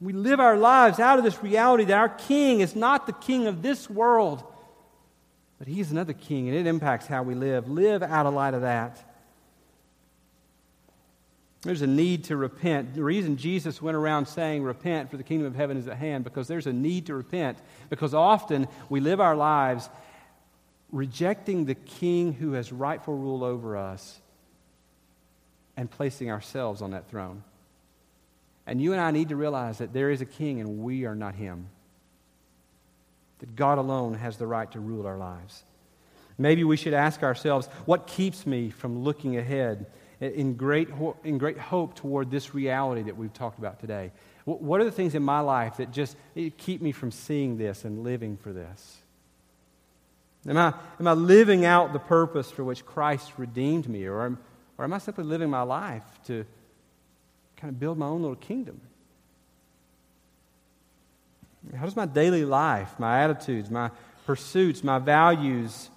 We 0.00 0.12
live 0.12 0.40
our 0.40 0.56
lives 0.56 1.00
out 1.00 1.18
of 1.18 1.24
this 1.24 1.42
reality 1.42 1.84
that 1.84 1.98
our 1.98 2.08
king 2.08 2.60
is 2.60 2.76
not 2.76 3.06
the 3.06 3.12
king 3.12 3.46
of 3.46 3.62
this 3.62 3.88
world, 3.88 4.44
but 5.58 5.66
he's 5.66 5.90
another 5.90 6.12
king, 6.12 6.48
and 6.48 6.56
it 6.56 6.66
impacts 6.66 7.06
how 7.06 7.22
we 7.22 7.34
live. 7.34 7.68
Live 7.68 8.02
out 8.02 8.26
of 8.26 8.34
light 8.34 8.54
of 8.54 8.60
that. 8.60 9.02
There's 11.66 11.82
a 11.82 11.86
need 11.88 12.24
to 12.24 12.36
repent. 12.36 12.94
The 12.94 13.02
reason 13.02 13.36
Jesus 13.36 13.82
went 13.82 13.96
around 13.96 14.26
saying, 14.26 14.62
Repent, 14.62 15.10
for 15.10 15.16
the 15.16 15.24
kingdom 15.24 15.48
of 15.48 15.56
heaven 15.56 15.76
is 15.76 15.88
at 15.88 15.96
hand, 15.96 16.22
because 16.22 16.46
there's 16.46 16.68
a 16.68 16.72
need 16.72 17.06
to 17.06 17.14
repent. 17.14 17.58
Because 17.90 18.14
often 18.14 18.68
we 18.88 19.00
live 19.00 19.20
our 19.20 19.34
lives 19.34 19.90
rejecting 20.92 21.64
the 21.64 21.74
king 21.74 22.32
who 22.32 22.52
has 22.52 22.70
rightful 22.70 23.16
rule 23.16 23.42
over 23.42 23.76
us 23.76 24.20
and 25.76 25.90
placing 25.90 26.30
ourselves 26.30 26.82
on 26.82 26.92
that 26.92 27.10
throne. 27.10 27.42
And 28.64 28.80
you 28.80 28.92
and 28.92 29.00
I 29.00 29.10
need 29.10 29.30
to 29.30 29.36
realize 29.36 29.78
that 29.78 29.92
there 29.92 30.10
is 30.10 30.20
a 30.20 30.24
king 30.24 30.60
and 30.60 30.78
we 30.84 31.04
are 31.04 31.16
not 31.16 31.34
him. 31.34 31.66
That 33.40 33.56
God 33.56 33.78
alone 33.78 34.14
has 34.14 34.36
the 34.36 34.46
right 34.46 34.70
to 34.70 34.78
rule 34.78 35.04
our 35.04 35.18
lives. 35.18 35.64
Maybe 36.38 36.62
we 36.62 36.76
should 36.76 36.94
ask 36.94 37.24
ourselves 37.24 37.66
what 37.86 38.06
keeps 38.06 38.46
me 38.46 38.70
from 38.70 39.02
looking 39.02 39.36
ahead 39.36 39.86
in 40.20 40.54
great, 40.54 40.88
in 41.24 41.38
great 41.38 41.58
hope 41.58 41.94
toward 41.94 42.30
this 42.30 42.54
reality 42.54 43.02
that 43.02 43.16
we've 43.16 43.32
talked 43.32 43.58
about 43.58 43.80
today? 43.80 44.12
What 44.44 44.80
are 44.80 44.84
the 44.84 44.92
things 44.92 45.14
in 45.14 45.22
my 45.22 45.40
life 45.40 45.78
that 45.78 45.90
just 45.90 46.16
eh, 46.36 46.50
keep 46.56 46.80
me 46.80 46.92
from 46.92 47.10
seeing 47.10 47.58
this 47.58 47.84
and 47.84 48.04
living 48.04 48.36
for 48.36 48.52
this? 48.52 48.98
Am 50.48 50.56
I, 50.56 50.72
am 51.00 51.08
I 51.08 51.12
living 51.14 51.64
out 51.64 51.92
the 51.92 51.98
purpose 51.98 52.50
for 52.50 52.62
which 52.62 52.86
Christ 52.86 53.32
redeemed 53.36 53.88
me? 53.88 54.06
Or 54.06 54.24
am, 54.24 54.38
or 54.78 54.84
am 54.84 54.92
I 54.92 54.98
simply 54.98 55.24
living 55.24 55.50
my 55.50 55.62
life 55.62 56.04
to 56.26 56.46
kind 57.56 57.72
of 57.72 57.80
build 57.80 57.98
my 57.98 58.06
own 58.06 58.22
little 58.22 58.36
kingdom? 58.36 58.80
How 61.74 61.84
does 61.84 61.96
my 61.96 62.06
daily 62.06 62.44
life, 62.44 63.00
my 63.00 63.24
attitudes, 63.24 63.70
my 63.70 63.90
pursuits, 64.24 64.84
my 64.84 65.00
values 65.00 65.90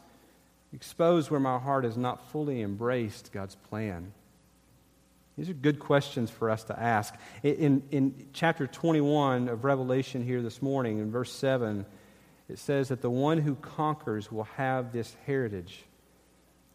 expose 0.74 1.32
where 1.32 1.40
my 1.40 1.58
heart 1.58 1.84
has 1.84 1.98
not 1.98 2.32
fully 2.32 2.62
embraced 2.62 3.32
God's 3.32 3.56
plan? 3.56 4.14
These 5.38 5.50
are 5.50 5.54
good 5.54 5.80
questions 5.80 6.30
for 6.30 6.50
us 6.50 6.66
to 6.66 6.78
ask. 6.78 7.16
In, 7.44 7.82
in 7.92 8.28
chapter 8.34 8.68
21 8.68 9.48
of 9.48 9.64
Revelation 9.64 10.22
here 10.22 10.42
this 10.42 10.62
morning, 10.62 11.00
in 11.00 11.12
verse 11.12 11.32
7, 11.32 11.86
it 12.50 12.60
says 12.60 12.90
that 12.90 13.02
the 13.02 13.10
one 13.10 13.38
who 13.38 13.56
conquers 13.56 14.30
will 14.32 14.44
have 14.58 14.92
this 14.92 15.16
heritage. 15.26 15.86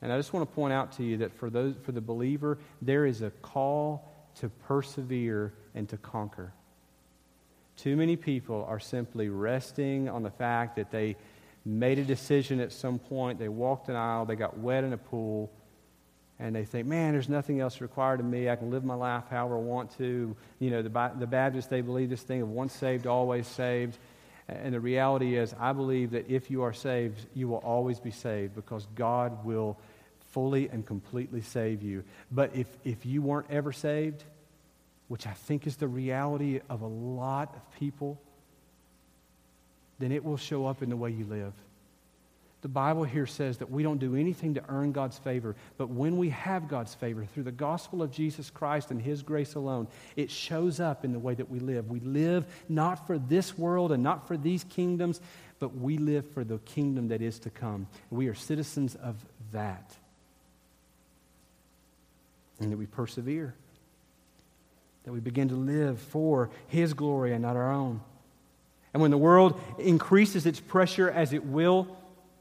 And 0.01 0.11
I 0.11 0.17
just 0.17 0.33
want 0.33 0.49
to 0.49 0.55
point 0.55 0.73
out 0.73 0.93
to 0.93 1.03
you 1.03 1.19
that 1.19 1.35
for, 1.35 1.51
those, 1.51 1.75
for 1.83 1.93
the 1.93 2.01
believer, 2.01 2.59
there 2.81 3.05
is 3.05 3.21
a 3.21 3.31
call 3.43 4.11
to 4.37 4.49
persevere 4.49 5.53
and 5.75 5.89
to 5.91 5.97
conquer. 5.99 6.53
Too 7.77 7.97
many 7.97 8.17
people 8.17 8.65
are 8.69 8.81
simply 8.81 9.29
resting 9.29 10.09
on 10.09 10.23
the 10.23 10.31
fact 10.31 10.77
that 10.77 10.91
they 10.91 11.17
made 11.65 11.99
a 11.99 12.05
decision 12.05 12.61
at 12.61 12.73
some 12.73 12.99
point, 12.99 13.39
they 13.39 13.49
walked 13.49 13.89
an 13.89 13.97
aisle, 13.97 14.27
they 14.27 14.37
got 14.37 14.59
wet 14.59 14.85
in 14.85 14.93
a 14.93 14.99
pool, 14.99 15.51
and 16.39 16.55
they 16.55 16.65
think, 16.65 16.87
man, 16.87 17.13
there's 17.13 17.29
nothing 17.29 17.61
else 17.61 17.81
required 17.81 18.21
of 18.21 18.27
me. 18.27 18.51
I 18.51 18.57
can 18.57 18.71
live 18.71 18.85
my 18.85 18.95
life 18.95 19.25
however 19.31 19.57
I 19.57 19.61
want 19.61 19.97
to. 19.99 20.37
You 20.59 20.71
know, 20.71 20.83
the, 20.83 21.13
the 21.19 21.27
Baptists, 21.27 21.67
they 21.69 21.81
believe 21.81 22.11
this 22.11 22.23
thing 22.23 22.43
of 22.43 22.51
once 22.51 22.73
saved, 22.73 23.07
always 23.07 23.47
saved. 23.47 23.99
And 24.49 24.75
the 24.75 24.81
reality 24.81 25.37
is, 25.37 25.55
I 25.59 25.73
believe 25.73 26.11
that 26.11 26.29
if 26.29 26.51
you 26.51 26.63
are 26.63 26.73
saved, 26.73 27.25
you 27.35 27.49
will 27.49 27.59
always 27.59 28.01
be 28.01 28.11
saved 28.11 28.55
because 28.55 28.87
God 28.95 29.45
will 29.45 29.79
fully 30.33 30.69
and 30.69 30.85
completely 30.85 31.41
save 31.41 31.83
you. 31.83 32.05
But 32.31 32.55
if, 32.55 32.67
if 32.85 33.07
you 33.07 33.23
weren't 33.23 33.47
ever 33.49 33.73
saved, 33.73 34.25
which 35.09 35.27
I 35.27 35.33
think 35.33 35.67
is 35.67 35.77
the 35.77 35.89
reality 35.89 36.61
of 36.69 36.83
a 36.83 36.87
lot 36.87 37.55
of 37.55 37.79
people, 37.79 38.21
then 40.05 40.13
it 40.13 40.23
will 40.23 40.37
show 40.37 40.67
up 40.67 40.83
in 40.83 40.91
the 40.91 40.97
way 40.97 41.11
you 41.11 41.25
live. 41.25 41.55
The 42.61 42.69
Bible 42.69 43.05
here 43.05 43.27
says 43.27 43.59
that 43.59 43.71
we 43.71 43.83
don't 43.83 43.99
do 43.99 44.17
anything 44.17 44.55
to 44.55 44.65
earn 44.69 44.93
God's 44.93 45.19
favor, 45.19 45.55
but 45.77 45.91
when 45.91 46.17
we 46.17 46.31
have 46.31 46.69
God's 46.69 46.95
favor 46.95 47.25
through 47.25 47.43
the 47.43 47.53
gospel 47.53 48.03
of 48.03 48.11
Jesus 48.11 48.51
Christ 48.51 48.91
and 48.91 49.01
His 49.01 49.23
grace 49.23 49.55
alone, 49.55 49.87
it 50.17 50.31
shows 50.31 50.81
up 50.81 51.05
in 51.05 51.13
the 51.13 51.19
way 51.19 51.35
that 51.35 51.51
we 51.51 51.59
live. 51.59 51.91
We 51.91 52.01
live 52.01 52.47
not 52.69 53.07
for 53.07 53.19
this 53.19 53.57
world 53.57 53.93
and 53.93 54.03
not 54.03 54.29
for 54.29 54.37
these 54.37 54.65
kingdoms, 54.65 55.21
but 55.59 55.77
we 55.77 55.99
live 55.99 56.31
for 56.33 56.45
the 56.45 56.59
kingdom 56.59 57.09
that 57.09 57.23
is 57.23 57.39
to 57.41 57.51
come. 57.51 57.87
We 58.11 58.29
are 58.29 58.35
citizens 58.35 58.95
of 58.95 59.17
that. 59.53 59.95
And 62.61 62.73
that 62.73 62.79
we 62.79 62.87
persevere, 62.87 63.55
that 65.05 65.13
we 65.13 65.21
begin 65.21 65.49
to 65.49 65.55
live 65.55 65.99
for 65.99 66.51
His 66.69 66.95
glory 66.95 67.33
and 67.33 67.43
not 67.43 67.57
our 67.57 67.73
own. 67.73 68.01
And 68.95 69.03
when 69.03 69.11
the 69.11 69.19
world 69.19 69.61
increases 69.79 70.47
its 70.47 70.61
pressure 70.61 71.11
as 71.11 71.33
it 71.33 71.45
will, 71.45 71.99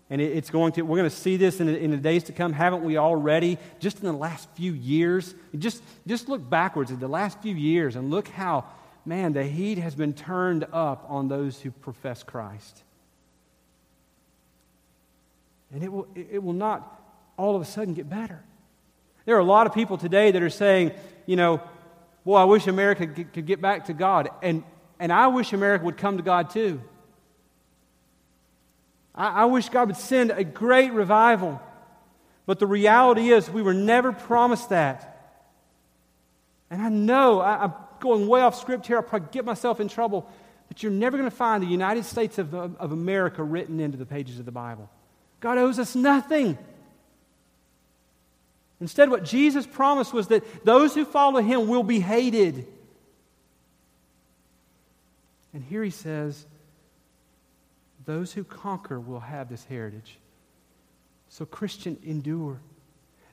and 0.09 0.21
it's 0.21 0.51
going 0.51 0.73
to, 0.73 0.83
we're 0.83 0.97
going 0.97 1.09
to 1.09 1.15
see 1.15 1.37
this 1.37 1.59
in 1.59 1.65
the, 1.65 1.77
in 1.77 1.89
the 1.89 1.97
days 1.97 2.25
to 2.25 2.33
come. 2.33 2.53
Haven't 2.53 2.83
we 2.83 2.97
already? 2.97 3.57
Just 3.79 3.99
in 3.99 4.05
the 4.05 4.13
last 4.13 4.47
few 4.53 4.71
years. 4.71 5.33
Just, 5.57 5.81
just 6.05 6.29
look 6.29 6.47
backwards 6.47 6.91
at 6.91 6.99
the 6.99 7.07
last 7.07 7.41
few 7.41 7.55
years 7.55 7.95
and 7.95 8.11
look 8.11 8.27
how, 8.27 8.65
man, 9.05 9.33
the 9.33 9.43
heat 9.43 9.79
has 9.79 9.95
been 9.95 10.13
turned 10.13 10.67
up 10.71 11.03
on 11.09 11.29
those 11.29 11.59
who 11.59 11.71
profess 11.71 12.21
Christ. 12.21 12.83
And 15.73 15.83
it 15.83 15.91
will, 15.91 16.07
it 16.13 16.43
will 16.43 16.53
not 16.53 17.01
all 17.35 17.55
of 17.55 17.63
a 17.63 17.65
sudden 17.65 17.95
get 17.95 18.07
better. 18.07 18.43
There 19.25 19.35
are 19.35 19.39
a 19.39 19.45
lot 19.45 19.65
of 19.65 19.73
people 19.73 19.97
today 19.97 20.29
that 20.29 20.43
are 20.43 20.51
saying, 20.51 20.91
you 21.25 21.37
know, 21.37 21.59
boy, 22.23 22.35
I 22.35 22.43
wish 22.43 22.67
America 22.67 23.07
could 23.07 23.47
get 23.47 23.59
back 23.59 23.85
to 23.85 23.93
God. 23.93 24.29
And, 24.43 24.63
and 25.03 25.11
I 25.11 25.27
wish 25.27 25.51
America 25.51 25.83
would 25.83 25.97
come 25.97 26.15
to 26.15 26.23
God 26.23 26.49
too. 26.49 26.79
I, 29.13 29.41
I 29.41 29.45
wish 29.45 29.67
God 29.67 29.89
would 29.89 29.97
send 29.97 30.31
a 30.31 30.45
great 30.45 30.93
revival. 30.93 31.61
But 32.45 32.59
the 32.59 32.67
reality 32.67 33.29
is, 33.29 33.49
we 33.49 33.61
were 33.61 33.73
never 33.73 34.13
promised 34.13 34.69
that. 34.69 35.35
And 36.69 36.81
I 36.81 36.87
know 36.87 37.41
I, 37.41 37.65
am 37.65 37.73
going 37.99 38.27
way 38.27 38.39
off 38.39 38.57
script 38.57 38.87
here. 38.87 38.95
I'll 38.95 39.03
probably 39.03 39.27
get 39.33 39.43
myself 39.43 39.81
in 39.81 39.89
trouble. 39.89 40.25
But 40.69 40.81
you're 40.83 40.91
never 40.93 41.17
going 41.17 41.29
to 41.29 41.35
find 41.35 41.61
the 41.61 41.67
United 41.67 42.05
States 42.05 42.37
of, 42.37 42.53
of 42.55 42.93
America 42.93 43.43
written 43.43 43.81
into 43.81 43.97
the 43.97 44.05
pages 44.05 44.39
of 44.39 44.45
the 44.45 44.53
Bible. 44.53 44.89
God 45.41 45.57
owes 45.57 45.79
us 45.79 45.95
nothing. 45.95 46.57
Instead, 48.79 49.09
what 49.09 49.25
Jesus 49.25 49.67
promised 49.67 50.13
was 50.13 50.29
that 50.29 50.63
those 50.63 50.95
who 50.95 51.03
follow 51.03 51.41
him 51.41 51.67
will 51.67 51.83
be 51.83 51.99
hated. 51.99 52.67
And 55.53 55.63
here 55.63 55.83
he 55.83 55.91
says, 55.91 56.45
those 58.05 58.33
who 58.33 58.43
conquer 58.43 58.99
will 58.99 59.19
have 59.19 59.49
this 59.49 59.63
heritage. 59.65 60.17
So, 61.29 61.45
Christian, 61.45 61.97
endure. 62.03 62.59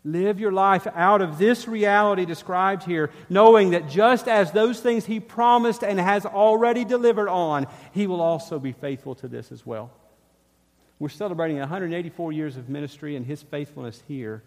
Live 0.04 0.40
your 0.40 0.52
life 0.52 0.86
out 0.94 1.20
of 1.20 1.38
this 1.38 1.68
reality 1.68 2.24
described 2.24 2.84
here, 2.84 3.10
knowing 3.28 3.70
that 3.70 3.88
just 3.88 4.28
as 4.28 4.50
those 4.52 4.80
things 4.80 5.04
he 5.04 5.20
promised 5.20 5.82
and 5.82 6.00
has 6.00 6.24
already 6.24 6.84
delivered 6.86 7.28
on, 7.28 7.66
he 7.92 8.06
will 8.06 8.22
also 8.22 8.58
be 8.58 8.72
faithful 8.72 9.14
to 9.16 9.28
this 9.28 9.52
as 9.52 9.66
well. 9.66 9.90
We're 10.98 11.10
celebrating 11.10 11.58
184 11.58 12.32
years 12.32 12.56
of 12.56 12.68
ministry 12.70 13.16
and 13.16 13.26
his 13.26 13.42
faithfulness 13.42 14.02
here. 14.08 14.42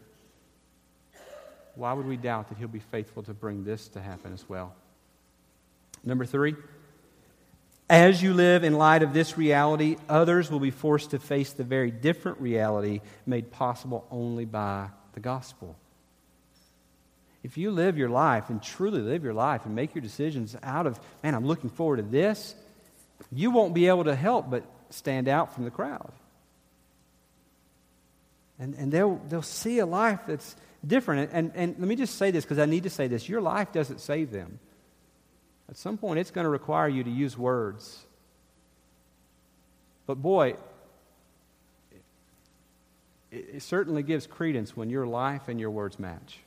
Why 1.76 1.94
would 1.94 2.06
we 2.08 2.18
doubt 2.18 2.50
that 2.50 2.58
he'll 2.58 2.68
be 2.68 2.80
faithful 2.80 3.24
to 3.24 3.34
bring 3.34 3.64
this 3.64 3.88
to 3.90 4.02
happen 4.02 4.34
as 4.34 4.48
well? 4.48 4.74
Number 6.04 6.26
three, 6.26 6.56
as 7.94 8.24
you 8.24 8.34
live 8.34 8.64
in 8.64 8.74
light 8.74 9.04
of 9.04 9.14
this 9.14 9.38
reality, 9.38 9.98
others 10.10 10.50
will 10.50 10.60
be 10.60 10.72
forced 10.72 11.12
to 11.12 11.20
face 11.20 11.54
the 11.54 11.64
very 11.64 11.92
different 11.92 12.42
reality 12.42 13.02
made 13.28 13.52
possible 13.52 14.08
only 14.10 14.46
by 14.46 14.90
the 15.14 15.20
gospel. 15.20 15.76
If 17.44 17.56
you 17.56 17.70
live 17.70 17.96
your 17.96 18.10
life 18.10 18.50
and 18.50 18.64
truly 18.64 19.00
live 19.00 19.24
your 19.24 19.36
life 19.36 19.68
and 19.68 19.76
make 19.76 19.94
your 19.94 20.02
decisions 20.02 20.58
out 20.64 20.88
of, 20.88 21.00
man, 21.22 21.36
I'm 21.36 21.46
looking 21.46 21.70
forward 21.70 21.98
to 21.98 22.02
this, 22.04 22.56
you 23.32 23.52
won't 23.52 23.76
be 23.76 23.88
able 23.88 24.06
to 24.06 24.16
help 24.16 24.50
but 24.50 24.64
stand 24.90 25.28
out 25.28 25.54
from 25.54 25.64
the 25.64 25.72
crowd. 25.72 26.14
And, 28.58 28.74
and 28.74 28.92
they'll, 28.92 29.22
they'll 29.30 29.44
see 29.44 29.78
a 29.78 29.86
life 29.86 30.22
that's 30.26 30.56
different. 30.86 31.30
And, 31.32 31.52
and, 31.52 31.74
and 31.74 31.80
let 31.80 31.88
me 31.88 31.96
just 31.96 32.18
say 32.18 32.32
this 32.32 32.44
because 32.44 32.58
I 32.58 32.66
need 32.66 32.84
to 32.84 32.90
say 32.90 33.08
this 33.08 33.30
your 33.30 33.42
life 33.42 33.72
doesn't 33.72 34.02
save 34.02 34.32
them. 34.32 34.58
At 35.70 35.78
some 35.78 35.98
point, 35.98 36.20
it's 36.20 36.32
going 36.32 36.46
to 36.46 36.50
require 36.50 36.88
you 36.88 37.04
to 37.04 37.10
use 37.10 37.38
words. 37.38 38.06
But 40.06 40.16
boy, 40.16 40.56
it, 43.32 43.46
it 43.56 43.64
certainly 43.64 44.04
gives 44.04 44.28
credence 44.28 44.76
when 44.76 44.90
your 44.90 45.08
life 45.08 45.48
and 45.48 45.60
your 45.60 45.72
words 45.72 46.00
match. 46.00 46.40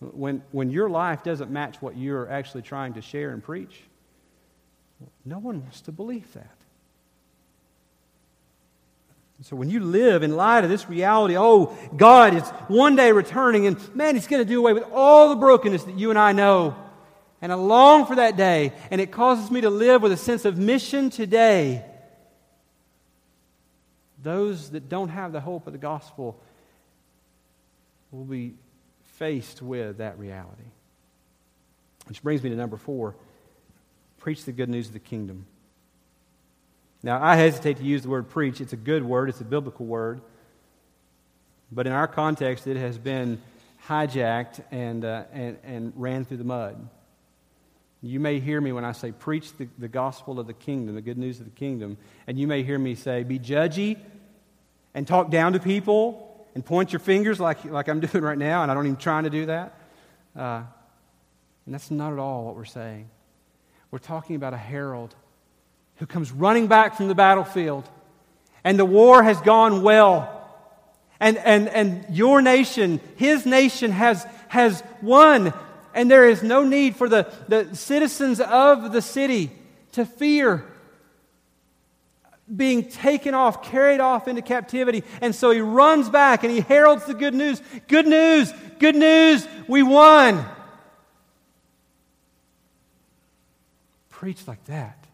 When, 0.00 0.42
when 0.52 0.70
your 0.70 0.88
life 0.88 1.24
doesn't 1.24 1.50
match 1.50 1.82
what 1.82 1.96
you're 1.96 2.30
actually 2.30 2.62
trying 2.62 2.94
to 2.94 3.02
share 3.02 3.30
and 3.30 3.42
preach, 3.42 3.82
no 5.24 5.38
one 5.38 5.62
wants 5.62 5.80
to 5.82 5.92
believe 5.92 6.32
that. 6.34 6.57
So 9.42 9.54
when 9.54 9.70
you 9.70 9.80
live 9.80 10.24
in 10.24 10.36
light 10.36 10.64
of 10.64 10.70
this 10.70 10.88
reality, 10.88 11.36
oh, 11.36 11.76
God 11.96 12.34
is 12.34 12.42
one 12.66 12.96
day 12.96 13.12
returning, 13.12 13.66
and 13.66 13.94
man, 13.94 14.14
He's 14.14 14.26
going 14.26 14.42
to 14.42 14.48
do 14.48 14.58
away 14.58 14.72
with 14.72 14.84
all 14.92 15.28
the 15.28 15.36
brokenness 15.36 15.84
that 15.84 15.96
you 15.96 16.10
and 16.10 16.18
I 16.18 16.32
know. 16.32 16.76
And 17.40 17.52
I 17.52 17.54
long 17.54 18.04
for 18.04 18.16
that 18.16 18.36
day, 18.36 18.72
and 18.90 19.00
it 19.00 19.12
causes 19.12 19.50
me 19.50 19.60
to 19.60 19.70
live 19.70 20.02
with 20.02 20.10
a 20.10 20.16
sense 20.16 20.44
of 20.44 20.58
mission 20.58 21.08
today 21.10 21.84
those 24.22 24.70
that 24.70 24.88
don't 24.88 25.08
have 25.08 25.32
the 25.32 25.40
hope 25.40 25.66
of 25.66 25.72
the 25.72 25.78
gospel 25.78 26.40
will 28.10 28.24
be 28.24 28.54
faced 29.16 29.62
with 29.62 29.98
that 29.98 30.18
reality. 30.18 30.64
Which 32.06 32.22
brings 32.22 32.42
me 32.42 32.50
to 32.50 32.56
number 32.56 32.76
four 32.76 33.14
preach 34.18 34.44
the 34.44 34.52
good 34.52 34.68
news 34.68 34.88
of 34.88 34.92
the 34.92 34.98
kingdom. 34.98 35.46
Now, 37.08 37.24
I 37.24 37.36
hesitate 37.36 37.78
to 37.78 37.84
use 37.84 38.02
the 38.02 38.10
word 38.10 38.28
preach. 38.28 38.60
It's 38.60 38.74
a 38.74 38.76
good 38.76 39.02
word, 39.02 39.30
it's 39.30 39.40
a 39.40 39.44
biblical 39.44 39.86
word. 39.86 40.20
But 41.72 41.86
in 41.86 41.92
our 41.94 42.06
context, 42.06 42.66
it 42.66 42.76
has 42.76 42.98
been 42.98 43.40
hijacked 43.86 44.62
and, 44.70 45.06
uh, 45.06 45.22
and, 45.32 45.56
and 45.64 45.92
ran 45.96 46.26
through 46.26 46.36
the 46.36 46.44
mud. 46.44 46.86
You 48.02 48.20
may 48.20 48.40
hear 48.40 48.60
me 48.60 48.72
when 48.72 48.84
I 48.84 48.92
say 48.92 49.12
preach 49.12 49.56
the, 49.56 49.68
the 49.78 49.88
gospel 49.88 50.38
of 50.38 50.46
the 50.46 50.52
kingdom, 50.52 50.96
the 50.96 51.00
good 51.00 51.16
news 51.16 51.38
of 51.38 51.46
the 51.46 51.50
kingdom. 51.52 51.96
And 52.26 52.38
you 52.38 52.46
may 52.46 52.62
hear 52.62 52.78
me 52.78 52.94
say 52.94 53.22
be 53.22 53.38
judgy 53.38 53.96
and 54.92 55.08
talk 55.08 55.30
down 55.30 55.54
to 55.54 55.60
people 55.60 56.46
and 56.54 56.62
point 56.62 56.92
your 56.92 57.00
fingers 57.00 57.40
like, 57.40 57.64
like 57.64 57.88
I'm 57.88 58.00
doing 58.06 58.22
right 58.22 58.36
now, 58.36 58.60
and 58.64 58.70
I 58.70 58.74
don't 58.74 58.84
even 58.84 58.98
trying 58.98 59.24
to 59.24 59.30
do 59.30 59.46
that. 59.46 59.80
Uh, 60.36 60.62
and 61.64 61.72
that's 61.72 61.90
not 61.90 62.12
at 62.12 62.18
all 62.18 62.44
what 62.44 62.54
we're 62.54 62.66
saying. 62.66 63.08
We're 63.90 63.98
talking 63.98 64.36
about 64.36 64.52
a 64.52 64.58
herald 64.58 65.14
who 65.98 66.06
comes 66.06 66.32
running 66.32 66.66
back 66.66 66.96
from 66.96 67.08
the 67.08 67.14
battlefield, 67.14 67.88
and 68.64 68.78
the 68.78 68.84
war 68.84 69.22
has 69.22 69.40
gone 69.40 69.82
well. 69.82 70.34
And, 71.20 71.36
and, 71.38 71.68
and 71.68 72.06
your 72.10 72.40
nation, 72.40 73.00
his 73.16 73.44
nation, 73.44 73.90
has, 73.90 74.24
has 74.48 74.82
won 75.02 75.52
and 75.98 76.08
there 76.08 76.28
is 76.28 76.44
no 76.44 76.62
need 76.62 76.94
for 76.94 77.08
the, 77.08 77.26
the 77.48 77.74
citizens 77.74 78.40
of 78.40 78.92
the 78.92 79.02
city 79.02 79.50
to 79.92 80.04
fear 80.04 80.64
being 82.54 82.88
taken 82.88 83.34
off, 83.34 83.64
carried 83.64 83.98
off 83.98 84.28
into 84.28 84.40
captivity. 84.40 85.02
And 85.20 85.34
so 85.34 85.50
he 85.50 85.60
runs 85.60 86.08
back 86.08 86.44
and 86.44 86.52
he 86.52 86.60
heralds 86.60 87.04
the 87.06 87.14
good 87.14 87.34
news. 87.34 87.60
Good 87.88 88.06
news, 88.06 88.52
good 88.78 88.94
news, 88.94 89.44
we 89.66 89.82
won. 89.82 90.44
Preach 94.08 94.46
like 94.46 94.64
that. 94.66 95.04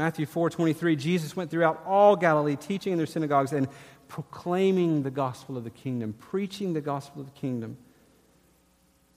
Matthew 0.00 0.24
4:23 0.24 0.96
Jesus 0.96 1.36
went 1.36 1.50
throughout 1.50 1.84
all 1.84 2.16
Galilee 2.16 2.56
teaching 2.56 2.92
in 2.92 2.96
their 2.96 3.06
synagogues 3.06 3.52
and 3.52 3.68
proclaiming 4.08 5.02
the 5.02 5.10
gospel 5.10 5.58
of 5.58 5.64
the 5.64 5.68
kingdom, 5.68 6.14
preaching 6.14 6.72
the 6.72 6.80
gospel 6.80 7.20
of 7.20 7.26
the 7.26 7.38
kingdom. 7.38 7.76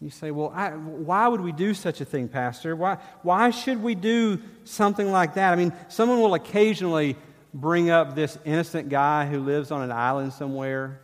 You 0.02 0.10
say, 0.10 0.32
well, 0.32 0.52
I, 0.54 0.72
why 0.72 1.30
would 1.30 1.40
we 1.40 1.54
do 1.54 1.74
such 1.74 2.02
a 2.02 2.06
thing, 2.06 2.28
Pastor? 2.28 2.76
Why, 2.76 2.98
why 3.22 3.52
should 3.52 3.82
we 3.82 3.96
do 3.96 4.42
something 4.66 5.10
like 5.10 5.36
that? 5.36 5.54
I 5.54 5.56
mean, 5.56 5.72
someone 5.88 6.20
will 6.20 6.34
occasionally 6.34 7.16
bring 7.54 7.90
up 7.90 8.14
this 8.14 8.38
innocent 8.44 8.90
guy 8.90 9.26
who 9.26 9.40
lives 9.40 9.72
on 9.72 9.84
an 9.84 9.92
island 9.92 10.34
somewhere 10.34 11.00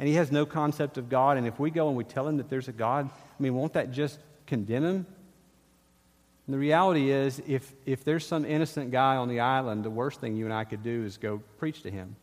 and 0.00 0.08
he 0.08 0.14
has 0.14 0.32
no 0.32 0.44
concept 0.44 0.98
of 0.98 1.08
God. 1.08 1.36
And 1.36 1.46
if 1.46 1.60
we 1.60 1.70
go 1.70 1.86
and 1.86 1.96
we 1.96 2.02
tell 2.02 2.26
him 2.26 2.38
that 2.38 2.48
there's 2.48 2.66
a 2.66 2.72
God, 2.72 3.08
I 3.08 3.42
mean, 3.42 3.54
won't 3.54 3.74
that 3.74 3.92
just 3.92 4.18
condemn 4.44 4.82
him? 4.82 5.06
And 6.48 6.54
the 6.54 6.58
reality 6.58 7.10
is, 7.10 7.42
if, 7.46 7.74
if 7.84 8.04
there's 8.04 8.26
some 8.26 8.46
innocent 8.46 8.90
guy 8.90 9.16
on 9.16 9.28
the 9.28 9.40
island, 9.40 9.84
the 9.84 9.90
worst 9.90 10.18
thing 10.18 10.34
you 10.34 10.46
and 10.46 10.54
I 10.54 10.64
could 10.64 10.82
do 10.82 11.04
is 11.04 11.18
go 11.18 11.42
preach 11.58 11.82
to 11.82 11.90
him. 11.90 12.16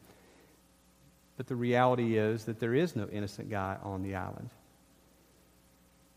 But 1.38 1.46
the 1.46 1.56
reality 1.56 2.18
is 2.18 2.46
that 2.46 2.60
there 2.60 2.74
is 2.74 2.96
no 2.96 3.08
innocent 3.12 3.52
guy 3.52 3.78
on 3.84 4.02
the 4.02 4.16
island. 4.16 4.50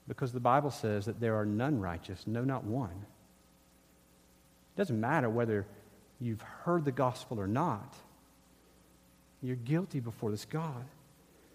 Because 0.09 0.33
the 0.33 0.41
Bible 0.41 0.71
says 0.71 1.05
that 1.05 1.21
there 1.21 1.37
are 1.37 1.45
none 1.45 1.81
righteous, 1.81 2.27
no, 2.27 2.45
not 2.45 2.65
one. 2.65 2.89
It 4.75 4.79
doesn't 4.79 4.99
matter 4.99 5.29
whether 5.29 5.67
you've 6.19 6.41
heard 6.41 6.87
the 6.87 6.93
gospel 6.93 7.39
or 7.39 7.47
not, 7.47 7.95
you're 9.43 9.55
guilty 9.55 10.01
before 10.01 10.31
this 10.31 10.47
God. 10.47 10.87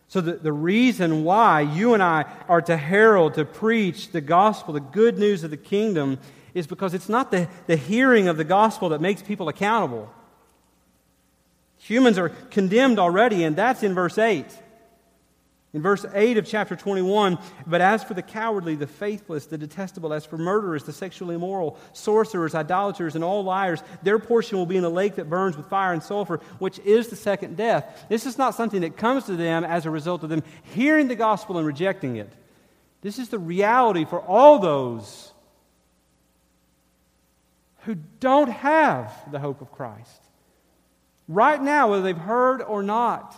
So, 0.07 0.21
the, 0.21 0.33
the 0.33 0.53
reason 0.53 1.23
why 1.23 1.61
you 1.61 1.95
and 1.95 2.03
I 2.03 2.25
are 2.47 2.61
to 2.61 2.77
herald, 2.77 3.33
to 3.33 3.45
preach 3.45 4.11
the 4.11 4.21
gospel, 4.21 4.75
the 4.75 4.79
good 4.79 5.17
news 5.17 5.43
of 5.43 5.49
the 5.49 5.57
kingdom, 5.57 6.19
is 6.53 6.67
because 6.67 6.93
it's 6.93 7.09
not 7.09 7.31
the, 7.31 7.47
the 7.67 7.75
hearing 7.75 8.27
of 8.27 8.37
the 8.37 8.43
gospel 8.43 8.89
that 8.89 9.01
makes 9.01 9.21
people 9.21 9.49
accountable. 9.49 10.11
Humans 11.79 12.17
are 12.17 12.29
condemned 12.29 12.99
already, 12.99 13.43
and 13.43 13.55
that's 13.55 13.83
in 13.83 13.93
verse 13.93 14.17
8. 14.17 14.45
In 15.73 15.81
verse 15.81 16.05
8 16.13 16.37
of 16.37 16.45
chapter 16.45 16.75
21, 16.75 17.39
but 17.65 17.81
as 17.81 18.03
for 18.03 18.13
the 18.13 18.21
cowardly, 18.21 18.75
the 18.75 18.85
faithless, 18.85 19.47
the 19.47 19.57
detestable, 19.57 20.13
as 20.13 20.23
for 20.23 20.37
murderers, 20.37 20.83
the 20.83 20.93
sexually 20.93 21.33
immoral, 21.33 21.79
sorcerers, 21.93 22.53
idolaters, 22.53 23.15
and 23.15 23.23
all 23.23 23.43
liars, 23.43 23.81
their 24.03 24.19
portion 24.19 24.59
will 24.59 24.67
be 24.67 24.77
in 24.77 24.83
the 24.83 24.89
lake 24.89 25.15
that 25.15 25.31
burns 25.31 25.57
with 25.57 25.67
fire 25.67 25.91
and 25.91 26.03
sulfur, 26.03 26.39
which 26.59 26.77
is 26.79 27.07
the 27.07 27.15
second 27.15 27.57
death. 27.57 28.05
This 28.07 28.27
is 28.27 28.37
not 28.37 28.53
something 28.53 28.81
that 28.81 28.97
comes 28.97 29.25
to 29.25 29.35
them 29.35 29.63
as 29.63 29.87
a 29.87 29.89
result 29.89 30.21
of 30.21 30.29
them 30.29 30.43
hearing 30.75 31.07
the 31.07 31.15
gospel 31.15 31.57
and 31.57 31.65
rejecting 31.65 32.17
it. 32.17 32.31
This 33.01 33.17
is 33.17 33.29
the 33.29 33.39
reality 33.39 34.05
for 34.05 34.21
all 34.21 34.59
those 34.59 35.32
who 37.85 37.95
don't 38.19 38.49
have 38.49 39.13
the 39.31 39.39
hope 39.39 39.61
of 39.61 39.71
Christ 39.71 40.21
right 41.27 41.61
now, 41.61 41.89
whether 41.89 42.03
they've 42.03 42.17
heard 42.17 42.61
or 42.61 42.83
not. 42.83 43.35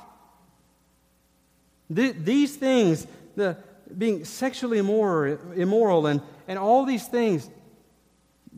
Th- 1.94 2.16
these 2.18 2.56
things, 2.56 3.06
the 3.36 3.58
being 3.96 4.26
sexually 4.26 4.80
immoral, 4.80 5.38
immoral 5.54 6.08
and, 6.08 6.22
and 6.48 6.58
all 6.58 6.86
these 6.86 7.08
things, 7.08 7.50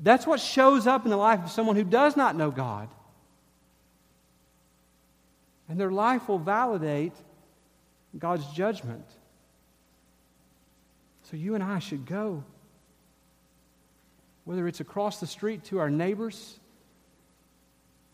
That's 0.01 0.27
what 0.27 0.39
shows 0.39 0.87
up 0.87 1.05
in 1.05 1.11
the 1.11 1.17
life 1.17 1.43
of 1.43 1.51
someone 1.51 1.75
who 1.75 1.83
does 1.83 2.15
not 2.15 2.35
know 2.35 2.51
God. 2.51 2.87
And 5.67 5.79
their 5.79 5.91
life 5.91 6.29
will 6.29 6.39
validate 6.39 7.13
God's 8.17 8.45
judgment. 8.53 9.05
So 11.23 11.35
you 11.35 11.55
and 11.55 11.63
I 11.63 11.79
should 11.79 12.05
go. 12.05 12.43
Whether 14.47 14.65
it's 14.65 14.79
across 14.79 15.19
the 15.19 15.27
street 15.27 15.65
to 15.65 15.79
our 15.79 15.89
neighbors 15.89 16.57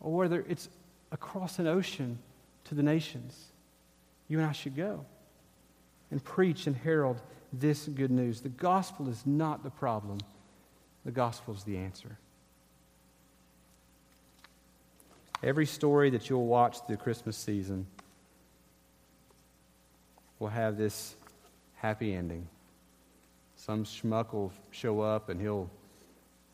or 0.00 0.16
whether 0.16 0.44
it's 0.48 0.68
across 1.12 1.60
an 1.60 1.68
ocean 1.68 2.18
to 2.64 2.74
the 2.74 2.82
nations, 2.82 3.52
you 4.26 4.38
and 4.38 4.46
I 4.48 4.50
should 4.50 4.74
go 4.74 5.04
and 6.10 6.24
preach 6.24 6.66
and 6.66 6.74
herald 6.74 7.20
this 7.52 7.86
good 7.86 8.10
news. 8.10 8.40
The 8.40 8.48
gospel 8.48 9.08
is 9.08 9.24
not 9.24 9.62
the 9.62 9.70
problem, 9.70 10.18
the 11.04 11.12
gospel 11.12 11.54
is 11.54 11.62
the 11.62 11.76
answer. 11.76 12.18
Every 15.40 15.66
story 15.66 16.10
that 16.10 16.28
you'll 16.28 16.46
watch 16.46 16.84
the 16.88 16.96
Christmas 16.96 17.36
season 17.36 17.86
will 20.40 20.48
have 20.48 20.76
this 20.76 21.14
happy 21.76 22.12
ending. 22.12 22.48
Some 23.54 23.84
schmuck 23.84 24.32
will 24.32 24.52
show 24.72 25.00
up 25.00 25.28
and 25.28 25.40
he'll 25.40 25.70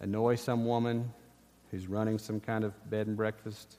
annoy 0.00 0.34
some 0.34 0.64
woman 0.64 1.12
who's 1.70 1.86
running 1.86 2.18
some 2.18 2.40
kind 2.40 2.64
of 2.64 2.90
bed 2.90 3.06
and 3.06 3.16
breakfast. 3.16 3.76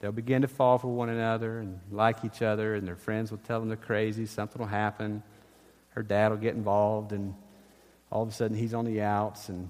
They'll 0.00 0.12
begin 0.12 0.42
to 0.42 0.48
fall 0.48 0.78
for 0.78 0.88
one 0.88 1.08
another 1.08 1.60
and 1.60 1.78
like 1.90 2.24
each 2.24 2.42
other, 2.42 2.74
and 2.74 2.86
their 2.86 2.96
friends 2.96 3.30
will 3.30 3.38
tell 3.38 3.60
them 3.60 3.68
they're 3.68 3.76
crazy. 3.76 4.26
Something 4.26 4.60
will 4.60 4.68
happen. 4.68 5.22
Her 5.90 6.02
dad 6.02 6.32
will 6.32 6.38
get 6.38 6.54
involved, 6.54 7.12
and 7.12 7.34
all 8.10 8.22
of 8.22 8.28
a 8.28 8.32
sudden 8.32 8.56
he's 8.56 8.74
on 8.74 8.84
the 8.84 9.02
outs, 9.02 9.48
and 9.48 9.68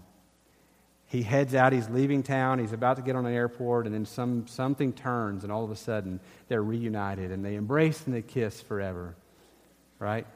he 1.13 1.21
heads 1.21 1.55
out, 1.55 1.75
he's 1.75 1.91
leaving 1.91 2.23
town, 2.23 2.59
he's 2.59 2.73
about 2.73 2.97
to 2.97 3.03
get 3.03 3.17
on 3.17 3.27
an 3.27 3.35
airport, 3.35 3.85
and 3.85 3.95
then 3.95 4.07
some, 4.07 4.47
something 4.47 4.95
turns, 4.95 5.45
and 5.45 5.53
all 5.53 5.63
of 5.63 5.71
a 5.71 5.77
sudden 5.77 6.21
they're 6.49 6.63
reunited 6.63 7.31
and 7.31 7.45
they 7.45 7.55
embrace 7.55 8.03
and 8.07 8.15
they 8.15 8.23
kiss 8.23 8.63
forever. 8.63 9.15
Right? 9.99 10.27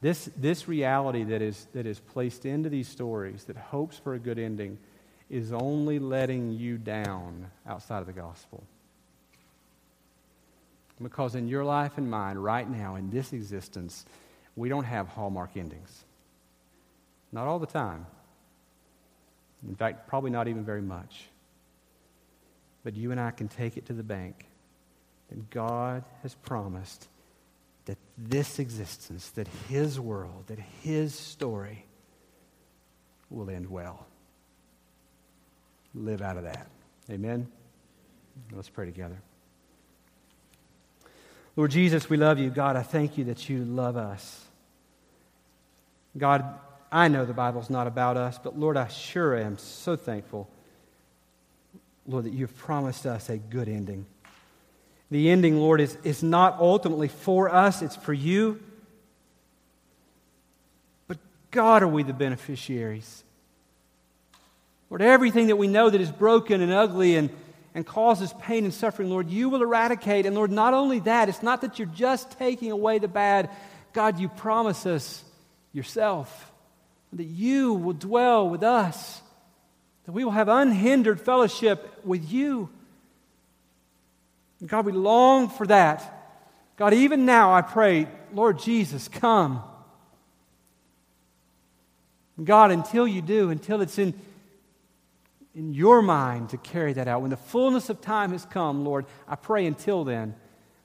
This, 0.00 0.28
this 0.36 0.68
reality 0.68 1.24
that 1.24 1.42
is, 1.42 1.66
that 1.72 1.86
is 1.86 1.98
placed 1.98 2.44
into 2.44 2.68
these 2.68 2.88
stories 2.88 3.44
that 3.44 3.56
hopes 3.56 3.98
for 3.98 4.14
a 4.14 4.18
good 4.18 4.38
ending 4.38 4.78
is 5.30 5.52
only 5.52 5.98
letting 5.98 6.52
you 6.52 6.76
down 6.78 7.50
outside 7.66 8.00
of 8.00 8.06
the 8.06 8.12
gospel. 8.12 8.62
Because 11.02 11.34
in 11.34 11.48
your 11.48 11.64
life 11.64 11.98
and 11.98 12.10
mine, 12.10 12.38
right 12.38 12.68
now, 12.68 12.94
in 12.96 13.10
this 13.10 13.32
existence, 13.32 14.06
we 14.54 14.68
don't 14.68 14.84
have 14.84 15.08
hallmark 15.08 15.56
endings. 15.56 16.04
Not 17.32 17.46
all 17.46 17.58
the 17.58 17.66
time. 17.66 18.06
In 19.66 19.74
fact, 19.74 20.08
probably 20.08 20.30
not 20.30 20.48
even 20.48 20.64
very 20.64 20.82
much. 20.82 21.26
But 22.84 22.96
you 22.96 23.10
and 23.10 23.20
I 23.20 23.30
can 23.30 23.48
take 23.48 23.76
it 23.76 23.86
to 23.86 23.92
the 23.92 24.02
bank 24.02 24.46
that 25.28 25.50
God 25.50 26.04
has 26.22 26.34
promised 26.34 27.08
that 27.86 27.98
this 28.18 28.58
existence, 28.58 29.30
that 29.30 29.48
His 29.68 29.98
world, 29.98 30.44
that 30.48 30.58
His 30.82 31.14
story 31.14 31.84
will 33.30 33.50
end 33.50 33.70
well. 33.70 34.06
Live 35.94 36.20
out 36.20 36.36
of 36.36 36.44
that. 36.44 36.66
Amen? 37.10 37.48
Let's 38.52 38.68
pray 38.68 38.86
together. 38.86 39.16
Lord 41.56 41.70
Jesus, 41.70 42.10
we 42.10 42.18
love 42.18 42.38
you. 42.38 42.50
God, 42.50 42.76
I 42.76 42.82
thank 42.82 43.16
you 43.16 43.24
that 43.24 43.48
you 43.48 43.64
love 43.64 43.96
us. 43.96 44.44
God, 46.18 46.44
I 46.92 47.08
know 47.08 47.24
the 47.24 47.32
Bible's 47.32 47.70
not 47.70 47.86
about 47.86 48.16
us, 48.16 48.38
but 48.42 48.58
Lord, 48.58 48.76
I 48.76 48.88
sure 48.88 49.36
am 49.36 49.56
so 49.58 49.96
thankful, 49.96 50.48
Lord, 52.06 52.24
that 52.24 52.32
you've 52.32 52.56
promised 52.56 53.06
us 53.06 53.30
a 53.30 53.38
good 53.38 53.68
ending. 53.68 54.06
The 55.10 55.30
ending, 55.30 55.58
Lord, 55.58 55.80
is, 55.80 55.96
is 56.02 56.22
not 56.22 56.58
ultimately 56.58 57.08
for 57.08 57.48
us, 57.48 57.82
it's 57.82 57.96
for 57.96 58.12
you. 58.12 58.60
But 61.06 61.18
God, 61.50 61.82
are 61.82 61.88
we 61.88 62.02
the 62.02 62.12
beneficiaries? 62.12 63.22
Lord, 64.90 65.02
everything 65.02 65.48
that 65.48 65.56
we 65.56 65.68
know 65.68 65.90
that 65.90 66.00
is 66.00 66.10
broken 66.10 66.60
and 66.60 66.72
ugly 66.72 67.16
and, 67.16 67.30
and 67.74 67.86
causes 67.86 68.32
pain 68.40 68.64
and 68.64 68.74
suffering, 68.74 69.10
Lord, 69.10 69.30
you 69.30 69.48
will 69.48 69.62
eradicate. 69.62 70.26
And 70.26 70.34
Lord, 70.34 70.50
not 70.50 70.74
only 70.74 71.00
that, 71.00 71.28
it's 71.28 71.42
not 71.42 71.60
that 71.60 71.78
you're 71.78 71.88
just 71.88 72.32
taking 72.32 72.70
away 72.70 72.98
the 72.98 73.08
bad. 73.08 73.50
God, 73.92 74.18
you 74.18 74.28
promise 74.28 74.86
us 74.86 75.24
yourself 75.72 76.52
that 77.12 77.24
you 77.24 77.74
will 77.74 77.92
dwell 77.94 78.48
with 78.48 78.62
us, 78.62 79.20
that 80.04 80.12
we 80.12 80.24
will 80.24 80.32
have 80.32 80.48
unhindered 80.48 81.20
fellowship 81.20 82.00
with 82.04 82.30
you. 82.30 82.68
God, 84.64 84.86
we 84.86 84.92
long 84.92 85.48
for 85.48 85.66
that. 85.66 86.12
God, 86.76 86.94
even 86.94 87.26
now 87.26 87.54
I 87.54 87.62
pray, 87.62 88.08
Lord 88.32 88.58
Jesus, 88.58 89.08
come. 89.08 89.62
God, 92.42 92.70
until 92.70 93.06
you 93.06 93.22
do, 93.22 93.50
until 93.50 93.80
it's 93.80 93.98
in, 93.98 94.14
in 95.54 95.72
your 95.72 96.02
mind 96.02 96.50
to 96.50 96.58
carry 96.58 96.92
that 96.94 97.08
out, 97.08 97.22
when 97.22 97.30
the 97.30 97.36
fullness 97.36 97.88
of 97.88 98.00
time 98.00 98.32
has 98.32 98.44
come, 98.46 98.84
Lord, 98.84 99.06
I 99.26 99.36
pray 99.36 99.66
until 99.66 100.04
then, 100.04 100.34